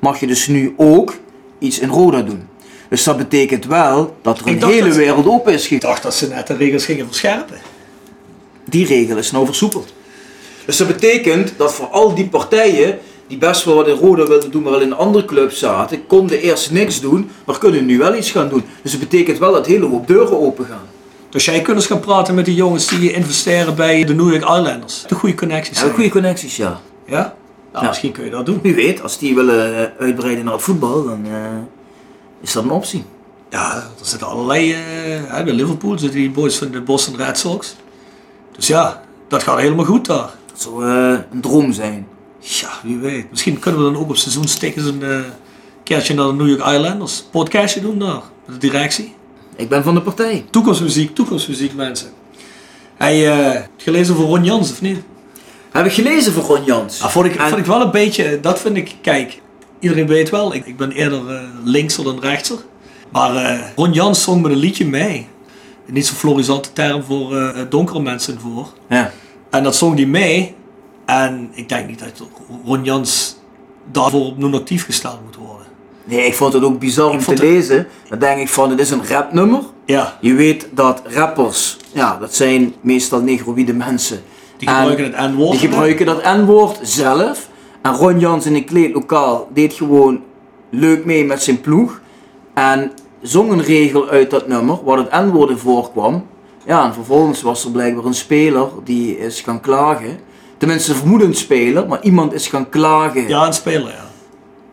mag 0.01 0.21
je 0.21 0.27
dus 0.27 0.47
nu 0.47 0.75
ook 0.77 1.19
iets 1.59 1.79
in 1.79 1.89
Roda 1.89 2.23
doen. 2.23 2.43
Dus 2.91 3.05
dat 3.05 3.17
betekent 3.17 3.67
wel 3.67 4.17
dat 4.23 4.39
er 4.41 4.47
Ik 4.49 4.63
een 4.63 4.69
hele 4.69 4.93
wereld 4.93 5.27
open 5.27 5.53
is 5.53 5.63
Ik 5.63 5.69
gegaan. 5.69 5.91
dacht 5.91 6.03
dat 6.03 6.15
ze 6.15 6.29
net 6.29 6.47
de 6.47 6.57
regels 6.57 6.85
gingen 6.85 7.07
verscherpen. 7.07 7.57
Die 8.69 8.87
regel 8.87 9.17
is 9.17 9.31
nou 9.31 9.47
versoepeld. 9.47 9.93
Dus 10.67 10.77
dat 10.77 10.87
betekent 10.87 11.53
dat 11.57 11.75
voor 11.75 11.87
al 11.87 12.15
die 12.15 12.29
partijen 12.29 12.99
die 13.27 13.39
best 13.39 13.65
wel 13.65 13.75
wat 13.75 13.89
in 13.89 13.95
Roda 13.95 14.27
wilden 14.27 14.51
doen, 14.51 14.63
maar 14.63 14.73
al 14.73 14.81
in 14.81 14.91
een 14.91 14.97
andere 14.97 15.25
club 15.25 15.53
zaten, 15.53 16.07
konden 16.07 16.41
eerst 16.41 16.71
niks 16.71 17.01
doen, 17.01 17.31
maar 17.47 17.59
kunnen 17.59 17.87
nu 17.87 17.99
wel 17.99 18.15
iets 18.15 18.31
gaan 18.31 18.49
doen. 18.49 18.65
Dus 18.83 18.91
dat 18.91 19.01
betekent 19.01 19.39
wel 19.39 19.53
dat 19.53 19.67
hele 19.67 19.87
hoop 19.87 20.07
deuren 20.07 20.41
open 20.41 20.65
gaan. 20.67 20.87
Dus 21.29 21.45
jij 21.45 21.61
kunt 21.63 21.77
eens 21.77 21.87
gaan 21.87 22.01
praten 22.01 22.35
met 22.35 22.45
die 22.45 22.55
jongens 22.55 22.87
die 22.87 23.13
investeren 23.13 23.75
bij 23.75 24.05
de 24.05 24.15
New 24.15 24.29
York 24.31 24.43
Islanders. 24.43 25.05
De 25.09 25.15
goede 25.15 25.35
connecties 25.35 25.77
Ja, 25.77 25.81
zijn. 25.83 25.95
goede 25.95 26.11
connecties, 26.11 26.57
ja. 26.57 26.81
Ja? 27.07 27.35
Nou, 27.73 27.85
Ja. 27.85 27.89
misschien 27.89 28.13
kun 28.13 28.25
je 28.25 28.31
dat 28.31 28.47
doen. 28.47 28.59
Wie 28.63 28.75
weet, 28.75 29.03
als 29.03 29.19
die 29.19 29.35
willen 29.35 29.77
eh, 29.77 30.05
uitbreiden 30.07 30.45
naar 30.45 30.55
het 30.55 30.63
voetbal, 30.63 31.05
dan 31.05 31.25
eh, 31.25 31.31
is 32.41 32.53
dat 32.53 32.65
een 32.65 32.71
optie. 32.71 33.05
Ja, 33.51 33.75
er 33.77 34.07
zitten 34.07 34.29
allerlei... 34.29 34.73
hè, 34.75 35.45
bij 35.45 35.53
Liverpool 35.53 35.99
zitten 35.99 36.21
die 36.21 36.31
boys 36.31 36.57
van 36.59 36.71
de 36.71 36.81
Boston 36.81 37.17
Red 37.17 37.39
Sox. 37.39 37.75
Dus 38.57 38.67
ja, 38.67 39.03
dat 39.29 39.43
gaat 39.43 39.59
helemaal 39.59 39.85
goed 39.85 40.07
daar. 40.07 40.31
Dat 40.51 40.61
zou 40.61 40.85
eh, 40.89 41.19
een 41.33 41.41
droom 41.41 41.73
zijn. 41.73 42.07
Ja, 42.39 42.69
wie 42.83 42.99
weet. 42.99 43.31
Misschien 43.31 43.59
kunnen 43.59 43.85
we 43.85 43.93
dan 43.93 44.03
ook 44.03 44.09
op 44.09 44.17
seizoenstickers 44.17 44.85
een 44.87 45.03
eh 45.03 45.19
keertje 45.85 46.15
naar 46.15 46.27
de 46.27 46.33
New 46.33 46.49
York 46.49 46.67
Islanders. 46.67 47.25
Podcastje 47.31 47.81
doen 47.81 47.99
daar, 47.99 48.21
met 48.45 48.61
de 48.61 48.69
directie. 48.69 49.15
Ik 49.57 49.69
ben 49.69 49.83
van 49.83 49.95
de 49.95 50.03
partij. 50.03 50.45
Toekomstmuziek, 50.51 51.15
toekomstmuziek 51.15 51.75
mensen. 51.75 52.09
Hey, 52.97 53.31
eh, 53.39 53.61
gelezen 53.77 54.15
voor 54.15 54.25
Ron 54.25 54.45
Jans 54.45 54.71
of 54.71 54.81
niet? 54.81 54.99
Heb 55.71 55.87
ik 55.87 55.93
gelezen 55.93 56.33
van 56.33 56.43
Ron 56.43 56.65
Jans. 56.65 57.03
Ah, 57.03 57.11
vond, 57.11 57.27
ik, 57.27 57.35
En- 57.37 57.49
vond 57.49 57.61
ik 57.61 57.67
wel 57.67 57.81
een 57.81 57.91
beetje, 57.91 58.41
dat 58.41 58.61
vind 58.61 58.77
ik, 58.77 58.95
kijk, 59.03 59.41
iedereen 59.81 60.07
weet 60.07 60.31
wel, 60.31 60.55
ik, 60.55 60.67
ik 60.67 60.77
ben 60.77 60.91
eerder 60.93 61.35
eh, 61.35 61.41
linkser 61.65 62.05
dan 62.05 62.21
rechtser. 62.21 62.59
Maar 63.11 63.37
eh, 63.37 63.59
Ron 63.77 63.93
Jans 63.93 64.23
zong 64.23 64.43
met 64.43 64.53
een 64.53 64.59
liedje 64.59 64.87
mee. 64.87 65.27
Niet 65.87 66.07
zo'n 66.07 66.17
florisante 66.17 66.73
term 66.73 67.03
voor 67.03 67.37
eh, 67.37 67.61
donkere 67.69 68.01
mensen 68.01 68.41
voor. 68.41 68.69
Ja. 68.89 69.11
En 69.51 69.63
dat 69.63 69.77
zong 69.77 69.97
die 69.97 70.07
mee. 70.07 70.55
En 71.07 71.51
ik 71.53 71.69
denk 71.69 71.89
niet 71.89 71.99
dat 71.99 72.29
Ron 72.65 72.85
Jans 72.85 73.37
daarvoor 73.93 74.27
op 74.27 74.39
non-actief 74.39 74.85
gesteld 74.85 75.19
moet 75.25 75.37
worden. 75.37 75.67
Nee, 76.05 76.27
ik 76.27 76.35
vond 76.35 76.53
het 76.53 76.63
ook 76.63 76.79
bizar 76.79 77.11
om 77.11 77.19
te 77.19 77.31
het- 77.31 77.39
lezen. 77.39 77.87
Dan 78.09 78.19
denk 78.19 78.41
ik 78.41 78.49
van, 78.49 78.71
het 78.71 78.81
is 78.81 78.91
een 78.91 79.07
rapnummer. 79.09 79.61
Ja, 79.87 80.19
Je 80.21 80.35
weet 80.35 80.67
dat 80.75 81.03
rappers, 81.05 81.77
ja, 81.93 82.17
dat 82.21 82.35
zijn 82.35 82.75
meestal 82.81 83.21
negroïde 83.21 83.73
mensen. 83.73 84.23
die 84.57 84.69
En 84.69 84.75
gebruiken 84.75 85.05
het 85.05 85.31
N-woord. 85.33 85.51
Die 85.51 85.69
gebruiken 85.69 86.07
dat 86.07 86.23
N-woord 86.25 86.79
zelf. 86.83 87.49
En 87.83 87.93
Ron 87.93 88.19
Jans 88.19 88.47
in 88.47 88.55
een 88.55 88.65
kleedlokaal 88.65 89.49
deed 89.53 89.73
gewoon 89.73 90.23
leuk 90.71 91.05
mee 91.05 91.25
met 91.25 91.43
zijn 91.43 91.61
ploeg. 91.61 92.01
En 92.55 92.93
zong 93.23 93.53
een 93.53 93.63
regel 93.63 94.09
uit 94.09 94.31
dat 94.31 94.49
nummer, 94.49 94.79
waar 94.85 94.99
het 94.99 95.13
N-woord 95.13 95.51
in 95.51 95.59
voorkwam. 95.59 96.27
Ja, 96.67 96.85
en 96.85 96.95
vervolgens 96.95 97.43
was 97.43 97.65
er 97.65 97.71
blijkbaar 97.71 98.05
een 98.05 98.15
speler 98.15 98.69
die 98.85 99.19
is 99.19 99.41
gaan 99.41 99.61
klagen. 99.61 100.19
Tenminste, 100.57 100.95
vermoedend 100.95 101.37
speler, 101.37 101.87
maar 101.87 102.03
iemand 102.03 102.33
is 102.33 102.49
gaan 102.49 102.69
klagen 102.69 103.29
Ja, 103.29 103.47
een 103.47 103.53
speler, 103.53 103.89
ja. 103.89 104.10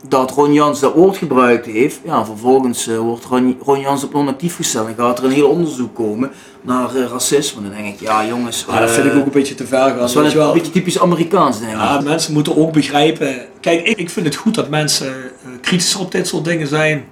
Dat 0.08 0.32
Ron 0.32 0.54
Jans 0.54 0.80
dat 0.80 0.94
woord 0.94 1.18
gebruikt 1.18 1.66
heeft. 1.66 2.00
Ja, 2.04 2.26
vervolgens 2.26 2.88
eh, 2.88 2.98
wordt 2.98 3.26
Ron, 3.26 3.58
Ron 3.66 3.80
Jans 3.80 4.04
op 4.04 4.14
non-actief 4.14 4.56
gesteld 4.56 4.88
en 4.88 4.96
gaat 4.98 5.20
er 5.20 5.26
een 5.26 5.32
heel 5.32 5.48
onderzoek 5.50 5.96
komen 5.96 6.32
naar 6.62 6.96
eh, 6.96 7.06
racisme. 7.12 7.62
Dan 7.62 7.72
denk 7.72 7.94
ik, 7.94 8.00
ja 8.00 8.26
jongens, 8.26 8.66
Ja, 8.70 8.80
dat 8.80 8.92
vind 8.92 9.06
ik 9.06 9.12
eh, 9.12 9.18
ook 9.20 9.26
een 9.26 9.32
beetje 9.32 9.56
te 9.56 9.68
ver 9.68 9.78
gaan. 9.90 9.98
dat 9.98 10.08
is 10.10 10.14
wel 10.16 10.26
een 10.26 10.34
wel. 10.36 10.54
beetje 10.54 10.72
typisch 10.72 11.00
Amerikaans, 11.00 11.60
denk 11.60 11.72
ik. 11.72 11.78
Ja, 11.78 12.00
mensen 12.04 12.34
moeten 12.34 12.58
ook 12.58 12.72
begrijpen. 12.74 13.36
Kijk, 13.62 13.88
ik, 13.88 13.98
ik 13.98 14.10
vind 14.10 14.26
het 14.26 14.36
goed 14.36 14.56
dat 14.56 14.70
mensen 14.70 15.14
kritisch 15.62 15.96
op 15.96 16.12
dit 16.12 16.28
soort 16.28 16.46
dingen 16.46 16.68
zijn. 16.68 17.06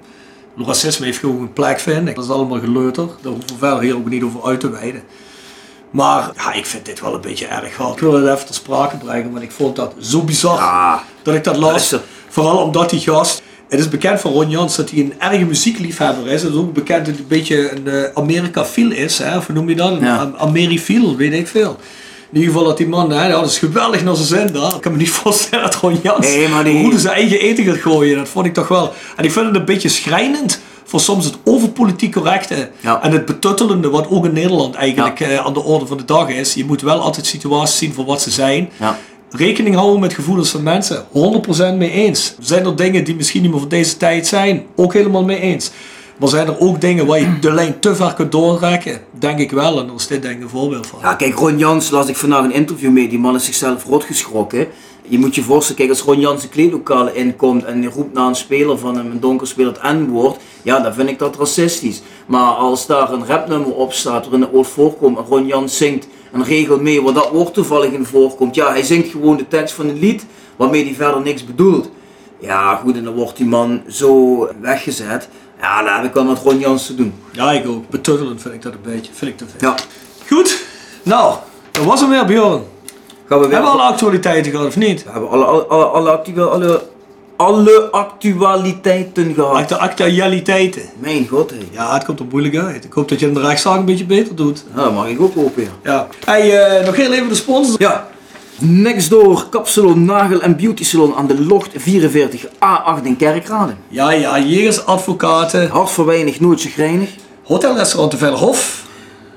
Racisme 0.58 1.06
heeft 1.06 1.18
gewoon 1.20 1.42
een 1.42 1.54
plek, 1.54 1.80
vind 1.80 2.08
ik. 2.08 2.16
Dat 2.16 2.24
is 2.24 2.30
allemaal 2.30 2.60
geleuter. 2.60 3.06
Daar 3.22 3.32
hoeven 3.32 3.50
we 3.50 3.58
verder 3.58 3.80
hier 3.82 3.96
ook 3.96 4.10
niet 4.10 4.24
over 4.24 4.44
uit 4.44 4.60
te 4.60 4.70
wijden. 4.70 5.04
Maar 5.92 6.32
ja, 6.36 6.54
ik 6.54 6.66
vind 6.66 6.86
dit 6.86 7.02
wel 7.02 7.14
een 7.14 7.22
beetje 7.22 7.46
erg 7.46 7.76
hard. 7.76 7.94
Ik 7.94 8.00
wil 8.00 8.14
het 8.14 8.34
even 8.36 8.46
ter 8.46 8.56
sprake 8.56 8.98
brengen, 8.98 9.32
want 9.32 9.44
ik 9.44 9.52
vond 9.52 9.76
dat 9.76 9.94
zo 10.00 10.22
bizar 10.22 10.58
Ja. 10.58 11.04
dat 11.24 11.36
ik 11.36 11.44
dat 11.44 11.58
las. 11.58 11.96
Vooral 12.30 12.58
omdat 12.58 12.90
die 12.90 13.00
gast. 13.00 13.42
Het 13.70 13.80
is 13.80 13.90
bekend 13.90 14.20
van 14.22 14.32
Ron 14.32 14.50
Jans 14.50 14.76
dat 14.76 14.90
hij 14.90 15.00
een 15.00 15.14
erge 15.20 15.46
muziekliefhebber 15.46 16.28
is. 16.32 16.42
Het 16.44 16.52
is 16.52 16.58
ook 16.58 16.74
bekend 16.74 17.06
dat 17.06 17.14
hij 17.14 17.22
een 17.24 17.28
beetje 17.30 17.72
een 17.72 17.84
uh, 17.86 18.04
Amerika-fiel 18.14 18.92
is. 18.92 19.18
Hè? 19.18 19.38
Of 19.38 19.46
hoe 19.46 19.56
noem 19.56 19.70
je 19.70 19.76
dat? 19.76 19.98
Ja. 20.02 20.18
Am- 20.18 20.36
Amerifiel, 20.38 21.16
weet 21.16 21.34
ik 21.34 21.48
veel. 21.48 21.78
In 22.32 22.38
ieder 22.42 22.54
geval 22.54 22.68
dat 22.68 22.78
die 22.78 22.88
man, 22.88 23.10
hè, 23.12 23.30
dat 23.30 23.46
is 23.50 23.58
geweldig 23.58 24.04
naar 24.04 24.16
zijn 24.16 24.28
zin 24.48 24.54
daar. 24.54 24.76
Ik 24.76 24.82
kan 24.82 24.92
me 24.92 24.98
niet 24.98 25.10
voorstellen 25.22 25.66
dat 25.66 25.76
Ron 25.76 26.00
Jans 26.04 26.28
Nee, 26.28 26.48
maar 26.48 26.64
die- 26.64 26.82
hoe 26.84 27.00
zijn 27.00 27.14
eigen 27.16 27.40
eten 27.40 27.64
gaat 27.64 27.78
gooien. 27.78 28.18
Dat 28.18 28.30
vond 28.30 28.46
ik 28.46 28.54
toch 28.54 28.68
wel. 28.68 28.94
En 29.16 29.24
ik 29.24 29.32
vind 29.32 29.46
het 29.46 29.56
een 29.56 29.66
beetje 29.66 29.90
schrijnend 29.90 30.60
voor 30.84 31.00
soms 31.00 31.26
het 31.26 31.36
overpolitiek 31.44 32.14
correcte 32.14 32.70
Ja. 32.80 33.04
en 33.04 33.12
het 33.12 33.26
betuttelende 33.26 33.90
wat 33.90 34.10
ook 34.10 34.26
in 34.26 34.34
Nederland 34.34 34.76
eigenlijk 34.76 35.20
eh, 35.20 35.38
aan 35.46 35.54
de 35.54 35.64
orde 35.64 35.86
van 35.86 35.98
de 35.98 36.06
dag 36.06 36.30
is. 36.30 36.54
Je 36.54 36.66
moet 36.66 36.82
wel 36.82 37.00
altijd 37.00 37.26
situaties 37.26 37.78
zien 37.78 37.94
voor 37.94 38.06
wat 38.06 38.22
ze 38.22 38.32
zijn. 38.32 38.70
Ja. 38.80 38.98
Rekening 39.38 39.76
houden 39.76 40.00
met 40.00 40.14
gevoelens 40.14 40.50
van 40.50 40.64
mensen. 40.64 41.06
100% 41.08 41.78
mee 41.78 41.92
eens. 41.92 42.36
Zijn 42.40 42.66
er 42.66 42.76
dingen 42.76 43.04
die 43.04 43.16
misschien 43.16 43.42
niet 43.42 43.52
meer 43.52 43.60
voor 43.60 43.70
deze 43.70 43.98
tijd 43.98 44.28
zijn? 44.28 44.66
Ook 44.76 44.94
helemaal 44.94 45.24
mee 45.24 45.40
eens. 45.40 45.72
Maar 46.18 46.30
zijn 46.30 46.48
er 46.48 46.60
ook 46.60 46.82
dingen 46.82 47.06
waar 47.06 47.20
je 47.20 47.40
de 47.40 47.52
lijn 47.52 47.80
te 47.80 47.96
ver 47.96 48.14
kunt 48.14 48.32
doortrekken? 48.32 49.02
Denk 49.12 49.40
ik 49.40 49.52
wel. 49.52 49.80
En 49.80 49.90
is 49.96 50.08
dit 50.08 50.22
denk 50.22 50.36
ik 50.36 50.44
een 50.44 50.50
voorbeeld 50.50 50.88
van. 50.88 51.00
Ja, 51.02 51.14
kijk, 51.14 51.36
Ron 51.36 51.58
Jans 51.58 51.90
las 51.90 52.08
ik 52.08 52.16
vandaag 52.16 52.44
een 52.44 52.54
interview 52.54 52.92
mee. 52.92 53.08
Die 53.08 53.20
man 53.20 53.36
is 53.36 53.46
zichzelf 53.46 53.86
rot 53.86 54.04
geschrokken. 54.04 54.68
Je 55.08 55.20
moet 55.20 55.36
je 55.36 55.42
voorstellen, 55.42 55.78
kijk, 55.78 55.90
als 55.90 56.02
Ron 56.02 56.20
Jans 56.20 56.44
een 56.44 56.50
kleedlokaal 56.50 57.08
inkomt 57.08 57.64
en 57.64 57.80
die 57.80 57.90
roept 57.90 58.14
naar 58.14 58.28
een 58.28 58.36
speler 58.36 58.78
van 58.78 58.98
hem, 58.98 59.12
een 59.12 59.20
donker 59.20 59.48
speler, 59.48 59.74
het 59.74 59.94
N-woord, 59.94 60.38
ja, 60.62 60.80
dan 60.80 60.94
vind 60.94 61.10
ik 61.10 61.20
dat 61.20 61.38
racistisch. 61.38 62.02
Maar 62.26 62.52
als 62.54 62.86
daar 62.86 63.12
een 63.12 63.26
rapnummer 63.26 63.74
op 63.74 63.94
staat 63.94 64.24
waarin 64.24 64.42
het 64.42 64.52
woord 64.52 64.68
voorkomt 64.68 65.18
en 65.18 65.26
Ron 65.30 65.46
Jans 65.46 65.78
zingt 65.78 66.08
een 66.36 66.44
regel 66.44 66.80
mee 66.80 67.02
waar 67.02 67.14
dat 67.14 67.30
woord 67.32 67.54
toevallig 67.54 67.92
in 67.92 68.06
voorkomt, 68.06 68.56
ja, 68.56 68.70
hij 68.70 68.84
zingt 68.84 69.12
gewoon 69.12 69.38
de 69.38 69.48
tekst 69.48 69.74
van 69.74 69.88
het 69.88 69.98
lied 69.98 70.26
waarmee 70.56 70.86
hij 70.86 70.94
verder 70.94 71.22
niks 71.22 71.46
bedoelt. 71.46 71.90
Ja, 72.40 72.76
goed, 72.76 72.96
en 72.96 73.04
dan 73.04 73.14
wordt 73.14 73.38
die 73.38 73.46
man 73.46 73.82
zo 73.88 74.48
weggezet. 74.62 75.30
Ja, 75.62 75.84
daar 75.84 75.96
heb 75.96 76.06
ik 76.06 76.14
wel 76.14 76.24
met 76.24 76.40
Ron 76.40 76.60
Jans 76.60 76.86
te 76.86 76.96
doen. 76.96 77.14
Ja, 77.32 77.52
ik 77.52 77.68
ook. 77.68 77.90
Betuttelend 77.90 78.42
vind 78.42 78.54
ik 78.54 78.62
dat 78.62 78.74
een 78.74 78.92
beetje. 78.94 79.12
Vind 79.14 79.32
ik 79.32 79.38
te 79.38 79.46
veel. 79.48 79.70
Ja, 79.70 79.76
Goed. 80.28 80.66
Nou, 81.04 81.36
dat 81.72 81.84
was 81.84 82.00
hem 82.00 82.10
weer, 82.10 82.26
Bjorn. 82.26 82.64
gaan 83.28 83.40
we 83.40 83.48
weer... 83.48 83.54
Hebben 83.54 83.72
we 83.72 83.78
alle 83.78 83.92
actualiteiten 83.92 84.52
gehad 84.52 84.68
of 84.68 84.76
niet? 84.76 85.04
We 85.04 85.12
hebben 85.12 85.30
alle, 85.30 85.46
alle, 85.46 85.64
alle, 85.64 85.86
alle, 85.86 86.46
alle, 86.46 86.82
alle 87.36 87.88
actualiteiten 87.92 89.34
gehad. 89.34 89.56
Actu- 89.56 89.76
Actualiteiten. 89.76 90.82
Mijn 91.00 91.28
god, 91.28 91.50
hé. 91.50 91.58
Ja, 91.72 91.94
het 91.94 92.06
komt 92.06 92.20
er 92.20 92.26
moeilijk 92.32 92.56
uit. 92.58 92.84
Ik 92.84 92.94
hoop 92.94 93.10
dat 93.10 93.20
je 93.20 93.28
in 93.28 93.34
de 93.34 93.42
rechtszaak 93.42 93.78
een 93.78 93.86
beetje 93.86 94.06
beter 94.06 94.36
doet. 94.36 94.66
Ja, 94.76 94.84
dat 94.84 94.94
mag 94.94 95.08
ik 95.08 95.22
ook 95.22 95.36
hopen, 95.36 95.64
ja. 95.64 95.70
Ja. 95.84 96.08
Hey, 96.26 96.64
eh, 96.64 96.86
nog 96.86 96.96
heel 96.96 97.14
even 97.14 97.30
de 97.30 97.36
sponsors. 97.36 97.78
Ja. 97.78 98.08
Nextdoor 98.60 99.46
Kapsalon 99.50 100.06
Nagel 100.06 100.42
en 100.42 100.56
Beauty 100.56 100.84
Salon 100.84 101.16
aan 101.16 101.28
de 101.28 101.44
Locht 101.46 101.70
44 101.76 102.46
A8 102.46 103.04
in 103.04 103.16
Kerkrade. 103.18 103.74
Ja, 103.88 104.12
ja, 104.12 104.40
Jegers 104.40 104.86
Advocaten. 104.86 105.70
Hart 105.70 105.90
voor 105.90 106.06
weinig, 106.06 106.40
nooit 106.40 106.62
chagrijnig. 106.62 107.10
Hotelrestaurant 107.44 108.12
de 108.12 108.18
Verhof. 108.18 108.86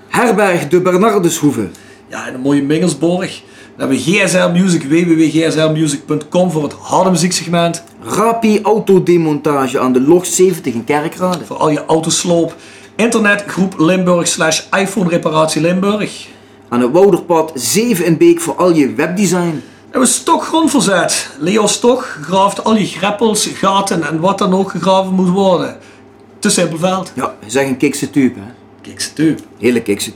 Herberg 0.09 0.69
de 0.69 0.81
Bernardeshoeve. 0.81 1.69
Ja, 2.09 2.27
en 2.27 2.35
een 2.35 2.41
mooie 2.41 2.63
Mingelsborg. 2.63 3.43
Dan 3.79 3.89
hebben 3.89 4.07
we 4.07 4.13
GSR 4.13 4.51
Music, 4.51 4.83
www.gsrmusic.com 4.83 6.51
voor 6.51 6.63
het 6.63 6.73
harde 6.73 7.11
muzieksegment. 7.11 7.85
Rapi 8.03 8.63
Autodemontage 8.63 9.79
aan 9.79 9.93
de 9.93 10.01
Locht 10.01 10.27
70 10.27 10.75
in 10.75 10.85
Kerkrade. 10.85 11.45
Voor 11.45 11.57
al 11.57 11.71
je 11.71 11.85
autosloop. 11.85 12.57
Internetgroep 12.97 13.79
Limburg 13.79 14.29
slash 14.29 14.63
iPhone 14.71 15.09
reparatie 15.09 15.61
Limburg. 15.61 16.29
Aan 16.69 16.81
het 16.81 16.93
Wouderpad 16.93 17.53
7 17.55 18.05
in 18.05 18.17
Beek 18.17 18.41
voor 18.41 18.55
al 18.55 18.73
je 18.73 18.95
webdesign. 18.95 19.55
We 19.55 19.91
hebben 19.91 20.09
Stok 20.09 20.45
grondverzet. 20.45 21.31
Leo 21.39 21.67
Stok 21.67 22.19
graaft 22.23 22.65
al 22.65 22.77
je 22.77 22.87
greppels, 22.87 23.47
gaten 23.47 24.03
en 24.03 24.21
wat 24.21 24.39
dan 24.39 24.55
ook 24.55 24.71
gegraven 24.71 25.13
moet 25.13 25.31
worden. 25.31 25.77
Te 26.39 26.51
Simpelveld. 26.51 27.13
Ja, 27.15 27.35
zeg 27.47 27.67
een 27.67 27.77
kikse 27.77 28.11
type, 28.11 28.39
hè. 28.39 28.58
Kijk, 28.89 29.01
stup. 29.01 29.41
Hele 29.59 29.83
kikse. 29.83 30.11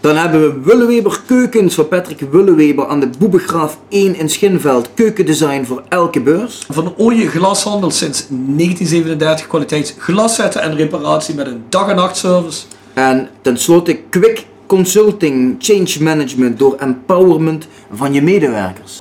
Dan 0.00 0.16
hebben 0.16 0.40
we 0.40 0.60
Willeweber 0.64 1.20
Keukens 1.26 1.74
van 1.74 1.88
Patrick 1.88 2.20
Willeweber 2.30 2.86
aan 2.86 3.00
de 3.00 3.10
Boebegraaf 3.18 3.78
1 3.88 4.16
in 4.16 4.28
Schinveld. 4.28 4.88
Keukendesign 4.94 5.64
voor 5.64 5.82
elke 5.88 6.20
beurs. 6.20 6.66
Van 6.68 6.94
Ooije 6.96 7.28
Glashandel 7.28 7.90
sinds 7.90 8.26
1937 8.28 9.46
kwaliteits 9.46 9.94
glaszetten 9.98 10.62
en 10.62 10.76
reparatie 10.76 11.34
met 11.34 11.46
een 11.46 11.62
dag 11.68 11.88
en 11.88 11.96
nacht 11.96 12.16
service. 12.16 12.62
En 12.94 13.28
tenslotte 13.40 13.98
Quick 14.10 14.46
Consulting 14.66 15.56
Change 15.58 15.96
Management 16.00 16.58
door 16.58 16.74
empowerment 16.78 17.66
van 17.92 18.12
je 18.12 18.22
medewerkers. 18.22 19.00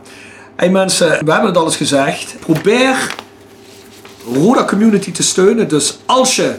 Hey 0.55 0.69
mensen, 0.69 1.07
we 1.09 1.31
hebben 1.31 1.49
het 1.49 1.57
al 1.57 1.65
eens 1.65 1.77
gezegd. 1.77 2.35
Probeer 2.39 3.15
Roda 4.33 4.65
Community 4.65 5.11
te 5.11 5.23
steunen. 5.23 5.67
Dus 5.67 5.99
als 6.05 6.35
je 6.35 6.55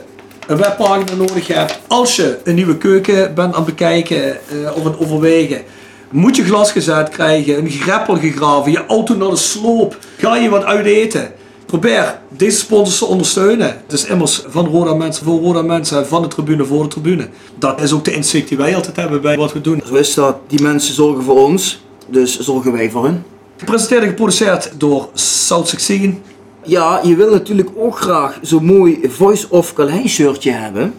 een 0.50 0.56
webpagina 0.56 1.14
nodig 1.14 1.46
hebt, 1.46 1.80
als 1.86 2.16
je 2.16 2.38
een 2.44 2.54
nieuwe 2.54 2.76
keuken 2.76 3.34
bent 3.34 3.54
aan 3.54 3.64
het 3.64 3.64
bekijken 3.64 4.22
eh, 4.24 4.76
of 4.76 4.84
aan 4.84 4.90
het 4.90 5.00
overwegen, 5.00 5.62
moet 6.10 6.36
je 6.36 6.44
glas 6.44 6.72
gezet 6.72 7.08
krijgen, 7.08 7.58
een 7.58 7.70
greppel 7.70 8.16
gegraven, 8.16 8.72
je 8.72 8.86
auto 8.86 9.16
naar 9.16 9.30
de 9.30 9.36
sloop, 9.36 9.98
ga 10.16 10.36
je 10.36 10.48
wat 10.48 10.64
uit 10.64 10.86
eten. 10.86 11.32
Probeer 11.66 12.18
deze 12.28 12.58
sponsors 12.58 12.98
te 12.98 13.04
ondersteunen. 13.04 13.66
Het 13.66 13.92
is 13.92 14.04
immers 14.04 14.42
van 14.48 14.66
Roda 14.66 14.94
mensen 14.94 15.24
voor 15.24 15.40
Roda 15.40 15.62
mensen, 15.62 16.06
van 16.06 16.22
de 16.22 16.28
tribune 16.28 16.64
voor 16.64 16.82
de 16.82 16.88
tribune. 16.88 17.28
Dat 17.58 17.80
is 17.80 17.92
ook 17.92 18.04
de 18.04 18.12
inzicht 18.12 18.48
die 18.48 18.56
wij 18.56 18.74
altijd 18.74 18.96
hebben 18.96 19.20
bij 19.20 19.36
wat 19.36 19.52
we 19.52 19.60
doen. 19.60 19.82
Zo 19.86 19.94
is 19.94 20.14
dat. 20.14 20.36
Die 20.46 20.62
mensen 20.62 20.94
zorgen 20.94 21.22
voor 21.22 21.44
ons, 21.44 21.80
dus 22.06 22.38
zorgen 22.38 22.72
wij 22.72 22.90
voor 22.90 23.04
hun. 23.04 23.22
Gepresenteerd 23.56 24.02
en 24.02 24.08
geproduceerd 24.08 24.72
door 24.76 25.08
South 25.14 25.68
16. 25.68 26.22
Ja, 26.62 27.00
je 27.02 27.16
wil 27.16 27.30
natuurlijk 27.30 27.70
ook 27.76 27.98
graag 27.98 28.38
zo'n 28.42 28.64
mooi 28.64 29.00
Voice 29.08 29.46
of 29.50 29.72
Calais 29.72 30.12
shirtje 30.12 30.50
hebben. 30.50 30.94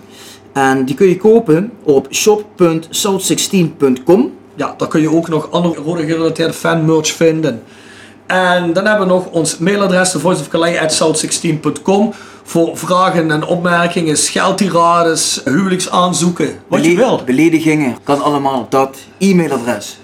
En 0.53 0.85
die 0.85 0.95
kun 0.95 1.07
je 1.07 1.17
kopen 1.17 1.71
op 1.83 2.07
shop.south16.com. 2.09 4.31
Ja, 4.55 4.73
daar 4.77 4.87
kun 4.87 5.01
je 5.01 5.11
ook 5.11 5.27
nog 5.27 5.51
andere 5.51 5.81
rode 5.81 6.05
gerelateerde 6.05 6.53
fanmerch 6.53 7.11
vinden. 7.11 7.63
En 8.27 8.73
dan 8.73 8.85
hebben 8.85 9.07
we 9.07 9.13
nog 9.13 9.25
ons 9.25 9.57
mailadres, 9.57 10.11
thevoiceofcalais.south16.com 10.11 12.13
voor 12.43 12.77
vragen 12.77 13.31
en 13.31 13.45
opmerkingen, 13.45 14.17
scheldtirades, 14.17 15.41
huwelijksaanzoeken, 15.45 16.49
wat 16.67 16.85
je 16.85 16.95
wil. 16.95 17.21
Beledigingen, 17.25 17.97
kan 18.03 18.21
allemaal 18.21 18.59
op 18.59 18.71
dat 18.71 18.97
e-mailadres. 19.17 19.99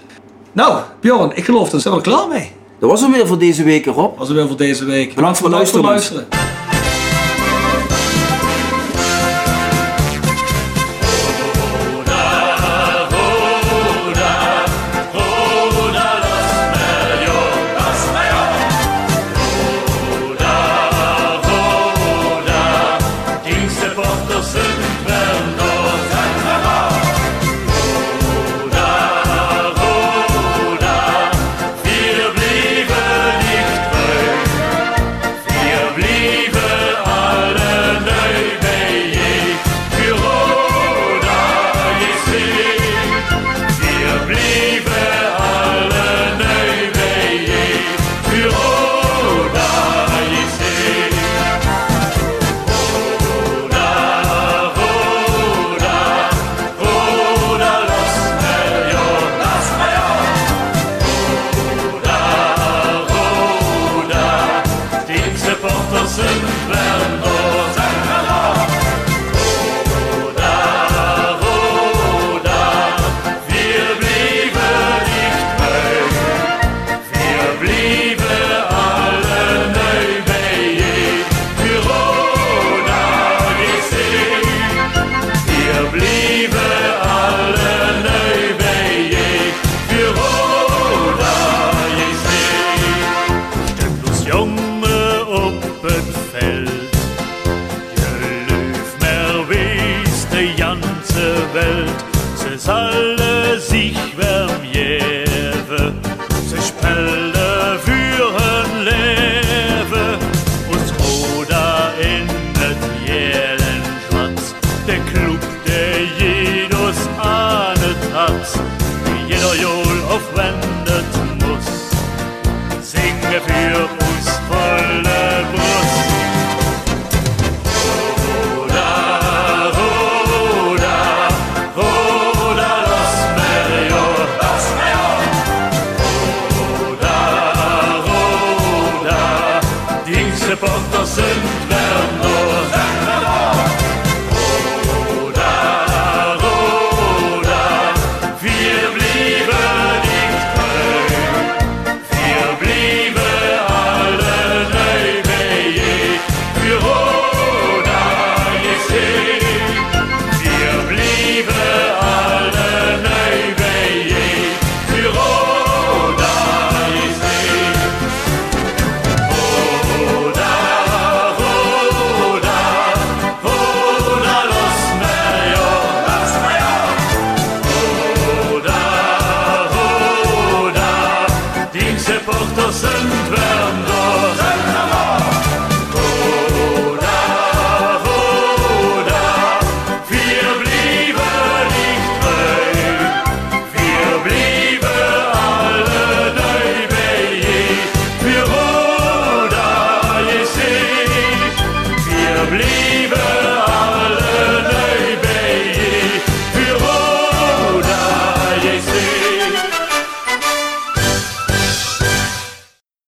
Nou, 0.51 0.82
Bjorn, 0.99 1.32
ik 1.36 1.45
geloof 1.45 1.70
dat 1.70 1.82
zijn 1.82 1.93
we 1.93 1.99
er 1.99 2.05
klaar 2.05 2.28
mee. 2.28 2.57
Dat 2.80 2.89
was 2.89 3.01
hem 3.01 3.11
weer 3.11 3.28
voor 3.28 3.39
deze 3.39 3.63
week 3.63 3.86
erop. 3.86 4.17
Was 4.17 4.28
het 4.28 4.38
weer 4.38 4.47
voor 4.47 4.57
deze 4.57 4.86
week. 4.86 5.15
Bedankt 5.15 5.15
Bedankt 5.15 5.38
voor 5.38 5.47
het 5.49 5.57
luisteren, 5.84 6.28